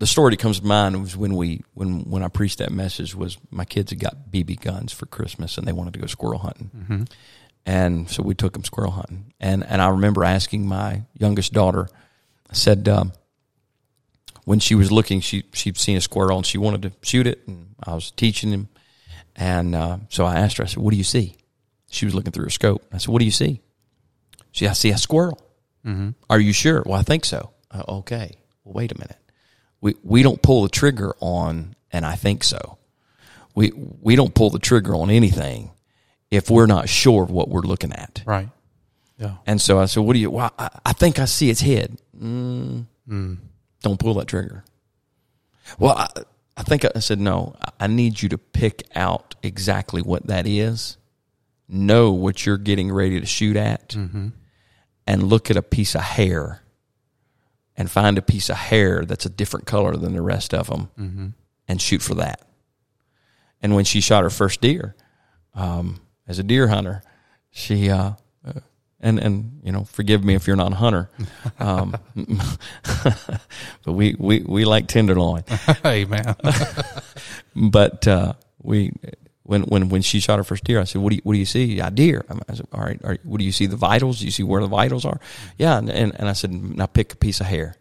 the 0.00 0.06
story 0.06 0.30
that 0.30 0.38
comes 0.38 0.60
to 0.60 0.66
mind 0.66 1.00
was 1.00 1.14
when 1.14 1.36
we 1.36 1.62
when 1.74 2.00
when 2.10 2.22
I 2.22 2.28
preached 2.28 2.58
that 2.58 2.72
message 2.72 3.14
was 3.14 3.36
my 3.50 3.66
kids 3.66 3.90
had 3.90 4.00
got 4.00 4.30
BB 4.30 4.60
guns 4.60 4.92
for 4.92 5.04
Christmas 5.04 5.58
and 5.58 5.68
they 5.68 5.72
wanted 5.72 5.92
to 5.92 6.00
go 6.00 6.06
squirrel 6.06 6.38
hunting. 6.38 6.70
Mm-hmm. 6.74 7.02
And 7.66 8.10
so 8.10 8.22
we 8.22 8.34
took 8.34 8.54
them 8.54 8.64
squirrel 8.64 8.92
hunting. 8.92 9.34
And 9.38 9.62
and 9.62 9.82
I 9.82 9.88
remember 9.88 10.24
asking 10.24 10.66
my 10.66 11.02
youngest 11.18 11.52
daughter, 11.52 11.86
I 12.48 12.54
said, 12.54 12.88
um, 12.88 13.12
when 14.44 14.58
she 14.58 14.74
was 14.74 14.90
looking, 14.90 15.20
she 15.20 15.44
she'd 15.52 15.76
seen 15.76 15.98
a 15.98 16.00
squirrel 16.00 16.38
and 16.38 16.46
she 16.46 16.56
wanted 16.56 16.82
to 16.82 16.92
shoot 17.02 17.26
it, 17.26 17.46
and 17.46 17.74
I 17.84 17.94
was 17.94 18.10
teaching 18.10 18.50
him. 18.50 18.68
And 19.36 19.74
uh, 19.74 19.98
so 20.08 20.24
I 20.24 20.36
asked 20.36 20.56
her, 20.56 20.64
I 20.64 20.66
said, 20.66 20.82
"What 20.82 20.92
do 20.92 20.96
you 20.96 21.04
see?" 21.04 21.36
She 21.90 22.06
was 22.06 22.14
looking 22.14 22.32
through 22.32 22.44
her 22.44 22.50
scope. 22.50 22.82
I 22.90 22.96
said, 22.96 23.08
"What 23.08 23.18
do 23.18 23.26
you 23.26 23.30
see?" 23.30 23.60
She, 24.50 24.66
I 24.66 24.72
see 24.72 24.90
a 24.90 24.98
squirrel. 24.98 25.38
Mm-hmm. 25.84 26.10
Are 26.30 26.40
you 26.40 26.54
sure? 26.54 26.82
Well, 26.86 26.98
I 26.98 27.02
think 27.02 27.26
so. 27.26 27.50
Uh, 27.70 27.84
okay. 28.00 28.38
Well, 28.64 28.74
wait 28.74 28.92
a 28.92 28.98
minute. 28.98 29.19
We 29.80 29.94
we 30.02 30.22
don't 30.22 30.42
pull 30.42 30.62
the 30.62 30.68
trigger 30.68 31.14
on, 31.20 31.74
and 31.92 32.04
I 32.04 32.14
think 32.16 32.44
so. 32.44 32.78
We 33.54 33.72
we 34.00 34.16
don't 34.16 34.34
pull 34.34 34.50
the 34.50 34.58
trigger 34.58 34.94
on 34.94 35.10
anything 35.10 35.70
if 36.30 36.50
we're 36.50 36.66
not 36.66 36.88
sure 36.88 37.22
of 37.24 37.30
what 37.30 37.48
we're 37.48 37.62
looking 37.62 37.92
at. 37.92 38.22
Right. 38.26 38.48
Yeah. 39.18 39.36
And 39.46 39.60
so 39.60 39.78
I 39.80 39.86
said, 39.86 40.00
"What 40.00 40.12
do 40.14 40.18
you?" 40.18 40.30
Well, 40.30 40.52
I, 40.58 40.68
I 40.86 40.92
think 40.92 41.18
I 41.18 41.24
see 41.24 41.50
its 41.50 41.60
head. 41.60 41.98
Mm, 42.18 42.86
Mm. 43.08 43.38
don't 43.82 43.98
pull 43.98 44.14
that 44.14 44.28
trigger. 44.28 44.64
Well, 45.78 45.96
I, 45.96 46.08
I 46.56 46.62
think 46.62 46.84
I 46.84 46.98
said 47.00 47.18
no. 47.20 47.56
I- 47.80 47.86
need 47.86 48.20
you 48.22 48.28
to 48.30 48.38
pick 48.38 48.82
out 48.94 49.34
exactly 49.42 50.00
what 50.02 50.26
that 50.26 50.46
is. 50.46 50.96
Know 51.68 52.12
what 52.12 52.44
you're 52.46 52.58
getting 52.58 52.92
ready 52.92 53.18
to 53.20 53.26
shoot 53.26 53.56
at, 53.56 53.90
Mm-hmm. 53.90 54.28
and 55.06 55.22
look 55.24 55.50
at 55.50 55.56
a 55.56 55.62
piece 55.62 55.94
of 55.94 56.02
hair, 56.02 56.62
and 57.80 57.90
find 57.90 58.18
a 58.18 58.22
piece 58.22 58.50
of 58.50 58.56
hair 58.56 59.06
that's 59.06 59.24
a 59.24 59.30
different 59.30 59.64
color 59.66 59.96
than 59.96 60.12
the 60.12 60.20
rest 60.20 60.52
of 60.52 60.66
them, 60.66 60.90
Mm-hmm. 60.98 61.26
and 61.66 61.80
shoot 61.80 62.02
for 62.02 62.14
that. 62.16 62.42
And 63.62 63.74
when 63.74 63.84
she 63.86 64.00
shot 64.02 64.22
her 64.22 64.28
first 64.30 64.60
deer, 64.60 64.94
um, 65.54 66.00
as 66.28 66.38
a 66.38 66.42
deer 66.42 66.68
hunter, 66.68 67.02
she 67.50 67.88
uh, 67.88 68.12
uh, 68.46 68.52
and 69.00 69.18
and 69.18 69.60
you 69.64 69.72
know, 69.72 69.84
forgive 69.84 70.22
me 70.22 70.34
if 70.34 70.46
you're 70.46 70.56
not 70.56 70.72
a 70.72 70.76
hunter, 70.76 71.08
um, 71.58 71.96
but 73.84 73.92
we 73.92 74.14
we 74.18 74.40
we 74.42 74.64
like 74.64 74.86
tenderloin. 74.86 75.42
hey 75.82 76.04
man. 76.04 76.34
But 77.56 78.06
uh, 78.06 78.34
we 78.62 78.92
when 79.50 79.62
when 79.62 79.88
when 79.88 80.00
she 80.00 80.20
shot 80.20 80.38
her 80.38 80.44
first 80.44 80.62
deer, 80.62 80.80
I 80.80 80.84
said, 80.84 81.02
"What 81.02 81.10
do 81.10 81.16
you 81.16 81.22
what 81.24 81.32
do 81.32 81.38
you 81.40 81.44
see? 81.44 81.64
Yeah, 81.64 81.90
deer." 81.90 82.24
I 82.48 82.54
said, 82.54 82.68
"All 82.72 82.82
right, 82.84 83.00
all 83.02 83.10
right. 83.10 83.26
What 83.26 83.38
do 83.38 83.44
you 83.44 83.50
see? 83.50 83.66
The 83.66 83.74
vitals? 83.74 84.20
Do 84.20 84.24
you 84.24 84.30
see 84.30 84.44
where 84.44 84.60
the 84.60 84.68
vitals 84.68 85.04
are?" 85.04 85.18
Yeah, 85.58 85.76
and 85.76 85.90
and, 85.90 86.14
and 86.20 86.28
I 86.28 86.34
said, 86.34 86.52
"Now 86.52 86.86
pick 86.86 87.14
a 87.14 87.16
piece 87.16 87.40
of 87.40 87.46
hair, 87.46 87.74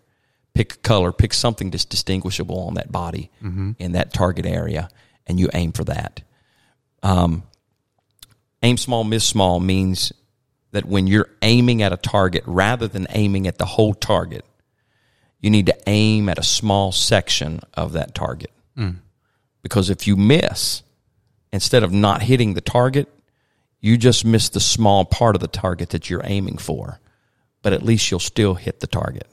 pick 0.55 0.73
a 0.73 0.77
color, 0.77 1.11
pick 1.11 1.31
something 1.31 1.69
that's 1.69 1.85
distinguishable 1.85 2.59
on 2.61 2.73
that 2.73 2.91
body 2.91 3.29
mm-hmm. 3.43 3.73
in 3.77 3.91
that 3.91 4.13
target 4.13 4.47
area, 4.47 4.89
and 5.27 5.39
you 5.39 5.47
aim 5.53 5.71
for 5.71 5.83
that." 5.83 6.23
Um, 7.03 7.43
aim 8.63 8.77
small, 8.77 9.03
miss 9.03 9.23
small 9.23 9.59
means 9.59 10.11
that 10.71 10.85
when 10.85 11.05
you're 11.05 11.29
aiming 11.43 11.83
at 11.83 11.93
a 11.93 11.97
target, 11.97 12.43
rather 12.47 12.87
than 12.87 13.05
aiming 13.11 13.45
at 13.45 13.59
the 13.59 13.65
whole 13.65 13.93
target, 13.93 14.43
you 15.39 15.51
need 15.51 15.67
to 15.67 15.77
aim 15.85 16.29
at 16.29 16.39
a 16.39 16.43
small 16.43 16.91
section 16.91 17.59
of 17.75 17.93
that 17.93 18.15
target. 18.15 18.51
Because 19.61 19.91
if 19.91 20.07
you 20.07 20.15
miss, 20.15 20.81
instead 21.51 21.83
of 21.83 21.91
not 21.91 22.21
hitting 22.21 22.53
the 22.53 22.61
target, 22.61 23.07
you 23.81 23.97
just 23.97 24.25
miss 24.25 24.49
the 24.49 24.59
small 24.59 25.05
part 25.05 25.35
of 25.35 25.41
the 25.41 25.47
target 25.47 25.89
that 25.91 26.09
you're 26.09 26.21
aiming 26.23 26.57
for. 26.57 26.99
But 27.61 27.73
at 27.73 27.83
least 27.83 28.09
you'll 28.11 28.19
still 28.19 28.53
hit 28.55 28.79
the 28.79 28.87
target. 28.87 29.27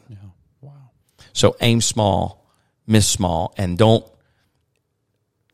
Wow. 0.61 0.73
So 1.33 1.57
aim 1.61 1.81
small, 1.81 2.45
miss 2.87 3.09
small, 3.09 3.55
and 3.57 3.77
don't 3.79 4.05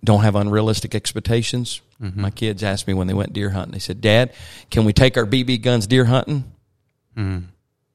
don't 0.04 0.22
have 0.22 0.34
unrealistic 0.34 0.94
expectations. 0.94 1.80
My 2.00 2.30
kids 2.30 2.64
asked 2.64 2.88
me 2.88 2.94
when 2.94 3.06
they 3.06 3.14
went 3.14 3.32
deer 3.32 3.50
hunting. 3.50 3.70
They 3.72 3.78
said, 3.78 4.00
"Dad, 4.00 4.32
can 4.70 4.84
we 4.84 4.92
take 4.92 5.16
our 5.16 5.24
BB 5.24 5.58
guns 5.62 5.86
deer 5.86 6.04
hunting?" 6.06 6.52
Mm. 7.16 7.44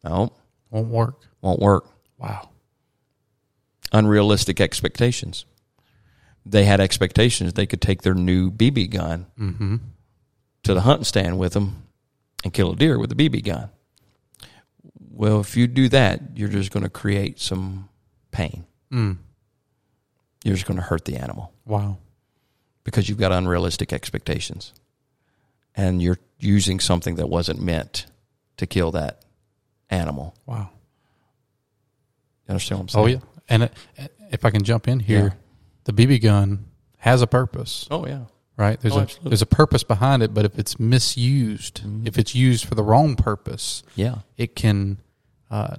No, 0.06 0.32
Won't 0.70 0.88
work. 0.88 1.16
won't 1.42 1.60
work. 1.60 1.86
Wow. 2.18 2.50
Unrealistic 3.92 4.62
expectations. 4.62 5.46
They 6.50 6.66
had 6.66 6.80
expectations 6.80 7.54
they 7.54 7.66
could 7.66 7.82
take 7.82 8.02
their 8.04 8.14
new 8.14 8.50
BB 8.52 8.90
gun 8.92 9.82
to 10.64 10.74
the 10.74 10.82
hunting 10.82 11.04
stand 11.06 11.38
with 11.40 11.54
them 11.54 11.84
and 12.44 12.54
kill 12.54 12.72
a 12.72 12.76
deer 12.76 12.98
with 13.00 13.12
a 13.12 13.16
BB 13.16 13.44
gun. 13.44 13.70
Well, 15.12 15.40
if 15.42 15.58
you 15.58 15.68
do 15.68 15.90
that, 15.90 16.22
you're 16.36 16.50
just 16.50 16.72
going 16.72 16.84
to 16.84 16.90
create 16.90 17.40
some 17.40 17.90
pain. 18.32 18.66
Mm. 18.92 19.18
You're 20.44 20.56
just 20.56 20.68
going 20.68 20.78
to 20.78 20.84
hurt 20.84 21.06
the 21.06 21.18
animal. 21.18 21.52
Wow. 21.66 21.98
because 22.84 23.10
you've 23.10 23.18
got 23.18 23.32
unrealistic 23.34 23.92
expectations 23.92 24.74
and 25.76 26.02
you're 26.02 26.20
using 26.40 26.80
something 26.80 27.16
that 27.16 27.28
wasn't 27.28 27.62
meant 27.62 28.06
to 28.58 28.66
kill 28.66 28.92
that 28.92 29.26
animal. 29.90 30.34
Wow. 30.46 30.70
You 32.48 32.52
understand 32.54 32.80
what 32.80 32.84
I'm 32.84 32.90
saying? 32.90 33.06
Oh 33.06 33.08
yeah. 33.10 33.20
And 33.50 33.70
if 34.32 34.46
I 34.46 34.50
can 34.52 34.64
jump 34.64 34.88
in 34.88 35.00
here, 35.02 35.20
Yeah. 35.26 35.30
The 35.88 35.94
BB 35.94 36.22
gun 36.22 36.66
has 37.00 37.22
a 37.22 37.28
purpose, 37.28 37.88
Oh 37.90 38.06
yeah. 38.06 38.26
right? 38.58 38.80
There's 38.80 38.94
Oh, 38.94 39.00
a 39.00 39.02
absolutely. 39.02 39.20
Mm-hmm. 39.24 39.30
there's 39.30 39.42
a 39.42 39.46
purpose 39.48 39.84
behind 39.84 40.22
it, 40.24 40.34
but 40.34 40.46
if 40.46 40.58
it's 40.60 40.80
misused, 40.80 41.82
if 42.06 42.18
it's 42.18 42.36
used 42.36 42.66
for 42.66 42.76
the 42.76 42.84
wrong 42.84 43.16
purpose, 43.16 43.84
Yeah. 43.96 44.20
it 44.38 44.56
can 44.56 44.98
uh, 45.50 45.78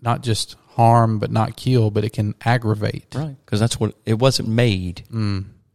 not 0.00 0.22
just 0.22 0.56
harm 0.70 1.18
but 1.18 1.30
not 1.30 1.56
kill, 1.56 1.90
but 1.90 2.04
it 2.04 2.12
can 2.12 2.34
aggravate. 2.44 3.14
Right. 3.14 3.36
Because 3.44 3.60
that's 3.60 3.78
what 3.80 3.94
it 4.04 4.18
wasn't 4.18 4.48
made 4.48 5.04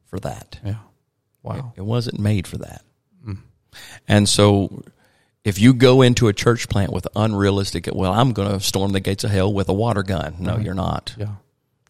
for 0.05 0.19
that. 0.19 0.59
Yeah. 0.63 0.75
Wow. 1.43 1.73
It 1.75 1.81
wasn't 1.81 2.19
made 2.19 2.45
for 2.47 2.57
that. 2.57 2.83
And 4.07 4.27
so 4.27 4.83
if 5.45 5.57
you 5.59 5.73
go 5.73 6.01
into 6.01 6.27
a 6.27 6.33
church 6.33 6.67
plant 6.69 6.91
with 6.91 7.07
unrealistic, 7.15 7.87
well, 7.93 8.11
I'm 8.11 8.33
going 8.33 8.51
to 8.51 8.59
storm 8.59 8.91
the 8.91 8.99
gates 8.99 9.23
of 9.23 9.31
hell 9.31 9.51
with 9.51 9.69
a 9.69 9.73
water 9.73 10.03
gun. 10.03 10.35
No, 10.39 10.57
you're 10.57 10.73
not. 10.73 11.15
Yeah. 11.17 11.35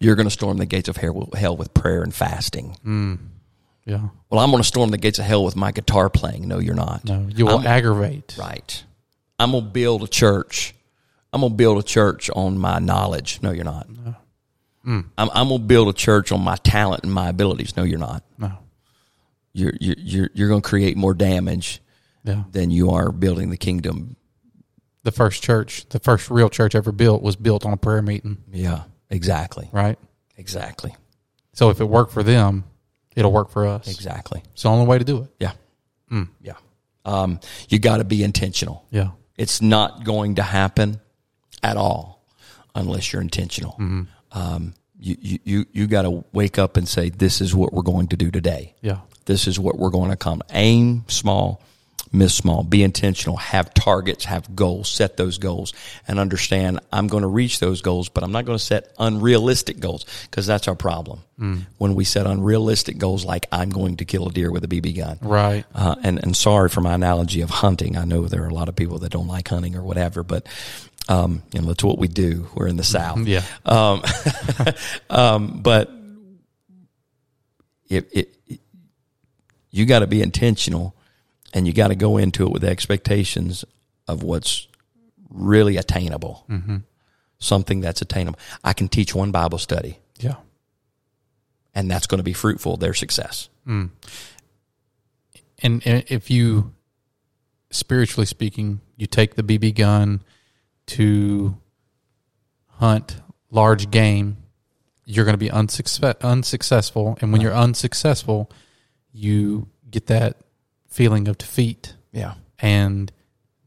You're 0.01 0.15
going 0.15 0.25
to 0.27 0.31
storm 0.31 0.57
the 0.57 0.65
gates 0.65 0.89
of 0.89 0.97
hell 0.97 1.55
with 1.55 1.73
prayer 1.73 2.01
and 2.01 2.13
fasting. 2.13 2.75
Mm. 2.85 3.19
Yeah. 3.85 4.09
Well, 4.29 4.39
I'm 4.39 4.49
going 4.51 4.61
to 4.63 4.67
storm 4.67 4.89
the 4.91 4.97
gates 4.97 5.19
of 5.19 5.25
hell 5.25 5.43
with 5.45 5.55
my 5.55 5.71
guitar 5.71 6.09
playing. 6.09 6.47
No, 6.47 6.59
you're 6.59 6.75
not. 6.75 7.05
No, 7.05 7.27
you 7.33 7.45
will 7.45 7.59
I'm- 7.59 7.67
aggravate. 7.67 8.35
Right. 8.37 8.83
I'm 9.39 9.53
gonna 9.53 9.65
build 9.65 10.03
a 10.03 10.07
church. 10.07 10.75
I'm 11.33 11.41
gonna 11.41 11.55
build 11.55 11.79
a 11.79 11.83
church 11.83 12.29
on 12.29 12.59
my 12.59 12.77
knowledge. 12.77 13.39
No, 13.41 13.49
you're 13.49 13.63
not. 13.65 13.87
Mm. 14.85 15.05
I'm, 15.17 15.29
I'm 15.33 15.47
gonna 15.49 15.57
build 15.59 15.87
a 15.87 15.93
church 15.93 16.31
on 16.31 16.41
my 16.41 16.57
talent 16.57 17.03
and 17.03 17.11
my 17.11 17.29
abilities. 17.29 17.75
No, 17.75 17.81
you're 17.81 17.97
not. 17.97 18.23
No. 18.37 18.51
You're 19.53 19.73
you're 19.81 19.95
you're, 19.97 20.29
you're 20.35 20.49
gonna 20.49 20.61
create 20.61 20.95
more 20.95 21.15
damage 21.15 21.81
Yeah. 22.23 22.43
than 22.51 22.69
you 22.69 22.91
are 22.91 23.11
building 23.11 23.49
the 23.49 23.57
kingdom. 23.57 24.15
The 25.03 25.11
first 25.11 25.41
church, 25.41 25.89
the 25.89 25.97
first 25.99 26.29
real 26.29 26.49
church 26.49 26.75
ever 26.75 26.91
built, 26.91 27.23
was 27.23 27.35
built 27.35 27.65
on 27.65 27.73
a 27.73 27.77
prayer 27.77 28.03
meeting, 28.03 28.37
Yeah, 28.51 28.83
exactly, 29.11 29.69
right? 29.71 29.99
exactly, 30.37 30.95
So 31.53 31.69
if 31.69 31.79
it 31.81 31.85
worked 31.85 32.11
for 32.13 32.23
them, 32.23 32.63
it'll 33.15 33.31
work 33.31 33.49
for 33.51 33.67
us. 33.67 33.87
exactly. 33.87 34.41
It's 34.53 34.63
the 34.63 34.69
only 34.69 34.87
way 34.87 34.97
to 34.97 35.03
do 35.05 35.23
it. 35.23 35.29
Yeah, 35.39 35.51
yeah. 36.41 36.53
Um, 37.05 37.39
you 37.69 37.77
got 37.79 37.97
to 37.97 38.03
be 38.03 38.23
intentional. 38.23 38.85
Yeah. 38.91 39.11
It's 39.37 39.61
not 39.61 40.03
going 40.03 40.35
to 40.35 40.43
happen 40.43 40.99
at 41.63 41.77
all 41.77 42.23
unless 42.75 43.11
you're 43.11 43.21
intentional. 43.21 43.75
Um, 44.31 44.73
you 44.99 45.15
you 45.19 45.39
you, 45.43 45.65
you 45.71 45.87
got 45.87 46.03
to 46.03 46.23
wake 46.31 46.57
up 46.59 46.77
and 46.77 46.87
say, 46.87 47.09
"This 47.09 47.41
is 47.41 47.55
what 47.55 47.73
we're 47.73 47.81
going 47.81 48.07
to 48.09 48.17
do 48.17 48.29
today. 48.31 48.75
Yeah. 48.81 48.99
This 49.25 49.47
is 49.47 49.59
what 49.59 49.77
we're 49.79 49.89
going 49.89 50.09
to 50.09 50.13
accomplish." 50.13 50.49
Aim 50.53 51.03
small, 51.07 51.61
miss 52.11 52.33
small. 52.33 52.63
Be 52.63 52.83
intentional. 52.83 53.37
Have 53.37 53.73
targets. 53.73 54.25
Have 54.25 54.55
goals. 54.55 54.89
Set 54.89 55.15
those 55.17 55.37
goals 55.37 55.73
and 56.07 56.19
understand. 56.19 56.79
I'm 56.91 57.07
going 57.07 57.21
to 57.21 57.27
reach 57.29 57.59
those 57.59 57.81
goals, 57.81 58.09
but 58.09 58.23
I'm 58.23 58.31
not 58.31 58.45
going 58.45 58.57
to 58.57 58.63
set 58.63 58.93
unrealistic 58.99 59.79
goals 59.79 60.05
because 60.29 60.45
that's 60.45 60.67
our 60.67 60.75
problem. 60.75 61.21
When 61.79 61.95
we 61.95 62.03
set 62.03 62.27
unrealistic 62.27 62.99
goals, 62.99 63.25
like 63.25 63.47
I'm 63.51 63.71
going 63.71 63.97
to 63.97 64.05
kill 64.05 64.27
a 64.27 64.31
deer 64.31 64.51
with 64.51 64.63
a 64.63 64.67
BB 64.67 64.95
gun, 64.97 65.17
Right. 65.23 65.65
uh, 65.73 65.95
and 66.03 66.21
and 66.23 66.37
sorry 66.37 66.69
for 66.69 66.81
my 66.81 66.93
analogy 66.93 67.41
of 67.41 67.49
hunting. 67.49 67.97
I 67.97 68.05
know 68.05 68.27
there 68.27 68.43
are 68.43 68.47
a 68.47 68.53
lot 68.53 68.69
of 68.69 68.75
people 68.75 68.99
that 68.99 69.11
don't 69.11 69.27
like 69.27 69.47
hunting 69.47 69.75
or 69.75 69.81
whatever, 69.81 70.21
but 70.21 70.45
um, 71.09 71.41
you 71.51 71.59
know 71.61 71.69
that's 71.69 71.83
what 71.83 71.97
we 71.97 72.07
do. 72.07 72.47
We're 72.53 72.67
in 72.67 72.77
the 72.77 72.83
South, 72.83 73.25
Yeah. 73.25 73.41
um, 73.65 74.03
um, 75.09 75.61
but 75.63 75.89
it, 77.89 78.07
it, 78.11 78.35
it 78.47 78.59
you 79.71 79.85
got 79.87 79.99
to 79.99 80.07
be 80.07 80.21
intentional, 80.21 80.93
and 81.53 81.67
you 81.67 81.73
got 81.73 81.89
to 81.89 81.95
go 81.95 82.17
into 82.17 82.45
it 82.45 82.51
with 82.51 82.63
expectations 82.63 83.65
of 84.07 84.23
what's 84.23 84.67
really 85.29 85.77
attainable, 85.77 86.45
mm-hmm. 86.49 86.77
something 87.39 87.81
that's 87.81 88.01
attainable. 88.01 88.39
I 88.63 88.73
can 88.73 88.87
teach 88.87 89.15
one 89.15 89.31
Bible 89.31 89.57
study, 89.57 89.99
Yeah. 90.19 90.35
and 91.73 91.89
that's 91.89 92.07
going 92.07 92.19
to 92.19 92.23
be 92.23 92.33
fruitful. 92.33 92.77
Their 92.77 92.93
success. 92.93 93.49
Mm. 93.67 93.91
And, 95.63 95.81
and 95.85 96.03
if 96.07 96.31
you, 96.31 96.73
spiritually 97.69 98.25
speaking, 98.25 98.81
you 98.97 99.07
take 99.07 99.35
the 99.35 99.43
BB 99.43 99.75
gun 99.75 100.21
to 100.87 101.57
hunt 102.67 103.21
large 103.51 103.91
game, 103.91 104.37
you're 105.05 105.25
going 105.25 105.33
to 105.33 105.37
be 105.37 105.51
unsuccess, 105.51 106.15
unsuccessful. 106.21 107.17
And 107.21 107.31
when 107.31 107.41
you're 107.41 107.53
unsuccessful, 107.53 108.49
you 109.11 109.67
get 109.89 110.07
that 110.07 110.37
feeling 110.91 111.27
of 111.27 111.37
defeat. 111.37 111.95
Yeah. 112.11 112.35
And 112.59 113.11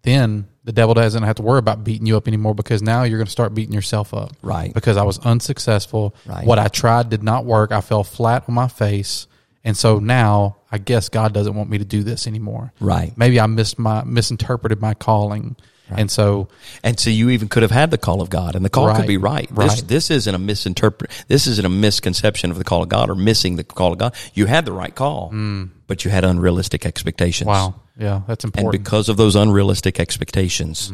then 0.02 0.46
the 0.64 0.72
devil 0.72 0.94
doesn't 0.94 1.22
have 1.22 1.36
to 1.36 1.42
worry 1.42 1.58
about 1.58 1.82
beating 1.82 2.06
you 2.06 2.16
up 2.16 2.28
anymore 2.28 2.54
because 2.54 2.82
now 2.82 3.02
you're 3.02 3.18
going 3.18 3.26
to 3.26 3.32
start 3.32 3.54
beating 3.54 3.74
yourself 3.74 4.14
up. 4.14 4.32
Right. 4.42 4.72
Because 4.72 4.96
I 4.96 5.02
was 5.02 5.18
unsuccessful. 5.18 6.14
Right. 6.26 6.46
What 6.46 6.58
I 6.58 6.68
tried 6.68 7.10
did 7.10 7.22
not 7.22 7.44
work. 7.44 7.72
I 7.72 7.80
fell 7.80 8.04
flat 8.04 8.44
on 8.48 8.54
my 8.54 8.68
face. 8.68 9.26
And 9.64 9.76
so 9.76 9.98
now 9.98 10.56
I 10.70 10.78
guess 10.78 11.08
God 11.08 11.32
doesn't 11.32 11.54
want 11.54 11.70
me 11.70 11.78
to 11.78 11.84
do 11.84 12.02
this 12.02 12.26
anymore. 12.26 12.72
Right. 12.80 13.16
Maybe 13.16 13.40
I 13.40 13.46
missed 13.46 13.78
my 13.78 14.04
misinterpreted 14.04 14.80
my 14.80 14.94
calling. 14.94 15.56
And 15.90 16.10
so 16.10 16.48
And 16.82 16.98
so 16.98 17.10
you 17.10 17.30
even 17.30 17.48
could 17.48 17.62
have 17.62 17.70
had 17.70 17.90
the 17.90 17.98
call 17.98 18.20
of 18.22 18.30
God, 18.30 18.56
and 18.56 18.64
the 18.64 18.70
call 18.70 18.92
could 18.94 19.06
be 19.06 19.18
right. 19.18 19.48
This, 19.54 19.56
Right. 19.56 19.84
this 19.86 20.10
isn't 20.10 20.34
a 20.34 20.38
misinterpret. 20.38 21.10
This 21.28 21.46
isn't 21.46 21.64
a 21.64 21.68
misconception 21.68 22.50
of 22.50 22.58
the 22.58 22.64
call 22.64 22.82
of 22.82 22.88
God 22.88 23.10
or 23.10 23.14
missing 23.14 23.56
the 23.56 23.64
call 23.64 23.92
of 23.92 23.98
God. 23.98 24.14
You 24.32 24.46
had 24.46 24.64
the 24.64 24.72
right 24.72 24.94
call, 24.94 25.30
mm. 25.32 25.68
But 25.86 26.04
you 26.04 26.10
had 26.10 26.24
unrealistic 26.24 26.86
expectations. 26.86 27.46
Mm. 27.48 27.52
wow. 27.52 27.74
Yeah, 27.96 28.22
that's 28.26 28.44
important. 28.44 28.74
And 28.74 28.84
because 28.84 29.08
of 29.08 29.16
those 29.16 29.36
unrealistic 29.36 30.00
expectations, 30.00 30.92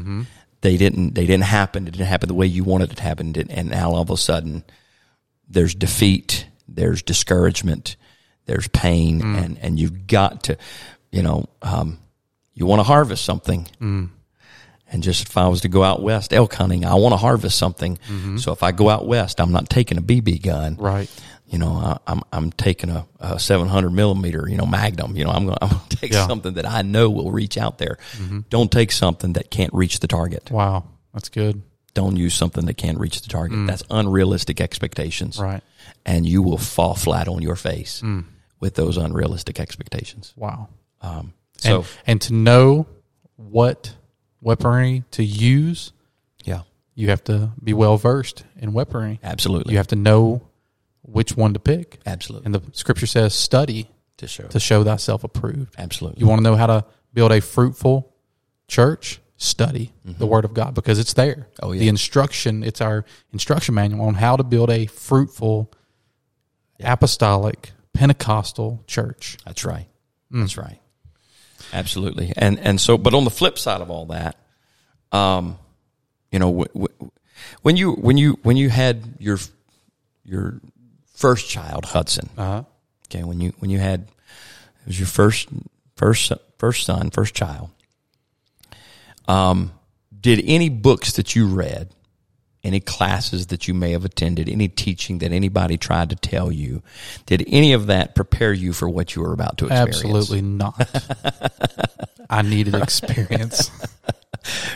they 0.60 0.76
didn't. 0.76 1.14
They 1.14 1.24
didn't 1.26 1.44
happen. 1.44 1.88
It 1.88 1.92
didn't 1.92 2.08
happen 2.08 2.28
the 2.28 2.34
way 2.34 2.46
you 2.46 2.62
wanted 2.64 2.92
it 2.92 2.96
to 2.96 3.02
happen. 3.02 3.34
And 3.50 3.70
now 3.70 3.92
all 3.92 4.02
of 4.02 4.10
a 4.10 4.16
sudden, 4.18 4.64
there's 5.48 5.74
defeat. 5.74 6.46
There's 6.68 7.02
discouragement. 7.02 7.96
There's 8.44 8.68
pain, 8.68 9.22
and 9.22 9.58
and 9.62 9.80
you've 9.80 10.06
got 10.06 10.44
to, 10.44 10.58
you 11.10 11.22
know, 11.22 11.46
um, 11.62 11.98
you 12.52 12.66
want 12.66 12.80
to 12.80 12.84
harvest 12.84 13.24
something. 13.24 13.66
And 14.92 15.02
just 15.04 15.28
if 15.28 15.36
I 15.38 15.46
was 15.48 15.60
to 15.62 15.68
go 15.68 15.82
out 15.84 16.02
west 16.02 16.32
elk 16.34 16.52
hunting, 16.52 16.84
I 16.84 16.94
want 16.96 17.12
to 17.12 17.16
harvest 17.16 17.56
something. 17.56 17.98
So 18.38 18.52
if 18.52 18.62
I 18.62 18.72
go 18.72 18.88
out 18.90 19.06
west, 19.06 19.40
I'm 19.40 19.52
not 19.52 19.70
taking 19.70 19.96
a 19.98 20.02
BB 20.02 20.42
gun. 20.42 20.76
right. 20.76 21.08
You 21.50 21.58
know, 21.58 21.72
I, 21.72 21.98
I'm 22.06 22.22
I'm 22.32 22.52
taking 22.52 22.90
a, 22.90 23.06
a 23.18 23.38
700 23.40 23.90
millimeter, 23.90 24.48
you 24.48 24.56
know, 24.56 24.66
Magnum. 24.66 25.16
You 25.16 25.24
know, 25.24 25.30
I'm 25.30 25.46
going 25.46 25.58
I'm 25.60 25.68
to 25.88 25.96
take 25.96 26.12
Yeah. 26.12 26.26
something 26.26 26.54
that 26.54 26.64
I 26.64 26.82
know 26.82 27.10
will 27.10 27.32
reach 27.32 27.58
out 27.58 27.78
there. 27.78 27.98
Mm-hmm. 28.12 28.40
Don't 28.50 28.70
take 28.70 28.92
something 28.92 29.32
that 29.34 29.50
can't 29.50 29.74
reach 29.74 29.98
the 30.00 30.06
target. 30.06 30.50
Wow. 30.50 30.84
That's 31.12 31.28
good. 31.28 31.62
Don't 31.92 32.16
use 32.16 32.34
something 32.34 32.66
that 32.66 32.74
can't 32.74 32.98
reach 33.00 33.20
the 33.22 33.28
target. 33.28 33.58
Mm. 33.58 33.66
That's 33.66 33.82
unrealistic 33.90 34.60
expectations, 34.60 35.40
Right. 35.40 35.60
and 36.06 36.24
you 36.24 36.40
will 36.40 36.56
fall 36.56 36.94
flat 36.94 37.26
on 37.26 37.42
your 37.42 37.56
face 37.56 38.00
mm. 38.00 38.24
with 38.60 38.76
those 38.76 38.96
unrealistic 38.96 39.58
expectations. 39.58 40.32
Wow. 40.36 40.68
Um, 41.00 41.32
so 41.58 41.78
and, 41.78 41.86
and 42.06 42.20
to 42.22 42.32
know 42.34 42.86
what 43.34 43.92
weaponry 44.40 45.02
to 45.12 45.24
use, 45.24 45.92
yeah, 46.44 46.62
you 46.94 47.08
have 47.10 47.24
to 47.24 47.50
be 47.62 47.72
well 47.74 47.96
versed 47.96 48.44
in 48.56 48.72
weaponry. 48.72 49.18
absolutely, 49.24 49.72
You 49.72 49.78
have 49.78 49.88
to 49.88 49.96
know 49.96 50.42
which 51.10 51.36
one 51.36 51.52
to 51.54 51.60
pick. 51.60 51.98
absolutely 52.06 52.46
And 52.46 52.54
the 52.54 52.62
scripture 52.72 53.06
says, 53.06 53.34
study 53.34 53.88
to 54.18 54.26
show 54.26 54.44
to 54.48 54.60
show 54.60 54.84
thyself 54.84 55.24
approved. 55.24 55.74
absolutely. 55.78 56.20
You 56.20 56.26
want 56.26 56.38
to 56.40 56.42
know 56.42 56.56
how 56.56 56.66
to 56.66 56.84
build 57.12 57.32
a 57.32 57.40
fruitful 57.40 58.12
church, 58.68 59.20
study 59.36 59.92
the 60.04 60.26
Word 60.26 60.44
of 60.44 60.52
God 60.54 60.74
because 60.74 60.98
it's 60.98 61.14
there. 61.14 61.34
Mm-hmm. 61.34 61.64
Oh, 61.64 61.72
yeah. 61.72 61.80
The 61.80 61.88
instruction, 61.88 62.62
it's 62.62 62.80
our 62.80 63.04
instruction 63.32 63.74
manual 63.74 64.06
on 64.06 64.14
how 64.14 64.36
to 64.36 64.44
build 64.44 64.70
a 64.70 64.86
fruitful, 64.86 65.72
apostolic, 66.82 67.72
Pentecostal 67.92 68.82
church. 68.86 69.36
That's 69.44 69.64
right. 69.64 69.86
That's 70.30 70.56
right. 70.56 70.78
Absolutely. 71.72 72.32
And 72.36 72.58
and 72.60 72.80
so, 72.80 72.96
but 72.96 73.14
on 73.14 73.24
the 73.24 73.30
flip 73.30 73.58
side 73.58 73.80
of 73.80 73.90
all 73.90 74.06
that, 74.06 74.36
um, 75.12 75.58
you 76.30 76.38
know, 76.38 76.46
w- 76.64 76.88
w- 76.88 77.10
when 77.62 77.76
you 77.76 77.92
when 77.92 78.16
you 78.16 78.38
when 78.42 78.56
you 78.56 78.70
had 78.70 79.02
your 79.18 79.38
your 80.24 80.60
first 81.20 81.48
child, 81.48 81.84
Hudson. 81.84 82.30
Uh-huh. 82.36 82.64
Okay, 83.08 83.24
when 83.24 83.40
you 83.40 83.52
when 83.58 83.70
you 83.70 83.78
had 83.78 84.00
it 84.00 84.86
was 84.86 84.98
your 84.98 85.06
first 85.06 85.48
first 85.96 86.32
first 86.58 86.86
son, 86.86 87.10
first 87.10 87.34
child. 87.34 87.70
Um, 89.28 89.72
did 90.18 90.42
any 90.44 90.68
books 90.68 91.12
that 91.12 91.36
you 91.36 91.46
read, 91.46 91.90
any 92.64 92.80
classes 92.80 93.48
that 93.48 93.68
you 93.68 93.74
may 93.74 93.92
have 93.92 94.04
attended, 94.04 94.48
any 94.48 94.68
teaching 94.68 95.18
that 95.18 95.32
anybody 95.32 95.76
tried 95.76 96.10
to 96.10 96.16
tell 96.16 96.50
you, 96.50 96.82
did 97.26 97.44
any 97.46 97.72
of 97.72 97.86
that 97.86 98.14
prepare 98.14 98.52
you 98.52 98.72
for 98.72 98.88
what 98.88 99.14
you 99.14 99.22
were 99.22 99.32
about 99.32 99.58
to 99.58 99.66
experience? 99.66 99.96
Absolutely 99.98 100.42
not. 100.42 100.74
I 102.30 102.42
needed 102.42 102.74
experience. 102.74 103.70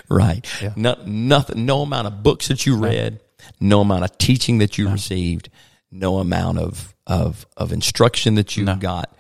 Right. 0.08 0.46
No, 0.76 0.96
nothing. 1.06 1.66
No 1.66 1.82
amount 1.82 2.06
of 2.06 2.22
books 2.22 2.48
that 2.48 2.66
you 2.66 2.76
read, 2.76 3.20
no 3.60 3.80
amount 3.80 4.04
of 4.04 4.18
teaching 4.18 4.58
that 4.58 4.76
you 4.78 4.88
received, 4.88 5.48
no 5.94 6.18
amount 6.18 6.58
of 6.58 6.94
of 7.06 7.46
of 7.56 7.72
instruction 7.72 8.34
that 8.34 8.56
you 8.56 8.64
No. 8.64 8.76
got. 8.76 9.16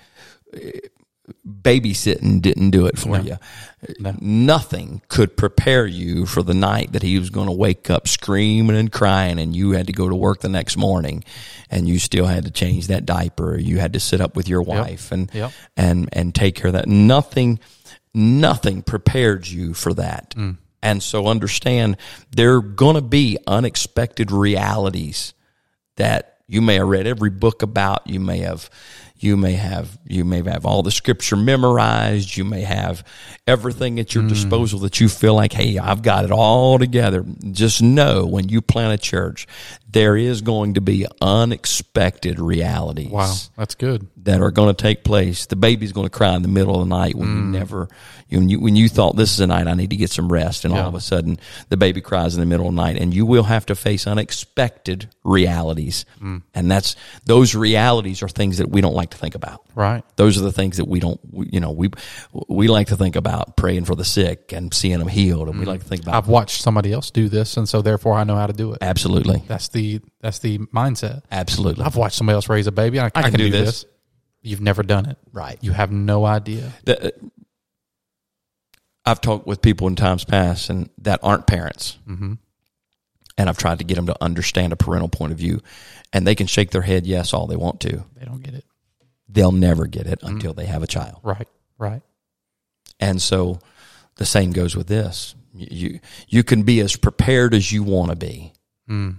Babysitting 1.46 2.42
didn't 2.42 2.70
do 2.70 2.84
it 2.84 2.98
for 2.98 3.18
you. 3.18 3.38
No. 3.98 4.14
Nothing 4.20 5.00
could 5.08 5.38
prepare 5.38 5.86
you 5.86 6.26
for 6.26 6.42
the 6.42 6.52
night 6.52 6.92
that 6.92 7.02
he 7.02 7.18
was 7.18 7.30
going 7.30 7.46
to 7.46 7.52
wake 7.52 7.88
up 7.88 8.06
screaming 8.08 8.76
and 8.76 8.92
crying, 8.92 9.38
and 9.38 9.56
you 9.56 9.70
had 9.70 9.86
to 9.86 9.92
go 9.94 10.06
to 10.06 10.14
work 10.14 10.40
the 10.40 10.50
next 10.50 10.76
morning, 10.76 11.24
and 11.70 11.88
you 11.88 11.98
still 11.98 12.26
had 12.26 12.44
to 12.44 12.50
change 12.50 12.88
that 12.88 13.06
diaper. 13.06 13.58
You 13.58 13.78
had 13.78 13.94
to 13.94 14.00
sit 14.00 14.20
up 14.20 14.36
with 14.36 14.48
your 14.48 14.60
wife 14.62 15.12
and 15.12 15.30
Yep. 15.32 15.52
and 15.78 16.08
and 16.12 16.34
take 16.34 16.56
care 16.56 16.66
of 16.66 16.72
that. 16.74 16.88
Nothing, 16.88 17.58
nothing 18.12 18.82
prepared 18.82 19.46
you 19.46 19.72
for 19.72 19.94
that. 19.94 20.34
Mm. 20.36 20.58
And 20.82 21.02
so 21.02 21.26
understand 21.28 21.96
there 22.36 22.56
are 22.56 22.60
going 22.60 22.96
to 22.96 23.02
be 23.02 23.38
unexpected 23.46 24.30
realities 24.30 25.32
that 25.96 26.33
you 26.48 26.60
may 26.60 26.74
have 26.74 26.88
read 26.88 27.06
every 27.06 27.30
book 27.30 27.62
about. 27.62 28.06
You 28.06 28.20
may 28.20 28.38
have, 28.38 28.68
you 29.24 29.36
may 29.38 29.52
have, 29.52 29.98
you 30.04 30.24
may 30.24 30.42
have 30.42 30.66
all 30.66 30.82
the 30.82 30.90
scripture 30.90 31.36
memorized. 31.36 32.36
You 32.36 32.44
may 32.44 32.60
have 32.60 33.02
everything 33.46 33.98
at 33.98 34.14
your 34.14 34.22
hmm. 34.22 34.28
disposal 34.28 34.80
that 34.80 35.00
you 35.00 35.08
feel 35.08 35.34
like, 35.34 35.52
hey, 35.52 35.78
I've 35.78 36.02
got 36.02 36.24
it 36.24 36.30
all 36.30 36.78
together. 36.78 37.24
Just 37.50 37.82
know 37.82 38.26
when 38.26 38.50
you 38.50 38.60
plant 38.60 38.92
a 38.92 38.98
church, 38.98 39.46
there 39.94 40.16
is 40.16 40.42
going 40.42 40.74
to 40.74 40.80
be 40.80 41.06
unexpected 41.22 42.40
realities 42.40 43.10
Wow, 43.10 43.32
that's 43.56 43.76
good. 43.76 44.08
that 44.24 44.40
are 44.40 44.50
going 44.50 44.74
to 44.74 44.82
take 44.82 45.04
place. 45.04 45.46
The 45.46 45.56
baby's 45.56 45.92
going 45.92 46.06
to 46.06 46.10
cry 46.10 46.34
in 46.34 46.42
the 46.42 46.48
middle 46.48 46.74
of 46.74 46.88
the 46.88 46.94
night 46.94 47.14
when 47.14 47.28
you 47.28 47.42
hmm. 47.42 47.52
never, 47.52 47.88
when 48.28 48.48
you 48.48 48.60
when 48.60 48.74
you 48.74 48.88
thought 48.88 49.14
this 49.14 49.32
is 49.32 49.40
a 49.40 49.46
night 49.46 49.68
I 49.68 49.74
need 49.74 49.90
to 49.90 49.96
get 49.96 50.10
some 50.10 50.30
rest, 50.30 50.64
and 50.64 50.74
all 50.74 50.88
of 50.88 50.96
a 50.96 51.00
sudden 51.00 51.38
the 51.68 51.76
baby 51.76 52.00
cries 52.00 52.34
in 52.34 52.40
the 52.40 52.46
middle 52.46 52.68
of 52.68 52.74
the 52.74 52.82
night, 52.82 52.96
and 52.96 53.14
you 53.14 53.24
will 53.24 53.44
have 53.44 53.66
to 53.66 53.76
face 53.76 54.06
unexpected 54.06 55.08
realities, 55.22 56.04
hmm. 56.18 56.38
and 56.54 56.68
that's 56.68 56.96
those 57.24 57.54
realities 57.54 58.22
are 58.22 58.28
things 58.28 58.58
that 58.58 58.68
we 58.68 58.80
don't 58.80 58.94
like 58.94 59.10
to 59.14 59.18
think 59.20 59.34
about. 59.34 59.62
Right. 59.74 60.04
Those 60.16 60.36
are 60.38 60.42
the 60.42 60.52
things 60.52 60.76
that 60.76 60.86
we 60.86 61.00
don't, 61.00 61.18
we, 61.30 61.48
you 61.52 61.60
know, 61.60 61.70
we 61.70 61.90
we 62.48 62.68
like 62.68 62.88
to 62.88 62.96
think 62.96 63.16
about 63.16 63.56
praying 63.56 63.86
for 63.86 63.94
the 63.94 64.04
sick 64.04 64.52
and 64.52 64.72
seeing 64.74 64.98
them 64.98 65.08
healed, 65.08 65.48
and 65.48 65.58
we 65.58 65.64
like 65.64 65.80
to 65.80 65.86
think 65.86 66.02
about 66.02 66.14
I've 66.14 66.28
watched 66.28 66.60
somebody 66.60 66.92
else 66.92 67.10
do 67.10 67.28
this, 67.28 67.56
and 67.56 67.68
so 67.68 67.80
therefore 67.82 68.14
I 68.14 68.24
know 68.24 68.36
how 68.36 68.46
to 68.46 68.52
do 68.52 68.72
it. 68.72 68.78
absolutely, 68.82 69.42
That's 69.48 69.68
the 69.68 70.00
that's 70.20 70.38
the 70.40 70.58
mindset. 70.58 71.22
absolutely. 71.30 71.84
I've 71.84 71.96
watched 71.96 72.16
somebody 72.16 72.34
else 72.34 72.48
raise 72.48 72.66
a 72.66 72.72
baby. 72.72 73.00
I, 73.00 73.06
I, 73.14 73.30
can, 73.30 73.34
do, 73.34 73.50
this. 73.50 73.84
You've 74.42 74.60
never 74.60 74.82
done 74.82 75.06
it. 75.06 75.16
Right. 75.32 75.58
You 75.62 75.72
have 75.72 75.90
no 75.90 76.24
idea. 76.26 76.70
the, 76.84 77.12
I've 79.06 79.20
talked 79.20 79.46
with 79.46 79.60
people 79.62 79.86
in 79.88 79.96
times 79.96 80.24
past 80.24 80.70
and 80.70 80.88
that 80.98 81.20
aren't 81.22 81.46
parents, 81.46 81.98
Mm-hmm. 82.08 82.34
and 83.36 83.48
I've 83.48 83.58
tried 83.58 83.78
to 83.78 83.84
get 83.84 83.96
them 83.96 84.06
to 84.06 84.16
understand 84.22 84.72
a 84.72 84.76
parental 84.76 85.08
point 85.08 85.32
of 85.32 85.38
view, 85.38 85.60
and 86.12 86.26
they 86.26 86.34
can 86.34 86.46
shake 86.46 86.70
their 86.70 86.82
head 86.82 87.06
yes 87.06 87.34
all 87.34 87.46
they 87.46 87.56
want 87.56 87.80
to. 87.80 88.04
They 88.16 88.24
don't 88.24 88.42
get 88.42 88.54
it. 88.54 88.64
They'll 89.34 89.52
never 89.52 89.86
get 89.86 90.06
it 90.06 90.20
until 90.22 90.52
they 90.54 90.66
have 90.66 90.82
a 90.82 90.86
child, 90.86 91.18
Right. 91.22 91.48
Right. 91.78 92.02
and 92.98 93.20
so 93.20 93.58
the 94.16 94.24
same 94.26 94.52
goes 94.52 94.74
with 94.76 94.86
this. 94.86 95.34
You 95.54 96.00
you 96.28 96.42
can 96.42 96.62
be 96.62 96.80
as 96.80 96.96
prepared 96.96 97.52
as 97.54 97.70
you 97.72 97.82
want 97.82 98.10
to 98.10 98.16
be, 98.16 98.52
Mm. 98.90 99.16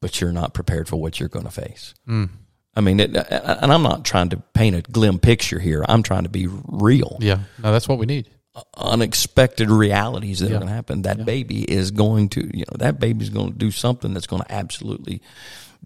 but 0.00 0.20
you're 0.20 0.32
not 0.32 0.54
prepared 0.54 0.88
for 0.88 0.96
what 0.96 1.18
you're 1.20 1.28
going 1.28 1.44
to 1.46 1.50
face. 1.50 1.94
Mm. 2.08 2.30
I 2.76 2.80
mean, 2.80 3.00
it, 3.00 3.16
and 3.16 3.72
I'm 3.72 3.82
not 3.82 4.04
trying 4.04 4.28
to 4.30 4.36
paint 4.54 4.76
a 4.76 4.82
glim 4.82 5.18
picture 5.18 5.58
here. 5.58 5.84
I'm 5.88 6.02
trying 6.04 6.22
to 6.24 6.28
be 6.28 6.46
real. 6.48 7.16
Yeah. 7.20 7.40
No, 7.62 7.72
that's 7.72 7.88
what 7.88 7.98
we 7.98 8.06
need. 8.06 8.28
unexpected 8.76 9.70
realities 9.70 10.40
that 10.40 10.50
Yeah. 10.50 10.56
are 10.56 10.58
going 10.58 10.68
to 10.68 10.74
happen. 10.74 11.02
That 11.02 11.24
baby 11.24 11.62
is 11.62 11.90
going 11.92 12.28
to, 12.30 12.40
you 12.56 12.64
know, 12.68 12.76
that 12.78 12.98
baby's 12.98 13.30
going 13.30 13.52
to 13.52 13.58
do 13.58 13.70
something 13.70 14.12
that's 14.14 14.26
going 14.26 14.42
to 14.42 14.52
absolutely 14.52 15.22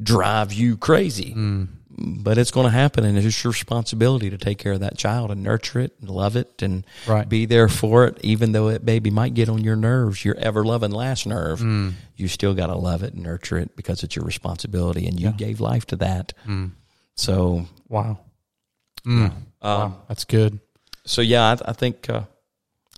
drive 0.03 0.53
you 0.55 0.77
crazy. 0.79 1.35
Mm. 1.37 1.69
But 1.95 2.39
it's 2.39 2.51
going 2.51 2.65
to 2.65 2.71
happen, 2.71 3.05
and 3.05 3.19
it's 3.19 3.45
your 3.45 3.51
responsibility 3.53 4.31
to 4.31 4.39
take 4.39 4.57
care 4.59 4.73
of 4.73 4.81
that 4.81 4.97
child 4.97 5.31
and 5.31 5.43
nurture 5.43 5.81
it 5.81 5.93
and 6.01 6.09
love 6.09 6.37
it 6.37 6.63
and 6.63 6.87
Right. 7.07 7.29
be 7.29 7.45
there 7.45 7.69
for 7.69 8.07
it. 8.07 8.19
Even 8.23 8.53
though 8.53 8.71
that 8.71 8.85
baby 8.87 9.11
might 9.11 9.35
get 9.35 9.49
on 9.51 9.63
your 9.63 9.77
nerves, 9.77 10.25
your 10.25 10.35
ever 10.37 10.65
loving 10.65 10.91
last 10.91 11.27
nerve, 11.27 11.61
Mm. 11.61 11.93
you 12.17 12.29
still 12.29 12.55
got 12.55 12.69
to 12.69 12.77
love 12.77 13.03
it 13.03 13.13
and 13.13 13.23
nurture 13.23 13.59
it 13.59 13.77
because 13.77 14.03
it's 14.03 14.17
your 14.17 14.25
responsibility, 14.25 15.07
and 15.07 15.21
you 15.21 15.33
gave 15.33 15.61
life 15.61 15.85
to 15.89 15.97
that. 15.97 16.33
Mm. 16.47 16.71
So, 17.15 17.67
Wow. 17.89 18.21
Mm. 19.07 19.25
um, 19.27 19.33
wow. 19.63 19.97
That's 20.09 20.25
good. 20.25 20.61
so 21.05 21.21
yeah, 21.21 21.43
I, 21.67 21.71
I 21.71 21.73
think 21.75 22.09
uh, 22.09 22.23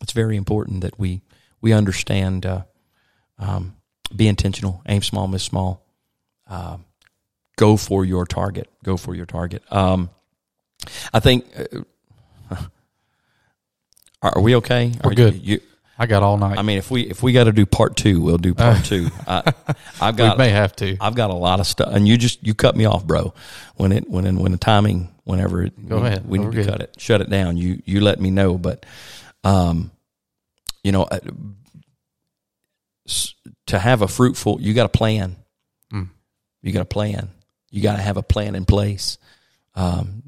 it's 0.02 0.12
very 0.12 0.36
important 0.36 0.82
that 0.82 0.98
we 0.98 1.22
we 1.60 1.72
understand. 1.72 2.46
Uh, 2.46 2.62
um, 3.38 3.74
be 4.14 4.28
intentional. 4.28 4.82
Aim 4.86 5.02
small, 5.02 5.26
miss 5.26 5.42
small. 5.42 5.84
Uh, 6.46 6.76
go 7.56 7.76
for 7.76 8.04
your 8.04 8.26
target. 8.26 8.68
Go 8.82 8.96
for 8.96 9.14
your 9.14 9.26
target. 9.26 9.62
Um, 9.72 10.10
I 11.12 11.20
think. 11.20 11.46
Uh, 12.50 12.56
are, 14.22 14.40
we 14.40 14.56
okay? 14.56 14.92
We're 15.02 15.12
Are 15.12 15.14
good. 15.14 15.46
You, 15.46 15.60
I 15.98 16.06
got 16.06 16.22
all 16.22 16.36
night. 16.36 16.58
I 16.58 16.62
mean, 16.62 16.78
if 16.78 16.90
we 16.90 17.02
if 17.02 17.22
we 17.22 17.32
got 17.32 17.44
to 17.44 17.52
do 17.52 17.66
part 17.66 17.96
two, 17.96 18.20
we'll 18.20 18.38
do 18.38 18.54
part 18.54 18.84
two. 18.84 19.08
I, 19.26 19.52
I've 20.00 20.14
we 20.14 20.18
got 20.18 20.38
may 20.38 20.50
have 20.50 20.74
to. 20.76 20.96
I've 21.00 21.14
got 21.14 21.30
a 21.30 21.34
lot 21.34 21.60
of 21.60 21.66
stuff, 21.66 21.94
and 21.94 22.08
you 22.08 22.16
just 22.18 22.44
you 22.44 22.54
cut 22.54 22.76
me 22.76 22.84
off, 22.84 23.06
bro. 23.06 23.32
When 23.76 23.92
it 23.92 24.10
when 24.10 24.38
when 24.40 24.52
the 24.52 24.58
timing, 24.58 25.14
whenever 25.22 25.62
it, 25.62 25.88
Go 25.88 26.00
we, 26.00 26.06
ahead. 26.08 26.28
we 26.28 26.38
We're 26.38 26.46
need 26.46 26.56
to 26.56 26.62
good. 26.62 26.70
cut 26.70 26.80
it, 26.80 26.96
shut 26.98 27.20
it 27.20 27.30
down. 27.30 27.56
You 27.56 27.80
you 27.84 28.00
let 28.00 28.20
me 28.20 28.30
know, 28.30 28.58
but 28.58 28.84
um, 29.44 29.92
you 30.82 30.90
know, 30.90 31.04
uh, 31.04 31.20
to 33.66 33.78
have 33.78 34.02
a 34.02 34.08
fruitful, 34.08 34.60
you 34.60 34.74
got 34.74 34.86
a 34.86 34.90
plan. 34.90 35.36
Mm. 35.92 36.08
You 36.62 36.72
got 36.72 36.82
a 36.82 36.86
plan. 36.86 37.30
You 37.74 37.82
got 37.82 37.96
to 37.96 38.02
have 38.02 38.16
a 38.16 38.22
plan 38.22 38.54
in 38.54 38.64
place. 38.64 39.18
Um, 39.74 40.22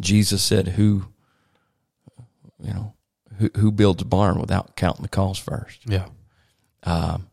Jesus 0.00 0.42
said, 0.42 0.68
"Who, 0.68 1.04
you 2.58 2.72
know, 2.72 2.94
who 3.38 3.50
who 3.54 3.70
builds 3.70 4.00
a 4.00 4.06
barn 4.06 4.40
without 4.40 4.74
counting 4.74 5.02
the 5.02 5.10
cost 5.10 5.42
first? 5.42 5.80
Yeah. 5.84 6.06
um, 6.84 7.26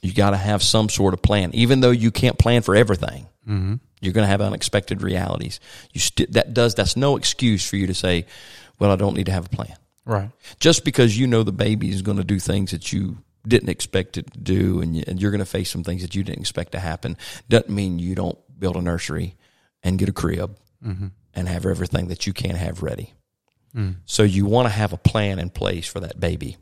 you 0.00 0.12
got 0.12 0.30
to 0.30 0.36
have 0.36 0.60
some 0.60 0.88
sort 0.88 1.14
of 1.14 1.22
plan, 1.22 1.52
even 1.54 1.78
though 1.78 1.92
you 1.92 2.10
can't 2.10 2.36
plan 2.36 2.62
for 2.62 2.74
everything. 2.74 3.28
Mm-hmm. 3.46 3.74
You're 4.00 4.12
going 4.12 4.24
to 4.24 4.28
have 4.30 4.40
unexpected 4.40 5.02
realities. 5.02 5.60
You 5.92 6.00
st- 6.00 6.32
that 6.32 6.52
does 6.52 6.74
that's 6.74 6.96
no 6.96 7.16
excuse 7.16 7.64
for 7.68 7.76
you 7.76 7.86
to 7.86 7.94
say, 7.94 8.26
"Well, 8.80 8.90
I 8.90 8.96
don't 8.96 9.14
need 9.14 9.26
to 9.26 9.32
have 9.32 9.46
a 9.46 9.50
plan." 9.50 9.76
Right. 10.04 10.30
Just 10.58 10.84
because 10.84 11.16
you 11.16 11.28
know 11.28 11.44
the 11.44 11.52
baby 11.52 11.90
is 11.90 12.02
going 12.02 12.16
to 12.16 12.24
do 12.24 12.40
things 12.40 12.72
that 12.72 12.92
you 12.92 13.18
didn't 13.46 13.68
expect 13.68 14.16
it 14.18 14.32
to 14.32 14.38
do, 14.38 14.80
and, 14.80 14.96
and 15.08 15.20
you're 15.20 15.30
going 15.30 15.40
to 15.40 15.44
face 15.44 15.70
some 15.70 15.82
things 15.84 16.02
that 16.02 16.14
you 16.14 16.22
didn't 16.22 16.40
expect 16.40 16.72
to 16.72 16.78
happen, 16.80 17.16
doesn't 17.48 17.70
mean 17.70 17.98
you 17.98 18.14
don't 18.14 18.38
build 18.58 18.76
a 18.76 18.82
nursery 18.82 19.36
and 19.82 19.98
get 19.98 20.08
a 20.08 20.12
crib 20.12 20.56
Mm-hmm. 20.84 21.06
and 21.34 21.48
have 21.48 21.64
everything 21.64 22.08
that 22.08 22.26
you 22.26 22.32
can 22.32 22.56
have 22.56 22.82
ready. 22.82 23.14
Mm. 23.72 23.98
So 24.04 24.24
you 24.24 24.46
want 24.46 24.66
to 24.66 24.72
have 24.72 24.92
a 24.92 24.96
plan 24.96 25.38
in 25.38 25.48
place 25.48 25.86
for 25.86 26.00
that 26.00 26.18
baby 26.18 26.56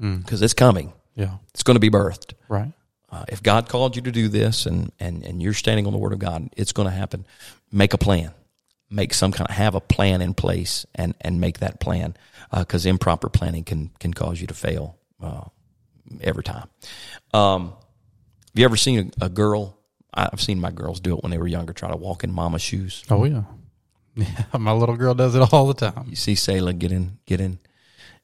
Mm. 0.00 0.22
because 0.22 0.40
it's 0.40 0.54
coming. 0.54 0.94
Yeah. 1.14 1.36
It's 1.52 1.62
going 1.62 1.74
to 1.76 1.80
be 1.80 1.90
birthed. 1.90 2.32
Right. 2.48 2.72
Uh, 3.10 3.24
if 3.28 3.42
God 3.42 3.68
called 3.68 3.94
you 3.96 4.00
to 4.02 4.10
do 4.12 4.28
this 4.28 4.64
and, 4.66 4.92
and, 4.98 5.22
and 5.24 5.42
you're 5.42 5.52
standing 5.54 5.86
on 5.86 5.92
the 5.92 5.98
word 5.98 6.12
of 6.14 6.18
God, 6.18 6.48
it's 6.56 6.72
going 6.72 6.88
to 6.88 6.94
happen. 6.94 7.26
Make 7.70 7.92
a 7.94 7.98
plan. 7.98 8.32
Make 8.90 9.12
some 9.14 9.30
kind 9.32 9.48
of 9.50 9.54
have 9.56 9.74
a 9.74 9.80
plan 9.80 10.22
in 10.22 10.32
place 10.34 10.86
and, 10.94 11.14
and 11.20 11.38
make 11.40 11.58
that 11.60 11.80
plan 11.80 12.14
because 12.56 12.86
improper 12.86 13.28
planning 13.28 13.64
can 13.64 13.90
can 13.98 14.14
cause 14.14 14.40
you 14.40 14.46
to 14.46 14.54
fail 14.54 14.96
uh, 15.22 15.44
every 16.20 16.44
time. 16.44 16.68
Um, 17.32 17.68
have 17.68 18.60
you 18.60 18.64
ever 18.64 18.76
seen 18.76 19.12
a, 19.20 19.26
a 19.26 19.28
girl? 19.28 19.78
I've 20.12 20.40
seen 20.40 20.60
my 20.60 20.70
girls 20.70 21.00
do 21.00 21.16
it 21.16 21.22
when 21.22 21.30
they 21.30 21.38
were 21.38 21.46
younger. 21.46 21.72
Try 21.72 21.90
to 21.90 21.96
walk 21.96 22.24
in 22.24 22.32
mama's 22.32 22.62
shoes. 22.62 23.04
Oh 23.10 23.24
yeah. 23.24 23.42
Yeah. 24.18 24.44
My 24.58 24.72
little 24.72 24.96
girl 24.96 25.12
does 25.12 25.34
it 25.34 25.52
all 25.52 25.66
the 25.66 25.74
time. 25.74 26.06
You 26.08 26.16
see 26.16 26.36
Selah 26.36 26.72
get 26.72 26.90
in 26.90 27.18
get 27.26 27.38
in 27.38 27.58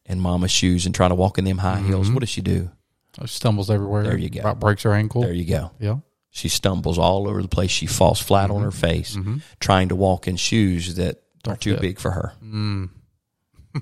in 0.06 0.20
mama's 0.20 0.50
shoes 0.50 0.86
and 0.86 0.94
try 0.94 1.06
to 1.06 1.14
walk 1.14 1.36
in 1.36 1.44
them 1.44 1.58
high 1.58 1.80
heels, 1.80 2.06
mm-hmm. 2.06 2.14
what 2.14 2.20
does 2.20 2.30
she 2.30 2.40
do? 2.40 2.70
She 3.20 3.26
stumbles 3.26 3.70
everywhere. 3.70 4.04
There 4.04 4.16
you 4.16 4.30
go. 4.30 4.40
About 4.40 4.58
breaks 4.58 4.84
her 4.84 4.94
ankle. 4.94 5.20
There 5.20 5.34
you 5.34 5.44
go. 5.44 5.70
yeah. 5.78 5.96
She 6.30 6.48
stumbles 6.48 6.96
all 6.96 7.28
over 7.28 7.42
the 7.42 7.48
place. 7.48 7.70
She 7.70 7.84
falls 7.84 8.22
flat 8.22 8.50
on 8.50 8.56
mm-hmm. 8.56 8.64
her 8.64 8.70
face 8.70 9.16
mm-hmm. 9.16 9.36
trying 9.60 9.90
to 9.90 9.94
walk 9.94 10.26
in 10.26 10.36
shoes 10.36 10.94
that 10.94 11.22
are 11.46 11.58
too 11.58 11.74
fit. 11.74 11.82
big 11.82 11.98
for 11.98 12.12
her. 12.12 12.32
Mm. 12.42 12.88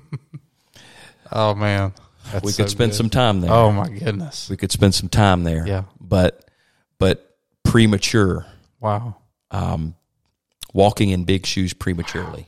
Oh 1.31 1.55
man. 1.55 1.93
That's 2.31 2.43
we 2.45 2.51
so 2.51 2.63
could 2.63 2.69
spend 2.71 2.91
good. 2.91 2.97
some 2.97 3.09
time 3.09 3.41
there. 3.41 3.51
Oh 3.51 3.71
my 3.71 3.89
goodness. 3.89 4.49
We 4.49 4.57
could 4.57 4.71
spend 4.71 4.93
some 4.95 5.09
time 5.09 5.43
there. 5.43 5.65
Yeah. 5.67 5.83
But 5.99 6.49
but 6.97 7.35
premature, 7.63 8.45
Wow. 8.79 9.15
um, 9.51 9.95
walking 10.73 11.09
in 11.09 11.23
big 11.25 11.45
shoes 11.45 11.73
prematurely. 11.73 12.47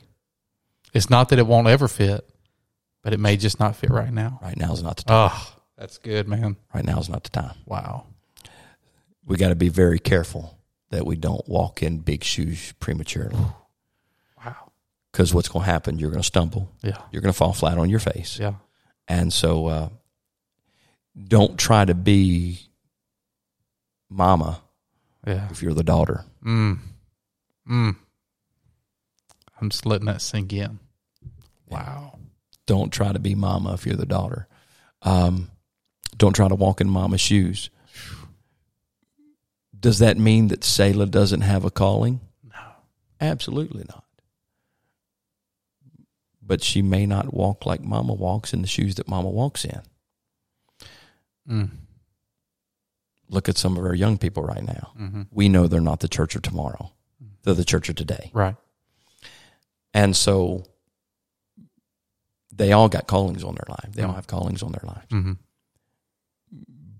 It's 0.92 1.10
not 1.10 1.28
that 1.30 1.38
it 1.38 1.46
won't 1.46 1.66
ever 1.68 1.88
fit, 1.88 2.28
but 3.02 3.12
it 3.12 3.20
may 3.20 3.36
just 3.36 3.58
not 3.58 3.76
fit 3.76 3.90
right 3.90 4.12
now. 4.12 4.38
Right 4.42 4.56
now 4.56 4.72
is 4.72 4.82
not 4.82 4.96
the 4.98 5.02
time. 5.04 5.30
Oh, 5.32 5.54
that's 5.76 5.98
good, 5.98 6.28
man. 6.28 6.56
Right 6.72 6.84
now 6.84 6.98
is 7.00 7.08
not 7.08 7.24
the 7.24 7.30
time. 7.30 7.56
Wow. 7.66 8.06
We 9.26 9.36
got 9.36 9.48
to 9.48 9.54
be 9.56 9.68
very 9.70 9.98
careful 9.98 10.58
that 10.90 11.04
we 11.06 11.16
don't 11.16 11.46
walk 11.48 11.82
in 11.82 11.98
big 11.98 12.22
shoes 12.22 12.72
prematurely. 12.78 13.36
Wow. 14.44 14.70
Because 15.10 15.32
what's 15.34 15.48
going 15.48 15.64
to 15.64 15.70
happen? 15.70 15.98
You're 15.98 16.10
going 16.10 16.22
to 16.22 16.26
stumble. 16.26 16.70
Yeah. 16.82 16.98
You're 17.10 17.22
going 17.22 17.32
to 17.32 17.36
fall 17.36 17.52
flat 17.52 17.78
on 17.78 17.88
your 17.90 18.00
face. 18.00 18.38
Yeah. 18.38 18.54
And 19.08 19.32
so, 19.32 19.66
uh, 19.66 19.88
don't 21.28 21.58
try 21.58 21.84
to 21.84 21.94
be 21.94 22.58
mama 24.08 24.60
Yeah. 25.26 25.48
if 25.50 25.62
you're 25.62 25.74
the 25.74 25.84
daughter. 25.84 26.24
Mm. 26.44 26.78
Mm. 27.68 27.96
I'm 29.60 29.70
just 29.70 29.86
letting 29.86 30.06
that 30.06 30.20
sink 30.22 30.52
in. 30.52 30.78
Wow. 31.68 32.18
Don't 32.66 32.92
try 32.92 33.12
to 33.12 33.18
be 33.18 33.34
mama 33.34 33.74
if 33.74 33.86
you're 33.86 33.96
the 33.96 34.06
daughter. 34.06 34.48
Um, 35.02 35.50
don't 36.16 36.34
try 36.34 36.48
to 36.48 36.54
walk 36.54 36.80
in 36.80 36.88
mama's 36.88 37.20
shoes. 37.20 37.70
Does 39.78 39.98
that 39.98 40.16
mean 40.18 40.48
that 40.48 40.64
Selah 40.64 41.06
doesn't 41.06 41.42
have 41.42 41.64
a 41.64 41.70
calling? 41.70 42.20
No. 42.42 42.58
Absolutely 43.20 43.84
not. 43.88 44.03
But 46.46 46.62
she 46.62 46.82
may 46.82 47.06
not 47.06 47.32
walk 47.32 47.64
like 47.64 47.82
mama 47.82 48.12
walks 48.12 48.52
in 48.52 48.60
the 48.60 48.68
shoes 48.68 48.96
that 48.96 49.08
mama 49.08 49.30
walks 49.30 49.64
in. 49.64 49.80
Mm. 51.48 51.70
Look 53.28 53.48
at 53.48 53.56
some 53.56 53.76
of 53.78 53.84
our 53.84 53.94
young 53.94 54.18
people 54.18 54.42
right 54.42 54.62
now. 54.62 54.92
hmm 54.96 55.22
We 55.30 55.48
know 55.48 55.66
they're 55.66 55.80
not 55.80 56.00
the 56.00 56.08
church 56.08 56.34
of 56.36 56.42
tomorrow, 56.42 56.92
they're 57.42 57.54
the 57.54 57.64
church 57.64 57.88
of 57.88 57.94
today. 57.96 58.30
Right. 58.34 58.56
And 59.94 60.14
so 60.16 60.64
they 62.54 62.72
all 62.72 62.88
got 62.88 63.06
callings 63.06 63.42
on 63.44 63.54
their 63.54 63.66
life. 63.68 63.92
They 63.94 64.02
all 64.02 64.12
Mm. 64.12 64.16
have 64.16 64.26
callings 64.26 64.62
on 64.62 64.72
their 64.72 64.84
life. 64.86 65.06
hmm 65.10 65.32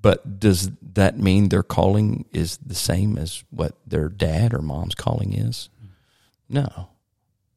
But 0.01 0.39
does 0.41 0.71
that 0.95 1.19
mean 1.19 1.49
their 1.49 1.63
calling 1.63 2.25
is 2.33 2.59
the 2.59 2.75
same 2.75 3.17
as 3.19 3.45
what 3.51 3.77
their 3.87 4.09
dad 4.09 4.53
or 4.55 4.61
mom's 4.63 4.95
calling 4.95 5.33
is? 5.33 5.69
No. 6.49 6.91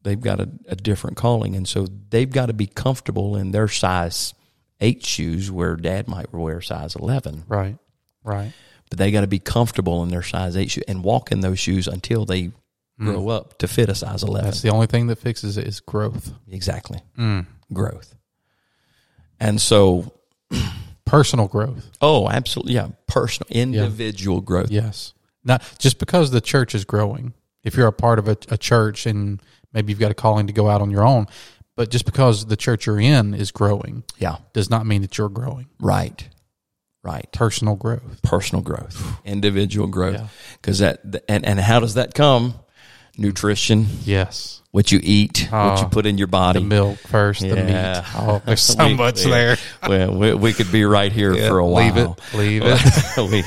They've 0.07 0.19
got 0.19 0.39
a, 0.39 0.49
a 0.67 0.75
different 0.75 1.17
calling. 1.17 1.55
And 1.55 1.67
so 1.67 1.87
they've 2.09 2.29
got 2.29 2.47
to 2.47 2.53
be 2.53 2.67
comfortable 2.67 3.35
in 3.35 3.51
their 3.51 3.67
size 3.67 4.33
eight 4.79 5.05
shoes 5.05 5.51
where 5.51 5.75
dad 5.75 6.07
might 6.07 6.33
wear 6.33 6.61
size 6.61 6.95
11. 6.95 7.43
Right. 7.47 7.77
Right. 8.23 8.53
But 8.89 8.99
they 8.99 9.11
got 9.11 9.21
to 9.21 9.27
be 9.27 9.39
comfortable 9.39 10.03
in 10.03 10.09
their 10.09 10.23
size 10.23 10.55
eight 10.55 10.71
shoes 10.71 10.83
and 10.87 11.03
walk 11.03 11.31
in 11.31 11.41
those 11.41 11.59
shoes 11.59 11.87
until 11.87 12.25
they 12.25 12.51
grow 12.99 13.29
up 13.29 13.57
to 13.59 13.67
fit 13.67 13.89
a 13.89 13.95
size 13.95 14.23
11. 14.23 14.45
That's 14.45 14.61
the 14.61 14.69
only 14.69 14.87
thing 14.87 15.07
that 15.07 15.19
fixes 15.19 15.57
it 15.57 15.67
is 15.67 15.79
growth. 15.79 16.31
exactly. 16.49 16.99
Mm. 17.17 17.45
Growth. 17.71 18.15
And 19.39 19.61
so 19.61 20.13
Personal 21.07 21.47
growth. 21.47 21.89
Oh, 22.01 22.29
absolutely. 22.29 22.73
Yeah. 22.73 22.89
Personal, 23.07 23.47
individual 23.49 24.41
growth. 24.41 24.69
Yes. 24.69 25.13
Not 25.43 25.63
just 25.79 25.99
because 25.99 26.31
the 26.31 26.41
church 26.41 26.75
is 26.75 26.83
growing. 26.83 27.33
If 27.63 27.75
you're 27.75 27.87
a 27.87 27.93
part 27.93 28.19
of 28.19 28.27
a, 28.27 28.37
a 28.49 28.57
church 28.57 29.05
and 29.05 29.41
maybe 29.77 29.91
you've 29.91 29.99
got 29.99 30.09
a 30.09 30.15
calling 30.15 30.47
to 30.47 30.53
go 30.53 30.67
out 30.67 30.81
on 30.81 30.89
your 30.89 31.05
own, 31.05 31.27
but 31.75 31.91
just 31.91 32.03
because 32.05 32.47
the 32.47 32.57
church 32.57 32.87
you're 32.87 32.99
in 32.99 33.35
is 33.35 33.51
growing 33.51 34.03
Yeah. 34.17 34.37
does 34.53 34.71
not 34.71 34.87
mean 34.87 35.03
that 35.03 35.17
you're 35.19 35.29
growing. 35.29 35.67
Right. 35.79 36.27
Right. 37.03 37.31
Personal 37.31 37.75
growth. 37.75 38.21
Personal 38.23 38.63
growth, 38.63 39.01
individual 39.23 39.85
growth. 39.87 40.15
Yeah. 40.15 40.27
Because 40.59 40.79
that, 40.79 41.01
and, 41.29 41.45
and 41.45 41.59
how 41.59 41.79
does 41.79 41.93
that 41.93 42.15
come? 42.15 42.55
Nutrition, 43.19 43.85
Yes. 44.03 44.61
What 44.77 44.91
you 44.91 44.99
eat, 45.01 45.47
what 45.49 45.79
Oh, 45.79 45.81
you 45.81 45.87
put 45.89 46.05
in 46.05 46.19
your 46.19 46.27
body. 46.27 46.59
The 46.59 46.65
milk 46.65 46.99
first, 46.99 47.41
the 47.41 47.55
meat. 47.55 48.03
Oh, 48.15 48.39
there's 48.45 48.61
so 48.77 48.85
We- 48.85 48.93
much 48.93 49.25
we- 49.25 49.31
there. 49.31 49.57
Well, 49.89 50.15
we, 50.15 50.33
we 50.35 50.53
could 50.53 50.71
be 50.71 50.85
right 50.85 51.11
here 51.11 51.33
for 51.33 51.57
a 51.57 51.65
while. 51.65 52.15
Leave 52.35 52.63
it. 52.63 52.67
Leave 53.17 53.43
it. 53.43 53.45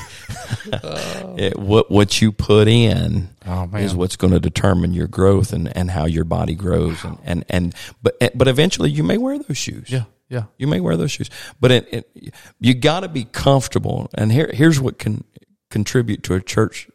it, 1.39 1.57
what 1.59 1.89
what 1.91 2.21
you 2.21 2.33
put 2.33 2.67
in 2.67 3.29
Oh, 3.47 3.69
is 3.77 3.95
what's 3.95 4.17
going 4.17 4.33
to 4.33 4.41
determine 4.41 4.93
your 4.93 5.07
growth 5.07 5.53
and, 5.53 5.75
and 5.77 5.89
how 5.91 6.07
your 6.07 6.25
body 6.25 6.55
grows 6.57 7.03
and, 7.05 7.19
and, 7.25 7.45
and 7.49 7.75
but 8.03 8.17
but 8.35 8.49
eventually 8.49 8.91
you 8.91 9.05
may 9.05 9.17
wear 9.19 9.39
those 9.39 9.57
shoes. 9.57 9.89
Yeah. 9.89 10.05
Yeah. 10.29 10.45
You 10.59 10.67
may 10.67 10.81
wear 10.81 10.97
those 10.97 11.11
shoes, 11.13 11.31
but 11.61 11.71
it, 11.71 11.89
it, 12.15 12.35
you 12.61 12.75
got 12.75 13.01
to 13.01 13.09
be 13.09 13.25
comfortable. 13.25 14.11
And 14.15 14.33
here 14.33 14.51
here's 14.53 14.81
what 14.81 14.99
can 14.99 15.23
contribute 15.71 16.23
to 16.25 16.35
a 16.35 16.41
church 16.41 16.89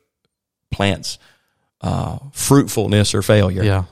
plant's 0.71 1.19
uh, 1.81 2.17
fruitfulness 2.33 3.13
or 3.15 3.21
failure 3.21 3.63
Yeah. 3.63 3.83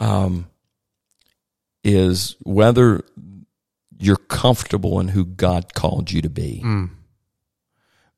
Um, 0.00 0.48
is 1.84 2.36
whether 2.42 3.04
you're 3.98 4.16
comfortable 4.16 4.98
in 4.98 5.08
who 5.08 5.24
God 5.24 5.74
called 5.74 6.10
you 6.10 6.22
to 6.22 6.30
be. 6.30 6.62
Mm. 6.64 6.90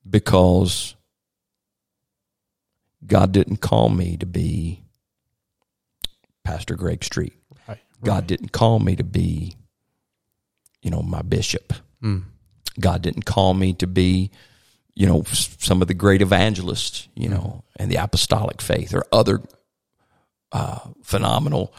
Because 0.08 0.94
God 3.04 3.32
didn't 3.32 3.58
call 3.58 3.88
me 3.88 4.16
to 4.16 4.26
be 4.26 4.84
Pastor 6.44 6.76
Greg 6.76 7.04
Street. 7.04 7.34
Right. 7.68 7.78
God 8.02 8.26
didn't 8.26 8.52
call 8.52 8.78
me 8.78 8.96
to 8.96 9.04
be, 9.04 9.56
you 10.82 10.90
know, 10.90 11.02
my 11.02 11.22
bishop. 11.22 11.72
Mm. 12.02 12.24
God 12.80 13.02
didn't 13.02 13.24
call 13.24 13.54
me 13.54 13.72
to 13.74 13.86
be, 13.86 14.30
you 14.94 15.06
know, 15.06 15.22
some 15.24 15.82
of 15.82 15.88
the 15.88 15.94
great 15.94 16.22
evangelists, 16.22 17.08
you 17.14 17.28
know, 17.28 17.64
and 17.76 17.90
the 17.90 17.96
apostolic 17.96 18.60
faith 18.60 18.94
or 18.94 19.04
other 19.12 19.40
uh, 20.52 20.80
phenomenal, 21.02 21.74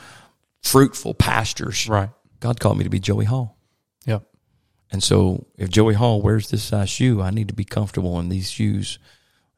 fruitful 0.62 1.14
pastures. 1.14 1.88
Right. 1.88 2.10
God 2.40 2.60
called 2.60 2.78
me 2.78 2.84
to 2.84 2.90
be 2.90 3.00
Joey 3.00 3.26
Hall. 3.26 3.58
Yep. 4.06 4.24
And 4.92 5.02
so 5.02 5.46
if 5.58 5.70
Joey 5.70 5.94
Hall 5.94 6.22
wears 6.22 6.50
this 6.50 6.64
size 6.64 6.90
shoe, 6.90 7.22
I 7.22 7.30
need 7.30 7.48
to 7.48 7.54
be 7.54 7.66
comfortable 7.66 8.20
in 8.20 8.30
these 8.30 8.50
shoes 8.50 9.00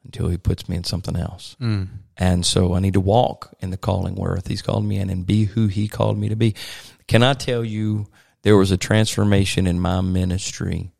until 0.04 0.28
he 0.28 0.36
puts 0.36 0.68
me 0.68 0.76
in 0.76 0.84
something 0.84 1.16
else. 1.16 1.56
Mm. 1.60 1.88
And 2.16 2.46
so 2.46 2.74
I 2.74 2.80
need 2.80 2.94
to 2.94 3.00
walk 3.00 3.54
in 3.60 3.70
the 3.70 3.76
calling 3.76 4.14
whereof 4.14 4.46
he's 4.46 4.62
called 4.62 4.84
me 4.84 4.98
in 4.98 5.10
and 5.10 5.26
be 5.26 5.44
who 5.44 5.66
he 5.66 5.88
called 5.88 6.16
me 6.16 6.28
to 6.28 6.36
be. 6.36 6.54
Can 7.08 7.22
I 7.22 7.34
tell 7.34 7.64
you 7.64 8.06
there 8.42 8.56
was 8.56 8.70
a 8.70 8.76
transformation 8.76 9.66
in 9.66 9.80
my 9.80 10.00
ministry 10.00 10.92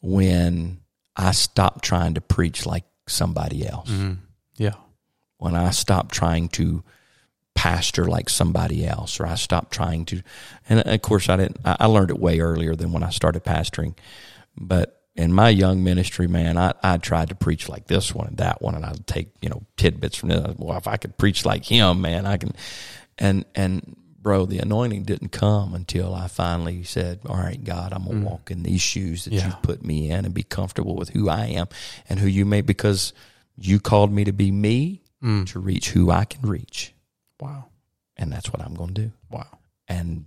when 0.00 0.78
I 1.16 1.32
stopped 1.32 1.84
trying 1.84 2.14
to 2.14 2.20
preach 2.20 2.64
like 2.64 2.84
somebody 3.08 3.66
else. 3.66 3.90
Mm. 3.90 4.18
Yeah. 4.56 4.74
When 5.38 5.56
I 5.56 5.70
stopped 5.70 6.14
trying 6.14 6.48
to 6.50 6.84
pastor 7.58 8.04
like 8.06 8.28
somebody 8.30 8.86
else 8.86 9.18
or 9.18 9.26
I 9.26 9.34
stopped 9.34 9.72
trying 9.72 10.04
to 10.06 10.22
and 10.68 10.78
of 10.80 11.02
course 11.02 11.28
I 11.28 11.36
didn't 11.36 11.56
I 11.64 11.86
learned 11.86 12.10
it 12.10 12.18
way 12.20 12.38
earlier 12.38 12.76
than 12.76 12.92
when 12.92 13.02
I 13.02 13.10
started 13.10 13.42
pastoring. 13.44 13.94
But 14.56 14.94
in 15.16 15.32
my 15.32 15.48
young 15.48 15.82
ministry, 15.82 16.28
man, 16.28 16.56
I, 16.56 16.72
I 16.82 16.98
tried 16.98 17.30
to 17.30 17.34
preach 17.34 17.68
like 17.68 17.86
this 17.88 18.14
one 18.14 18.28
and 18.28 18.36
that 18.36 18.62
one, 18.62 18.76
and 18.76 18.84
I'd 18.86 19.04
take 19.08 19.28
you 19.42 19.48
know 19.48 19.62
tidbits 19.76 20.16
from 20.16 20.28
this. 20.28 20.54
Well, 20.56 20.78
if 20.78 20.86
I 20.86 20.96
could 20.96 21.16
preach 21.18 21.44
like 21.44 21.64
him, 21.64 22.00
man, 22.00 22.26
I 22.26 22.36
can. 22.36 22.52
And 23.18 23.44
and 23.56 23.96
bro, 24.20 24.46
the 24.46 24.58
anointing 24.60 25.02
didn't 25.02 25.30
come 25.32 25.74
until 25.74 26.14
I 26.14 26.28
finally 26.28 26.84
said, 26.84 27.20
"All 27.26 27.36
right, 27.36 27.62
God, 27.62 27.92
I'm 27.92 28.04
gonna 28.04 28.24
walk 28.24 28.50
in 28.52 28.62
these 28.62 28.80
shoes 28.80 29.24
that 29.24 29.32
Yeah. 29.34 29.46
you've 29.46 29.62
put 29.62 29.84
me 29.84 30.10
in 30.10 30.24
and 30.24 30.32
be 30.32 30.44
comfortable 30.44 30.94
with 30.94 31.08
who 31.10 31.28
I 31.28 31.46
am 31.46 31.66
and 32.08 32.20
who 32.20 32.28
you 32.28 32.44
made 32.44 32.66
because 32.66 33.12
you 33.56 33.80
called 33.80 34.12
me 34.12 34.22
to 34.24 34.32
be 34.32 34.52
me 34.52 35.02
Mm. 35.24 35.46
to 35.50 35.58
reach 35.58 35.90
who 35.90 36.12
I 36.12 36.24
can 36.24 36.42
reach, 36.48 36.94
Wow. 37.40 37.66
and 38.16 38.32
that's 38.32 38.52
what 38.52 38.60
I'm 38.62 38.74
going 38.74 38.94
to 38.94 39.02
do. 39.02 39.12
Wow. 39.30 39.46
And 39.86 40.26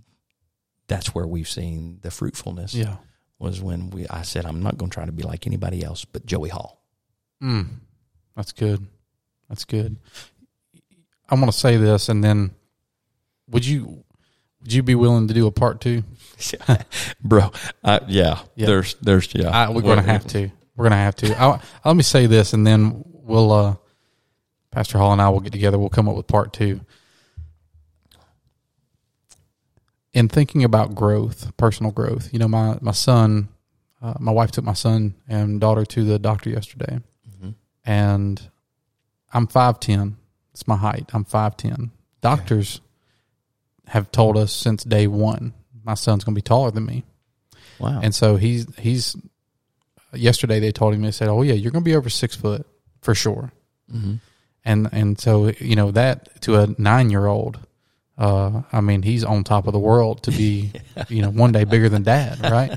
that's 0.88 1.14
where 1.14 1.26
we've 1.26 1.48
seen 1.48 1.98
the 2.02 2.10
fruitfulness 2.10 2.74
Yeah. 2.74 2.96
was 3.38 3.60
when 3.60 3.90
we 3.90 4.06
I 4.08 4.22
said 4.22 4.46
I'm 4.46 4.62
not 4.62 4.78
going 4.78 4.90
to 4.90 4.94
try 4.94 5.04
to 5.06 5.12
be 5.12 5.22
like 5.22 5.46
anybody 5.46 5.84
else 5.84 6.04
but 6.04 6.24
Joey 6.26 6.48
Hall. 6.48 6.82
Mm. 7.42 7.66
That's 8.36 8.52
good. 8.52 8.86
That's 9.48 9.64
good. 9.64 9.96
I 11.28 11.34
want 11.34 11.46
to 11.52 11.58
say 11.58 11.76
this, 11.76 12.08
and 12.08 12.22
then 12.22 12.52
would 13.50 13.64
you 13.66 14.04
would 14.62 14.72
you 14.72 14.82
be 14.82 14.94
willing 14.94 15.28
to 15.28 15.34
do 15.34 15.46
a 15.46 15.50
part 15.50 15.80
two? 15.80 16.04
Bro, 17.24 17.50
uh, 17.84 18.00
yeah, 18.08 18.40
Yeah. 18.54 18.66
there's 18.66 18.94
there's 19.02 19.34
yeah. 19.34 19.48
I, 19.50 19.70
we're 19.70 19.82
going 19.82 19.96
to 19.98 20.02
have 20.02 20.26
to. 20.28 20.50
We're 20.76 20.84
going 20.84 20.92
to 20.92 20.96
have 20.96 21.16
to. 21.16 21.40
I, 21.42 21.60
let 21.84 21.96
me 21.96 22.02
say 22.02 22.26
this, 22.26 22.52
and 22.54 22.66
then 22.66 23.02
we'll 23.06 23.52
uh, 23.52 23.76
Pastor 24.70 24.98
Hall 24.98 25.12
and 25.12 25.20
I 25.22 25.28
will 25.28 25.40
get 25.40 25.52
together. 25.52 25.78
We'll 25.78 25.88
come 25.90 26.08
up 26.08 26.16
with 26.16 26.26
part 26.26 26.52
two. 26.52 26.80
In 30.14 30.28
thinking 30.28 30.62
about 30.64 30.94
growth, 30.94 31.56
personal 31.56 31.92
growth, 31.92 32.32
you 32.32 32.38
know, 32.38 32.48
my 32.48 32.78
my 32.80 32.92
son, 32.92 33.48
uh, 34.02 34.14
my 34.20 34.32
wife 34.32 34.50
took 34.50 34.64
my 34.64 34.74
son 34.74 35.14
and 35.28 35.60
daughter 35.60 35.84
to 35.86 36.04
the 36.04 36.18
doctor 36.18 36.50
yesterday, 36.50 36.98
and 37.84 38.40
I'm 39.32 39.46
five 39.46 39.80
ten. 39.80 40.16
It's 40.52 40.68
my 40.68 40.76
height. 40.76 41.10
I'm 41.14 41.24
five 41.24 41.56
ten. 41.56 41.90
Doctors 42.20 42.80
have 43.88 44.10
told 44.12 44.36
us 44.36 44.52
since 44.52 44.84
day 44.84 45.06
one 45.06 45.54
my 45.84 45.94
son's 45.94 46.22
going 46.24 46.34
to 46.34 46.38
be 46.38 46.42
taller 46.42 46.70
than 46.70 46.86
me, 46.86 47.02
Wow. 47.80 48.00
and 48.02 48.14
so 48.14 48.36
he's 48.36 48.66
he's. 48.76 49.16
Yesterday 50.14 50.60
they 50.60 50.72
told 50.72 50.92
him 50.94 51.00
they 51.02 51.10
said, 51.10 51.28
"Oh 51.28 51.40
yeah, 51.42 51.54
you're 51.54 51.72
going 51.72 51.82
to 51.82 51.88
be 51.90 51.96
over 51.96 52.10
six 52.10 52.36
foot 52.36 52.66
for 53.00 53.14
sure." 53.14 53.50
hmm 53.90 54.14
and 54.64 54.88
and 54.92 55.18
so 55.18 55.48
you 55.58 55.74
know 55.74 55.90
that 55.90 56.40
to 56.42 56.56
a 56.60 56.68
nine 56.78 57.10
year 57.10 57.26
old 57.26 57.58
uh 58.22 58.62
i 58.72 58.80
mean 58.80 59.02
he's 59.02 59.24
on 59.24 59.42
top 59.44 59.66
of 59.66 59.72
the 59.72 59.78
world 59.90 60.22
to 60.22 60.30
be 60.30 60.70
you 61.08 61.20
know 61.22 61.30
one 61.30 61.52
day 61.52 61.64
bigger 61.64 61.88
than 61.90 62.02
dad 62.02 62.38
right? 62.58 62.72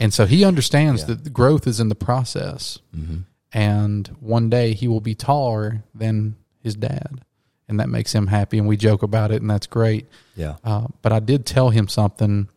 And 0.00 0.12
so 0.12 0.24
he 0.26 0.44
understands 0.44 1.02
Yeah. 1.02 1.08
that 1.08 1.24
the 1.24 1.30
growth 1.30 1.66
is 1.66 1.78
in 1.80 1.88
the 1.88 1.94
process. 2.08 2.78
Hmm 2.94 3.18
and 3.56 4.08
one 4.18 4.50
day 4.50 4.74
he 4.74 4.88
will 4.88 5.00
be 5.00 5.14
taller 5.14 5.84
than 5.94 6.34
his 6.58 6.74
dad. 6.74 7.20
And 7.68 7.78
that 7.78 7.88
makes 7.88 8.12
him 8.12 8.26
happy. 8.26 8.58
And 8.58 8.66
we 8.66 8.76
joke 8.76 9.04
about 9.04 9.30
it 9.30 9.40
and 9.42 9.48
that's 9.48 9.68
great. 9.68 10.06
Yeah. 10.34 10.56
uh, 10.64 10.88
but 11.02 11.12
i 11.12 11.20
did 11.20 11.46
tell 11.46 11.70
him 11.70 11.86
something 11.88 12.48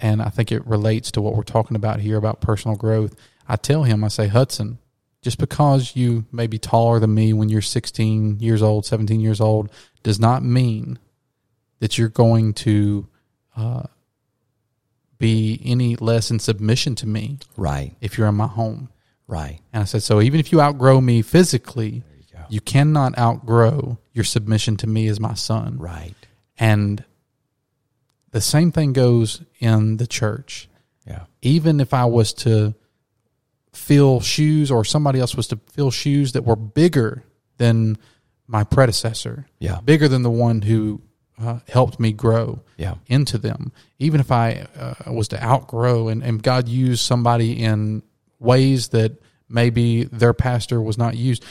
and 0.00 0.22
i 0.22 0.30
think 0.30 0.50
it 0.50 0.66
relates 0.66 1.10
to 1.12 1.20
what 1.20 1.34
we're 1.36 1.42
talking 1.56 1.76
about 1.76 2.00
here 2.00 2.16
about 2.16 2.40
personal 2.40 2.76
growth. 2.76 3.14
I 3.48 3.56
tell 3.56 3.82
him 3.84 4.02
i 4.04 4.08
say 4.08 4.26
hudson 4.28 4.78
just 5.22 5.38
because 5.38 5.94
you 5.96 6.24
may 6.32 6.46
be 6.46 6.58
taller 6.58 6.98
than 7.00 7.12
me 7.14 7.32
when 7.34 7.48
you're 7.50 7.60
16 7.60 8.40
years 8.40 8.62
old 8.62 8.86
17 8.86 9.20
years 9.20 9.40
old 9.40 9.70
does 10.02 10.18
not 10.18 10.42
mean 10.42 10.98
that 11.80 11.96
you're 11.98 12.08
going 12.08 12.52
to 12.54 13.06
uh, 13.56 13.82
be 15.18 15.60
any 15.64 15.96
less 15.96 16.30
in 16.30 16.38
submission 16.38 16.94
to 16.96 17.06
me 17.06 17.38
Right. 17.56 17.94
if 18.00 18.16
you're 18.18 18.28
in 18.28 18.34
my 18.36 18.46
home 18.46 18.88
Right. 19.26 19.60
and 19.72 19.82
i 19.82 19.84
said 19.84 20.02
so 20.02 20.20
even 20.20 20.40
if 20.40 20.52
you 20.52 20.60
outgrow 20.60 21.00
me 21.00 21.22
physically 21.22 22.02
you 22.32 22.38
you 22.50 22.60
cannot 22.60 23.18
outgrow 23.18 23.98
your 24.14 24.24
submission 24.24 24.76
to 24.78 24.86
me 24.86 25.06
as 25.08 25.18
my 25.20 25.34
son 25.34 25.76
Right. 25.78 26.14
and 26.58 27.04
the 28.30 28.40
same 28.40 28.70
thing 28.72 28.92
goes 28.92 29.42
in 29.58 29.96
the 29.96 30.06
church. 30.06 30.68
Yeah. 31.06 31.24
Even 31.40 31.80
if 31.80 31.94
I 31.94 32.04
was 32.04 32.34
to 32.34 32.74
fill 33.72 34.20
shoes 34.20 34.70
or 34.70 34.84
somebody 34.84 35.18
else 35.18 35.34
was 35.34 35.46
to 35.48 35.58
fill 35.72 35.90
shoes 35.90 36.32
that 36.32 36.44
were 36.44 36.54
bigger 36.54 37.24
than 37.56 37.96
my 38.46 38.64
predecessor, 38.64 39.46
Yeah. 39.58 39.80
bigger 39.80 40.08
than 40.08 40.22
the 40.22 40.30
one 40.30 40.60
who 40.60 41.00
uh, 41.40 41.58
helped 41.68 41.98
me 42.00 42.12
grow 42.12 42.60
Yeah. 42.76 42.94
into 43.06 43.38
them, 43.38 43.72
even 43.98 44.20
if 44.20 44.30
I 44.32 44.66
uh, 44.78 45.12
was 45.12 45.28
to 45.28 45.42
outgrow 45.42 46.08
and, 46.08 46.22
and 46.22 46.42
God 46.42 46.68
used 46.68 47.04
somebody 47.04 47.62
in 47.62 48.02
ways 48.40 48.88
that 48.88 49.12
maybe 49.48 50.04
their 50.04 50.32
pastor 50.34 50.80
was 50.82 50.98
not 50.98 51.16
used, 51.16 51.44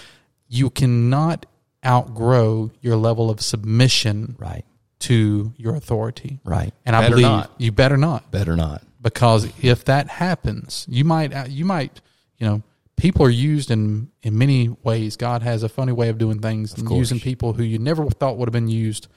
you 0.48 0.70
cannot 0.70 1.46
outgrow 1.86 2.72
your 2.82 2.96
level 2.96 3.30
of 3.30 3.42
submission 3.42 4.36
Right. 4.40 4.66
to 5.00 5.54
your 5.58 5.76
authority. 5.76 6.40
Right. 6.44 6.74
And 6.86 6.96
I 6.96 7.02
Better 7.02 7.10
believe 7.12 7.26
not. 7.28 7.52
you 7.58 7.72
better 7.72 7.98
not 7.98 8.30
Better 8.32 8.56
not. 8.56 8.82
because 9.02 9.48
if 9.62 9.86
that 9.86 10.08
happens, 10.10 10.86
you 10.90 11.04
might 11.06 11.34
uh, 11.34 11.46
you 11.48 11.66
might 11.66 12.02
you 12.38 12.48
know 12.48 12.62
people 12.98 13.26
are 13.26 13.30
used 13.30 13.70
in 13.72 14.10
in 14.24 14.38
many 14.38 14.70
ways. 14.84 15.16
God 15.18 15.44
has 15.44 15.64
a 15.64 15.70
funny 15.70 15.92
way 15.94 16.10
of 16.10 16.18
doing 16.18 16.40
things 16.40 16.74
and 16.74 16.88
course. 16.88 16.98
using 17.00 17.20
people 17.20 17.54
who 17.54 17.64
you 17.64 17.78
never 17.80 18.06
thought 18.10 18.38
would 18.38 18.48
have 18.48 18.54
been 18.54 18.68
used 18.70 19.08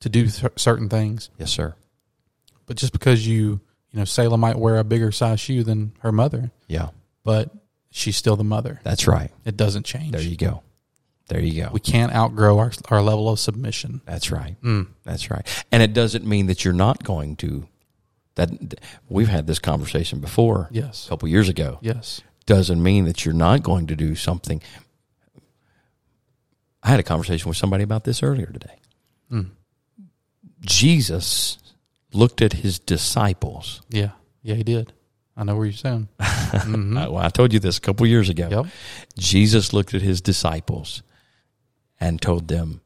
to 0.00 0.08
do 0.08 0.28
cer- 0.28 0.52
certain 0.56 0.88
things. 0.88 1.30
Yes, 1.38 1.50
sir. 1.50 1.74
But 2.66 2.76
just 2.76 2.92
because 2.92 3.26
you 3.26 3.60
you 3.90 3.98
know 3.98 4.04
Selah 4.04 4.36
might 4.38 4.56
wear 4.58 4.78
a 4.78 4.84
bigger 4.84 5.10
size 5.12 5.40
shoe 5.40 5.62
than 5.64 5.92
her 6.00 6.12
mother, 6.12 6.50
Yeah. 6.68 6.90
but 7.24 7.50
she's 7.90 8.16
still 8.16 8.36
the 8.36 8.44
mother. 8.44 8.80
That's 8.84 9.06
right. 9.06 9.30
It 9.44 9.56
doesn't 9.56 9.84
change. 9.84 10.12
There 10.12 10.20
you 10.20 10.36
go. 10.36 10.62
There 11.28 11.40
you 11.40 11.62
go. 11.64 11.70
we 11.72 11.78
can't 11.80 12.12
outgrow 12.12 12.58
our 12.58 12.72
our 12.88 13.00
level 13.02 13.28
of 13.28 13.38
submission. 13.38 14.00
That's 14.04 14.30
right. 14.32 14.60
Mm. 14.62 14.88
That's 15.04 15.30
right. 15.30 15.46
And 15.70 15.82
it 15.82 15.92
doesn't 15.92 16.24
mean 16.26 16.46
that 16.46 16.64
you're 16.64 16.74
not 16.74 17.02
going 17.04 17.36
to. 17.36 17.66
That 18.36 18.80
we've 19.08 19.28
had 19.28 19.46
this 19.46 19.58
conversation 19.58 20.20
before. 20.20 20.68
Yes. 20.72 21.06
A 21.06 21.08
couple 21.10 21.28
years 21.28 21.48
ago. 21.48 21.78
Yes. 21.82 22.20
Doesn't 22.46 22.82
mean 22.82 23.04
that 23.04 23.24
you're 23.24 23.34
not 23.34 23.62
going 23.62 23.86
to 23.88 23.96
do 23.96 24.14
something. 24.16 24.60
I 26.82 26.88
had 26.88 27.00
a 27.00 27.02
conversation 27.04 27.48
with 27.48 27.56
somebody 27.58 27.84
about 27.84 28.04
this 28.04 28.22
earlier 28.22 28.46
today. 28.46 28.78
Mm. 29.30 29.50
Jesus 30.60 31.58
looked 32.12 32.42
at 32.42 32.52
his 32.54 32.78
disciples. 32.78 33.82
Yeah. 33.88 34.10
Yeah. 34.42 34.54
He 34.56 34.62
did. 34.62 34.92
I 35.36 35.44
know 35.44 35.56
where 35.56 35.66
you're 35.66 35.72
saying. 35.72 36.08
Mhm. 36.50 36.98
I, 36.98 37.08
well, 37.08 37.24
I 37.24 37.28
told 37.28 37.52
you 37.52 37.60
this 37.60 37.78
a 37.78 37.80
couple 37.80 38.04
years 38.08 38.28
ago. 38.28 38.48
Yep. 38.50 38.66
Jesus 39.16 39.72
looked 39.72 39.94
at 39.94 40.02
his 40.02 40.20
disciples 40.20 41.02
and 42.00 42.20
told 42.20 42.48
them, 42.48 42.80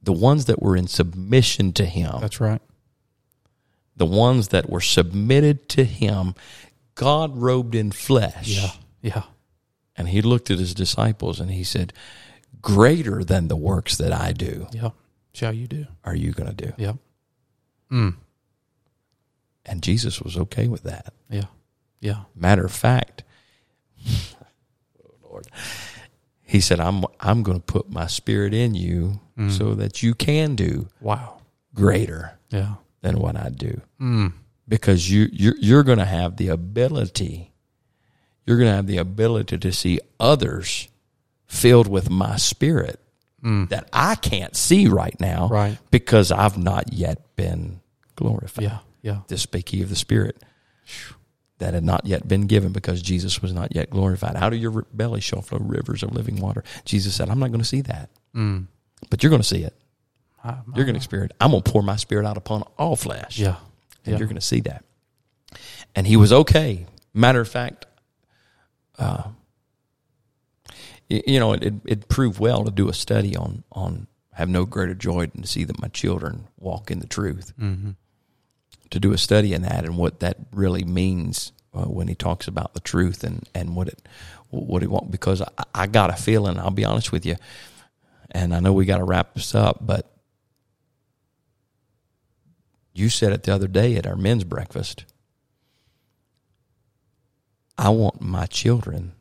the 0.00 0.12
ones 0.12 0.44
that 0.44 0.62
were 0.62 0.76
in 0.76 0.86
submission 0.86 1.72
to 1.72 1.84
him, 1.84 2.12
That's 2.20 2.40
right. 2.40 2.62
the 3.96 4.06
ones 4.06 4.48
that 4.48 4.70
were 4.70 4.80
submitted 4.80 5.68
to 5.70 5.84
him, 5.84 6.36
God 6.94 7.36
robed 7.36 7.74
in 7.74 7.90
flesh. 7.90 8.46
Yeah. 8.46 8.70
Yeah. 9.02 9.22
And 9.96 10.08
he 10.08 10.22
looked 10.22 10.52
at 10.52 10.60
his 10.60 10.72
disciples 10.72 11.40
and 11.40 11.50
he 11.50 11.64
said, 11.64 11.92
Greater 12.62 13.24
than 13.24 13.48
the 13.48 13.56
works 13.56 13.96
that 13.96 14.12
I 14.12 14.32
do 14.32 14.68
Yeah. 14.72 14.90
Shall 15.32 15.52
you 15.52 15.66
do? 15.66 15.86
are 16.04 16.14
you 16.14 16.32
going 16.32 16.54
to 16.54 16.66
do. 16.66 16.72
Yeah. 16.78 16.92
Mm. 17.92 18.14
And 19.66 19.82
Jesus 19.82 20.20
was 20.20 20.36
okay 20.36 20.66
with 20.68 20.82
that. 20.84 21.12
Yeah. 21.30 21.44
Yeah. 22.00 22.22
Matter 22.34 22.64
of 22.64 22.72
fact, 22.72 23.22
oh 24.08 25.14
Lord, 25.30 25.46
he 26.42 26.60
said, 26.60 26.80
I'm, 26.80 27.04
I'm 27.20 27.42
going 27.42 27.58
to 27.58 27.64
put 27.64 27.90
my 27.90 28.06
spirit 28.06 28.54
in 28.54 28.74
you 28.74 29.20
Mm. 29.38 29.56
so 29.56 29.74
that 29.76 30.02
you 30.02 30.14
can 30.14 30.56
do 30.56 30.88
Wow. 31.00 31.40
greater 31.72 32.36
Yeah. 32.50 32.74
than 33.02 33.20
what 33.20 33.36
I 33.36 33.50
do. 33.50 33.80
Mm. 34.00 34.32
because 34.66 35.08
you 35.08 35.28
you're, 35.32 35.54
you're 35.60 35.84
going 35.84 35.98
to 35.98 36.04
have 36.04 36.36
the 36.38 36.48
ability 36.48 37.52
you're 38.44 38.56
going 38.58 38.68
to 38.70 38.74
have 38.76 38.86
the 38.88 38.96
ability 38.98 39.56
to 39.58 39.72
see 39.72 40.00
others 40.18 40.88
filled 41.46 41.86
with 41.86 42.10
my 42.10 42.34
spirit 42.36 42.98
Mm. 43.44 43.68
that 43.68 43.88
I 43.92 44.16
can't 44.16 44.56
see 44.56 44.88
right 44.88 45.14
now 45.20 45.48
Right. 45.48 45.78
because 45.92 46.32
I've 46.32 46.58
not 46.58 46.92
yet 46.92 47.20
been 47.36 47.80
glorified. 48.16 48.64
Yeah. 48.64 48.78
Yeah. 49.00 49.20
This 49.28 49.46
ye 49.70 49.82
of 49.82 49.88
the 49.90 49.94
spirit 49.96 50.42
that 51.58 51.74
had 51.74 51.84
not 51.84 52.04
yet 52.04 52.26
been 52.26 52.48
given 52.48 52.72
because 52.72 53.00
Jesus 53.00 53.40
was 53.40 53.52
not 53.52 53.74
yet 53.76 53.90
glorified. 53.90 54.34
Out 54.34 54.52
of 54.52 54.58
your 54.58 54.84
belly 54.92 55.20
shall 55.20 55.40
flow 55.42 55.58
rivers 55.60 56.02
of 56.02 56.12
living 56.14 56.40
water. 56.40 56.64
Jesus 56.84 57.14
said, 57.14 57.28
I'm 57.30 57.38
not 57.38 57.48
going 57.48 57.60
to 57.60 57.64
see 57.64 57.80
that, 57.82 58.10
Mm. 58.34 58.66
but 59.08 59.22
you're 59.22 59.30
going 59.30 59.42
to 59.42 59.46
see 59.48 59.62
it. 59.62 59.74
I- 60.42 60.58
You're 60.74 60.84
going 60.84 60.94
to 60.94 60.98
experience. 60.98 61.30
it. 61.30 61.36
I'm 61.40 61.50
going 61.52 61.62
to 61.62 61.70
pour 61.70 61.82
my 61.82 61.96
spirit 61.96 62.26
out 62.26 62.36
upon 62.36 62.62
all 62.76 62.96
flesh 62.96 63.38
Yeah. 63.38 63.56
and 64.04 64.12
Yeah. 64.14 64.18
you're 64.18 64.26
going 64.28 64.34
to 64.36 64.40
see 64.40 64.60
that. 64.62 64.84
And 65.94 66.06
he 66.08 66.16
was 66.16 66.32
okay. 66.32 66.86
Matter 67.14 67.40
of 67.40 67.48
fact, 67.48 67.86
uh, 68.98 69.24
you 71.08 71.40
know, 71.40 71.52
it, 71.52 71.62
it, 71.62 71.74
it 71.84 72.08
proved 72.08 72.38
well 72.38 72.64
to 72.64 72.70
do 72.70 72.88
a 72.88 72.94
study 72.94 73.36
on 73.36 73.64
on 73.72 74.06
have 74.32 74.48
no 74.48 74.64
greater 74.64 74.94
joy 74.94 75.26
than 75.26 75.42
to 75.42 75.48
see 75.48 75.64
that 75.64 75.80
my 75.80 75.88
children 75.88 76.46
walk 76.58 76.90
in 76.90 77.00
the 77.00 77.06
truth. 77.06 77.52
Mm-hmm. 77.60 77.90
To 78.90 79.00
do 79.00 79.12
a 79.12 79.18
study 79.18 79.52
in 79.52 79.62
that 79.62 79.84
and 79.84 79.98
what 79.98 80.20
that 80.20 80.36
really 80.52 80.84
means 80.84 81.52
uh, 81.74 81.84
when 81.84 82.08
he 82.08 82.14
talks 82.14 82.48
about 82.48 82.72
the 82.74 82.80
truth 82.80 83.22
and 83.24 83.48
and 83.54 83.76
what 83.76 83.88
it 83.88 84.00
what 84.50 84.80
he 84.82 84.88
want 84.88 85.10
because 85.10 85.42
I, 85.42 85.64
I 85.74 85.86
got 85.86 86.10
a 86.10 86.16
feeling. 86.16 86.58
I'll 86.58 86.70
be 86.70 86.84
honest 86.84 87.12
with 87.12 87.26
you, 87.26 87.36
and 88.30 88.54
I 88.54 88.60
know 88.60 88.72
we 88.72 88.86
got 88.86 88.98
to 88.98 89.04
wrap 89.04 89.34
this 89.34 89.54
up, 89.54 89.78
but 89.80 90.10
you 92.94 93.08
said 93.08 93.32
it 93.32 93.42
the 93.44 93.54
other 93.54 93.68
day 93.68 93.96
at 93.96 94.06
our 94.06 94.16
men's 94.16 94.44
breakfast. 94.44 95.04
I 97.76 97.90
want 97.90 98.20
my 98.20 98.46
children. 98.46 99.12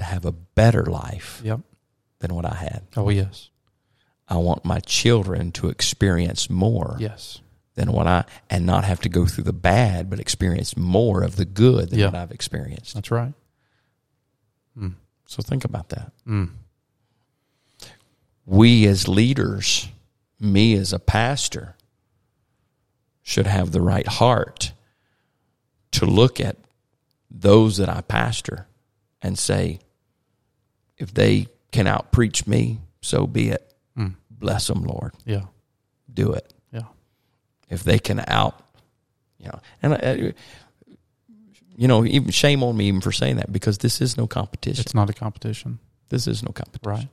To 0.00 0.04
have 0.06 0.24
a 0.24 0.32
better 0.32 0.84
life 0.84 1.40
Yep. 1.44 1.60
than 2.18 2.34
what 2.34 2.44
I 2.44 2.54
had. 2.54 2.82
Oh 2.96 3.08
yes. 3.10 3.48
I 4.28 4.36
want 4.36 4.64
my 4.64 4.80
children 4.80 5.52
to 5.52 5.68
experience 5.68 6.48
more 6.50 6.96
Yes. 7.00 7.40
than 7.74 7.92
what 7.92 8.06
I 8.06 8.24
and 8.48 8.66
not 8.66 8.84
have 8.84 9.00
to 9.02 9.08
go 9.08 9.26
through 9.26 9.44
the 9.44 9.52
bad, 9.52 10.08
but 10.10 10.20
experience 10.20 10.76
more 10.76 11.22
of 11.22 11.36
the 11.36 11.44
good 11.44 11.90
than 11.90 11.98
Yeah. 11.98 12.06
what 12.06 12.14
I've 12.14 12.30
experienced. 12.30 12.94
That's 12.94 13.10
right. 13.10 13.32
Mm. 14.78 14.94
So 15.26 15.42
think 15.42 15.64
about 15.64 15.88
that. 15.90 16.12
Mm. 16.26 16.50
We 18.46 18.86
as 18.86 19.06
leaders, 19.08 19.88
me 20.38 20.74
as 20.74 20.92
a 20.92 20.98
pastor, 20.98 21.76
should 23.22 23.46
have 23.46 23.70
the 23.70 23.80
right 23.82 24.06
heart 24.06 24.72
to 25.92 26.06
look 26.06 26.40
at 26.40 26.56
those 27.30 27.76
that 27.76 27.88
I 27.88 28.00
pastor 28.00 28.66
and 29.22 29.38
say, 29.38 29.78
if 31.00 31.12
they 31.14 31.46
can 31.72 31.86
outpreach 31.86 32.46
me, 32.46 32.78
so 33.00 33.26
be 33.26 33.48
it. 33.50 33.74
Mm. 33.98 34.14
Bless 34.30 34.66
them, 34.68 34.82
Lord. 34.84 35.12
Yeah. 35.24 35.42
Do 36.12 36.32
it. 36.32 36.52
Yeah. 36.72 36.82
if 37.68 37.82
they 37.84 37.98
can 37.98 38.22
out, 38.28 38.62
you 39.38 39.46
know, 39.46 39.60
and 39.82 39.92
uh, 39.94 40.32
you 41.76 41.88
know, 41.88 42.04
even 42.04 42.30
shame 42.30 42.62
on 42.62 42.76
me 42.76 42.86
even 42.88 43.00
for 43.00 43.12
saying 43.12 43.36
that 43.36 43.50
because 43.52 43.78
this 43.78 44.00
is 44.00 44.16
no 44.16 44.26
competition. 44.26 44.80
It's 44.82 44.94
not 44.94 45.08
a 45.08 45.12
competition. 45.14 45.78
This 46.10 46.26
is 46.26 46.42
no 46.42 46.52
competition. 46.52 46.90
Right. 46.90 47.08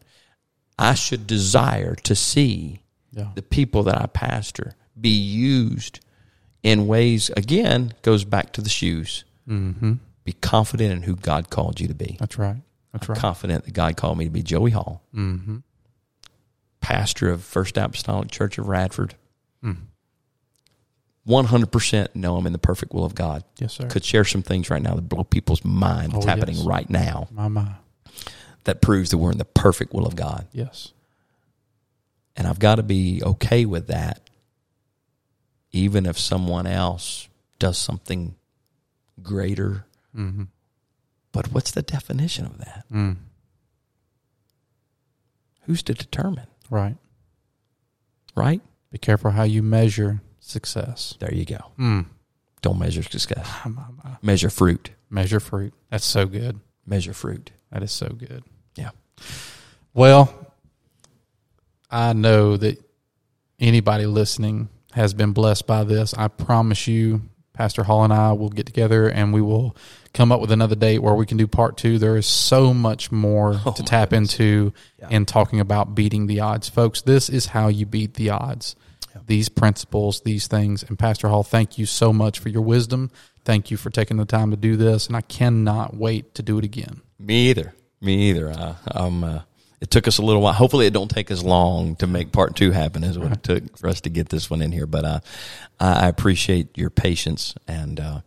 I 0.77 0.93
should 0.95 1.25
desire 1.27 1.95
to 1.95 2.15
see 2.15 2.81
Yeah. 3.11 3.29
the 3.35 3.41
people 3.41 3.83
that 3.83 3.99
I 4.01 4.07
pastor 4.07 4.73
be 4.99 5.09
used 5.09 5.99
in 6.63 6.88
ways, 6.88 7.29
again, 7.38 7.93
goes 8.01 8.25
back 8.25 8.51
to 8.53 8.61
the 8.61 8.69
shoes. 8.69 9.23
Mm-hmm. 9.47 9.93
Be 10.25 10.33
confident 10.33 10.91
in 10.91 11.03
who 11.03 11.15
God 11.15 11.49
called 11.49 11.79
you 11.79 11.88
to 11.88 11.93
be. 11.93 12.17
That's 12.19 12.38
right. 12.38 12.57
That's 13.00 13.10
right. 13.10 13.18
Confident 13.18 13.66
that 13.66 13.72
God 13.74 13.95
called 13.98 14.18
me 14.18 14.26
to 14.26 14.32
be 14.32 14.43
Joey 14.43 14.72
Hall, 14.72 15.02
Mm-hmm. 15.16 15.58
pastor 16.82 17.30
of 17.30 17.43
First 17.43 17.78
Apostolic 17.78 18.30
Church 18.32 18.58
of 18.58 18.68
Radford. 18.68 19.16
Mm. 19.64 19.78
100% 21.28 22.16
know 22.16 22.38
I'm 22.38 22.45
in 22.48 22.54
the 22.54 22.60
perfect 22.60 22.93
will 22.93 23.04
of 23.04 23.14
God. 23.14 23.43
Yes, 23.60 23.74
sir. 23.74 23.88
Could 23.88 24.06
share 24.06 24.24
some 24.24 24.41
things 24.43 24.70
right 24.70 24.82
now 24.82 24.95
that 24.95 25.02
blow 25.10 25.24
people's 25.26 25.66
mind 25.66 26.14
that's 26.14 26.26
Oh, 26.26 26.30
happening 26.30 26.56
yes. 26.56 26.66
right 26.66 26.89
now 26.89 27.28
My, 27.32 27.50
my. 27.50 27.74
that 28.64 28.82
proves 28.82 29.10
that 29.12 29.18
we're 29.18 29.32
in 29.34 29.38
the 29.38 29.43
perfect 29.45 29.93
will 29.93 30.06
of 30.08 30.16
God. 30.16 30.48
Yes. 30.54 30.93
And 32.38 32.48
I've 32.48 32.60
got 32.60 32.76
to 32.76 32.84
be 32.84 33.22
okay 33.24 33.66
with 33.66 33.88
that, 33.88 34.22
even 35.72 36.06
if 36.06 36.18
someone 36.18 36.66
else 36.68 37.28
does 37.60 37.78
something 37.78 38.36
greater. 39.22 39.86
Mm-hmm. 40.16 40.43
But 41.38 41.53
what's 41.53 41.69
the 41.69 41.83
definition 41.83 42.47
of 42.47 42.57
that? 42.57 42.85
Mm. 42.91 43.17
Who's 45.65 45.83
to 45.83 45.93
determine? 45.93 46.47
Right. 46.71 46.97
Right? 48.35 48.59
Be 48.89 48.97
careful 48.97 49.29
how 49.29 49.43
you 49.43 49.61
measure 49.61 50.23
success. 50.39 51.13
There 51.19 51.31
you 51.31 51.45
go. 51.45 51.59
Mm. 51.77 52.07
Don't 52.63 52.79
measure 52.79 53.03
success. 53.03 53.47
My, 53.63 53.69
my, 53.69 53.83
my. 54.03 54.17
Measure 54.23 54.49
fruit. 54.49 54.89
Measure 55.11 55.39
fruit. 55.39 55.75
That's 55.91 56.05
so 56.05 56.25
good. 56.25 56.59
Measure 56.88 57.13
fruit. 57.13 57.51
That 57.71 57.83
is 57.83 57.91
so 57.91 58.07
good. 58.07 58.43
Yeah. 58.75 58.89
Well, 59.93 60.55
I 61.91 62.13
know 62.13 62.57
that 62.57 62.83
anybody 63.59 64.07
listening 64.07 64.69
has 64.93 65.13
been 65.13 65.33
blessed 65.33 65.67
by 65.67 65.83
this. 65.83 66.15
I 66.15 66.29
promise 66.29 66.88
you, 66.88 67.21
Pastor 67.58 67.84
Hall 67.84 68.03
and 68.03 68.14
I 68.14 68.32
will 68.34 68.49
get 68.49 68.66
together 68.66 69.08
and 69.10 69.34
we 69.34 69.41
will 69.41 69.76
come 70.14 70.32
up 70.32 70.39
with 70.41 70.51
another 70.51 70.76
date 70.76 70.99
where 70.99 71.16
we 71.16 71.26
can 71.26 71.38
do 71.38 71.47
part 71.47 71.76
two. 71.78 71.97
There 71.97 72.16
is 72.18 72.26
so 72.26 72.74
much 72.74 73.12
more 73.12 73.60
Oh, 73.66 73.72
to 73.72 73.84
tap 73.84 74.10
goodness. 74.12 74.34
into 74.34 74.74
Yeah. 74.99 75.10
in 75.10 75.26
talking 75.26 75.60
about 75.60 75.95
beating 75.95 76.28
the 76.28 76.39
odds. 76.39 76.70
Folks, 76.70 77.01
this 77.01 77.30
is 77.30 77.47
how 77.47 77.68
you 77.68 77.86
beat 77.86 78.14
the 78.14 78.30
odds. 78.30 78.76
Yeah. 79.16 79.22
These 79.26 79.49
principles, 79.49 80.22
these 80.22 80.47
things. 80.47 80.84
And 80.84 80.97
Pastor 80.99 81.28
Hall, 81.30 81.43
thank 81.43 81.78
you 81.78 81.86
so 81.86 82.14
much 82.14 82.39
for 82.39 82.49
your 82.49 82.62
wisdom. 82.62 83.10
Thank 83.43 83.72
you 83.72 83.78
for 83.78 83.89
taking 83.89 84.18
the 84.18 84.26
time 84.26 84.51
to 84.51 84.58
do 84.58 84.76
this. 84.76 85.08
And 85.08 85.16
I 85.16 85.22
cannot 85.22 85.95
wait 85.95 86.36
to 86.36 86.43
do 86.43 86.58
it 86.58 86.64
again. 86.66 87.01
Me 87.18 87.49
either. 87.49 87.74
Me 88.01 88.30
either. 88.30 88.51
Uh, 88.51 88.76
um, 88.91 89.24
uh, 89.24 89.39
it 89.80 89.91
took 89.91 90.07
us 90.07 90.17
a 90.17 90.21
little 90.23 90.41
while. 90.41 90.53
Hopefully, 90.53 90.88
it 90.88 90.93
don't 90.93 91.09
take 91.09 91.30
as 91.30 91.43
long 91.43 91.95
to 91.97 92.07
make 92.07 92.32
part 92.32 92.55
two 92.55 92.71
happen 92.71 93.03
as 93.03 93.17
what 93.17 93.32
it 93.32 93.43
took 93.43 93.78
for 93.78 93.88
us 93.88 94.01
to 94.01 94.09
get 94.09 94.30
this 94.30 94.49
one 94.49 94.61
in 94.61 94.71
here. 94.71 94.88
But 94.88 95.05
uh, 95.05 95.19
I 95.80 96.05
I 96.05 96.07
appreciate 96.07 96.78
your 96.78 96.89
patience 96.89 97.55
and 97.67 97.99
uh, 97.99 98.21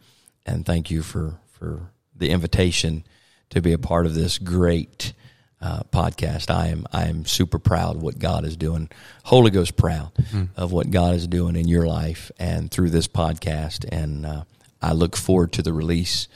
and 0.47 0.65
thank 0.65 0.91
you 0.91 1.03
for 1.03 1.39
for 1.59 1.91
the 2.17 2.31
invitation 2.31 3.05
to 3.51 3.61
be 3.61 3.73
a 3.73 3.79
part 3.79 4.07
of 4.07 4.15
this 4.15 4.39
great 4.39 5.13
uh, 5.61 5.83
podcast. 5.93 6.51
I 6.51 6.69
am 6.69 6.87
I 6.93 7.07
am 7.07 7.27
super 7.27 7.59
proud 7.59 7.97
of 7.97 8.03
what 8.03 8.19
God 8.19 8.45
is 8.45 8.57
doing. 8.57 8.89
Holy 9.25 9.51
Ghost 9.51 9.77
proud 9.77 10.13
of 10.57 10.73
what 10.73 10.91
God 10.91 11.15
is 11.15 11.27
doing 11.27 11.57
in 11.57 11.69
your 11.69 11.87
life 11.87 12.31
and 12.39 12.71
through 12.71 12.91
this 12.91 13.09
podcast. 13.09 13.85
And 13.91 14.25
uh, 14.25 14.45
I 14.81 14.93
look 14.93 15.17
forward 15.17 15.53
to 15.55 15.63
the 15.63 15.73
release. 15.73 16.29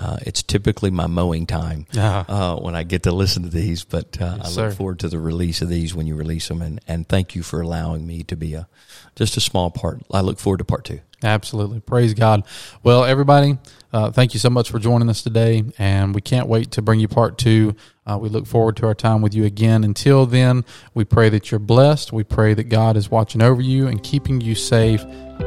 Uh, 0.00 0.16
it's 0.22 0.42
typically 0.42 0.90
my 0.90 1.06
mowing 1.06 1.46
time 1.46 1.86
Ah. 1.94 2.24
uh, 2.26 2.56
when 2.58 2.74
I 2.74 2.84
get 2.84 3.02
to 3.02 3.12
listen 3.12 3.42
to 3.42 3.50
these, 3.50 3.84
but 3.84 4.18
uh, 4.20 4.36
Yes, 4.38 4.46
I 4.46 4.48
sir. 4.50 4.68
look 4.68 4.76
forward 4.78 4.98
to 5.00 5.08
the 5.08 5.18
release 5.18 5.60
of 5.60 5.68
these 5.68 5.94
when 5.94 6.06
you 6.06 6.16
release 6.16 6.48
them. 6.48 6.62
And, 6.62 6.80
and 6.88 7.06
thank 7.06 7.34
you 7.34 7.42
for 7.42 7.60
allowing 7.60 8.06
me 8.06 8.22
to 8.24 8.34
be 8.36 8.54
a 8.54 8.66
just 9.14 9.36
a 9.36 9.40
small 9.40 9.70
part. 9.70 10.00
I 10.10 10.22
look 10.22 10.38
forward 10.38 10.58
to 10.58 10.64
part 10.64 10.84
two. 10.86 11.00
Absolutely. 11.22 11.80
Praise 11.80 12.14
God. 12.14 12.44
Well, 12.82 13.04
everybody, 13.04 13.58
uh, 13.92 14.10
thank 14.10 14.34
you 14.34 14.40
so 14.40 14.50
much 14.50 14.70
for 14.70 14.78
joining 14.78 15.08
us 15.08 15.22
today. 15.22 15.64
And 15.78 16.14
we 16.14 16.20
can't 16.20 16.48
wait 16.48 16.70
to 16.72 16.82
bring 16.82 17.00
you 17.00 17.08
part 17.08 17.38
two. 17.38 17.74
Uh, 18.06 18.18
we 18.18 18.28
look 18.28 18.46
forward 18.46 18.76
to 18.78 18.86
our 18.86 18.94
time 18.94 19.22
with 19.22 19.34
you 19.34 19.44
again. 19.44 19.84
Until 19.84 20.26
then, 20.26 20.64
we 20.94 21.04
pray 21.04 21.28
that 21.28 21.50
you're 21.50 21.60
blessed. 21.60 22.12
We 22.12 22.24
pray 22.24 22.54
that 22.54 22.64
God 22.64 22.96
is 22.96 23.10
watching 23.10 23.42
over 23.42 23.60
you 23.62 23.86
and 23.86 24.02
keeping 24.02 24.40
you 24.40 24.54
safe. 24.54 25.04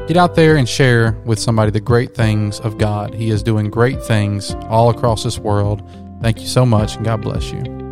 Get 0.08 0.18
out 0.18 0.36
there 0.36 0.56
and 0.56 0.68
share 0.68 1.14
with 1.26 1.39
somebody 1.39 1.72
the 1.72 1.82
great 1.82 2.16
things 2.16 2.60
of 2.60 2.78
God. 2.78 3.14
He 3.14 3.30
is 3.30 3.44
doing 3.44 3.70
great 3.70 4.04
things 4.04 4.56
all 4.70 4.89
across 4.89 5.24
this 5.24 5.39
world. 5.39 5.84
Thank 6.22 6.39
you 6.39 6.48
so 6.48 6.66
much, 6.66 6.96
and 6.96 7.06
God 7.06 7.22
bless 7.22 7.52
you. 7.52 7.83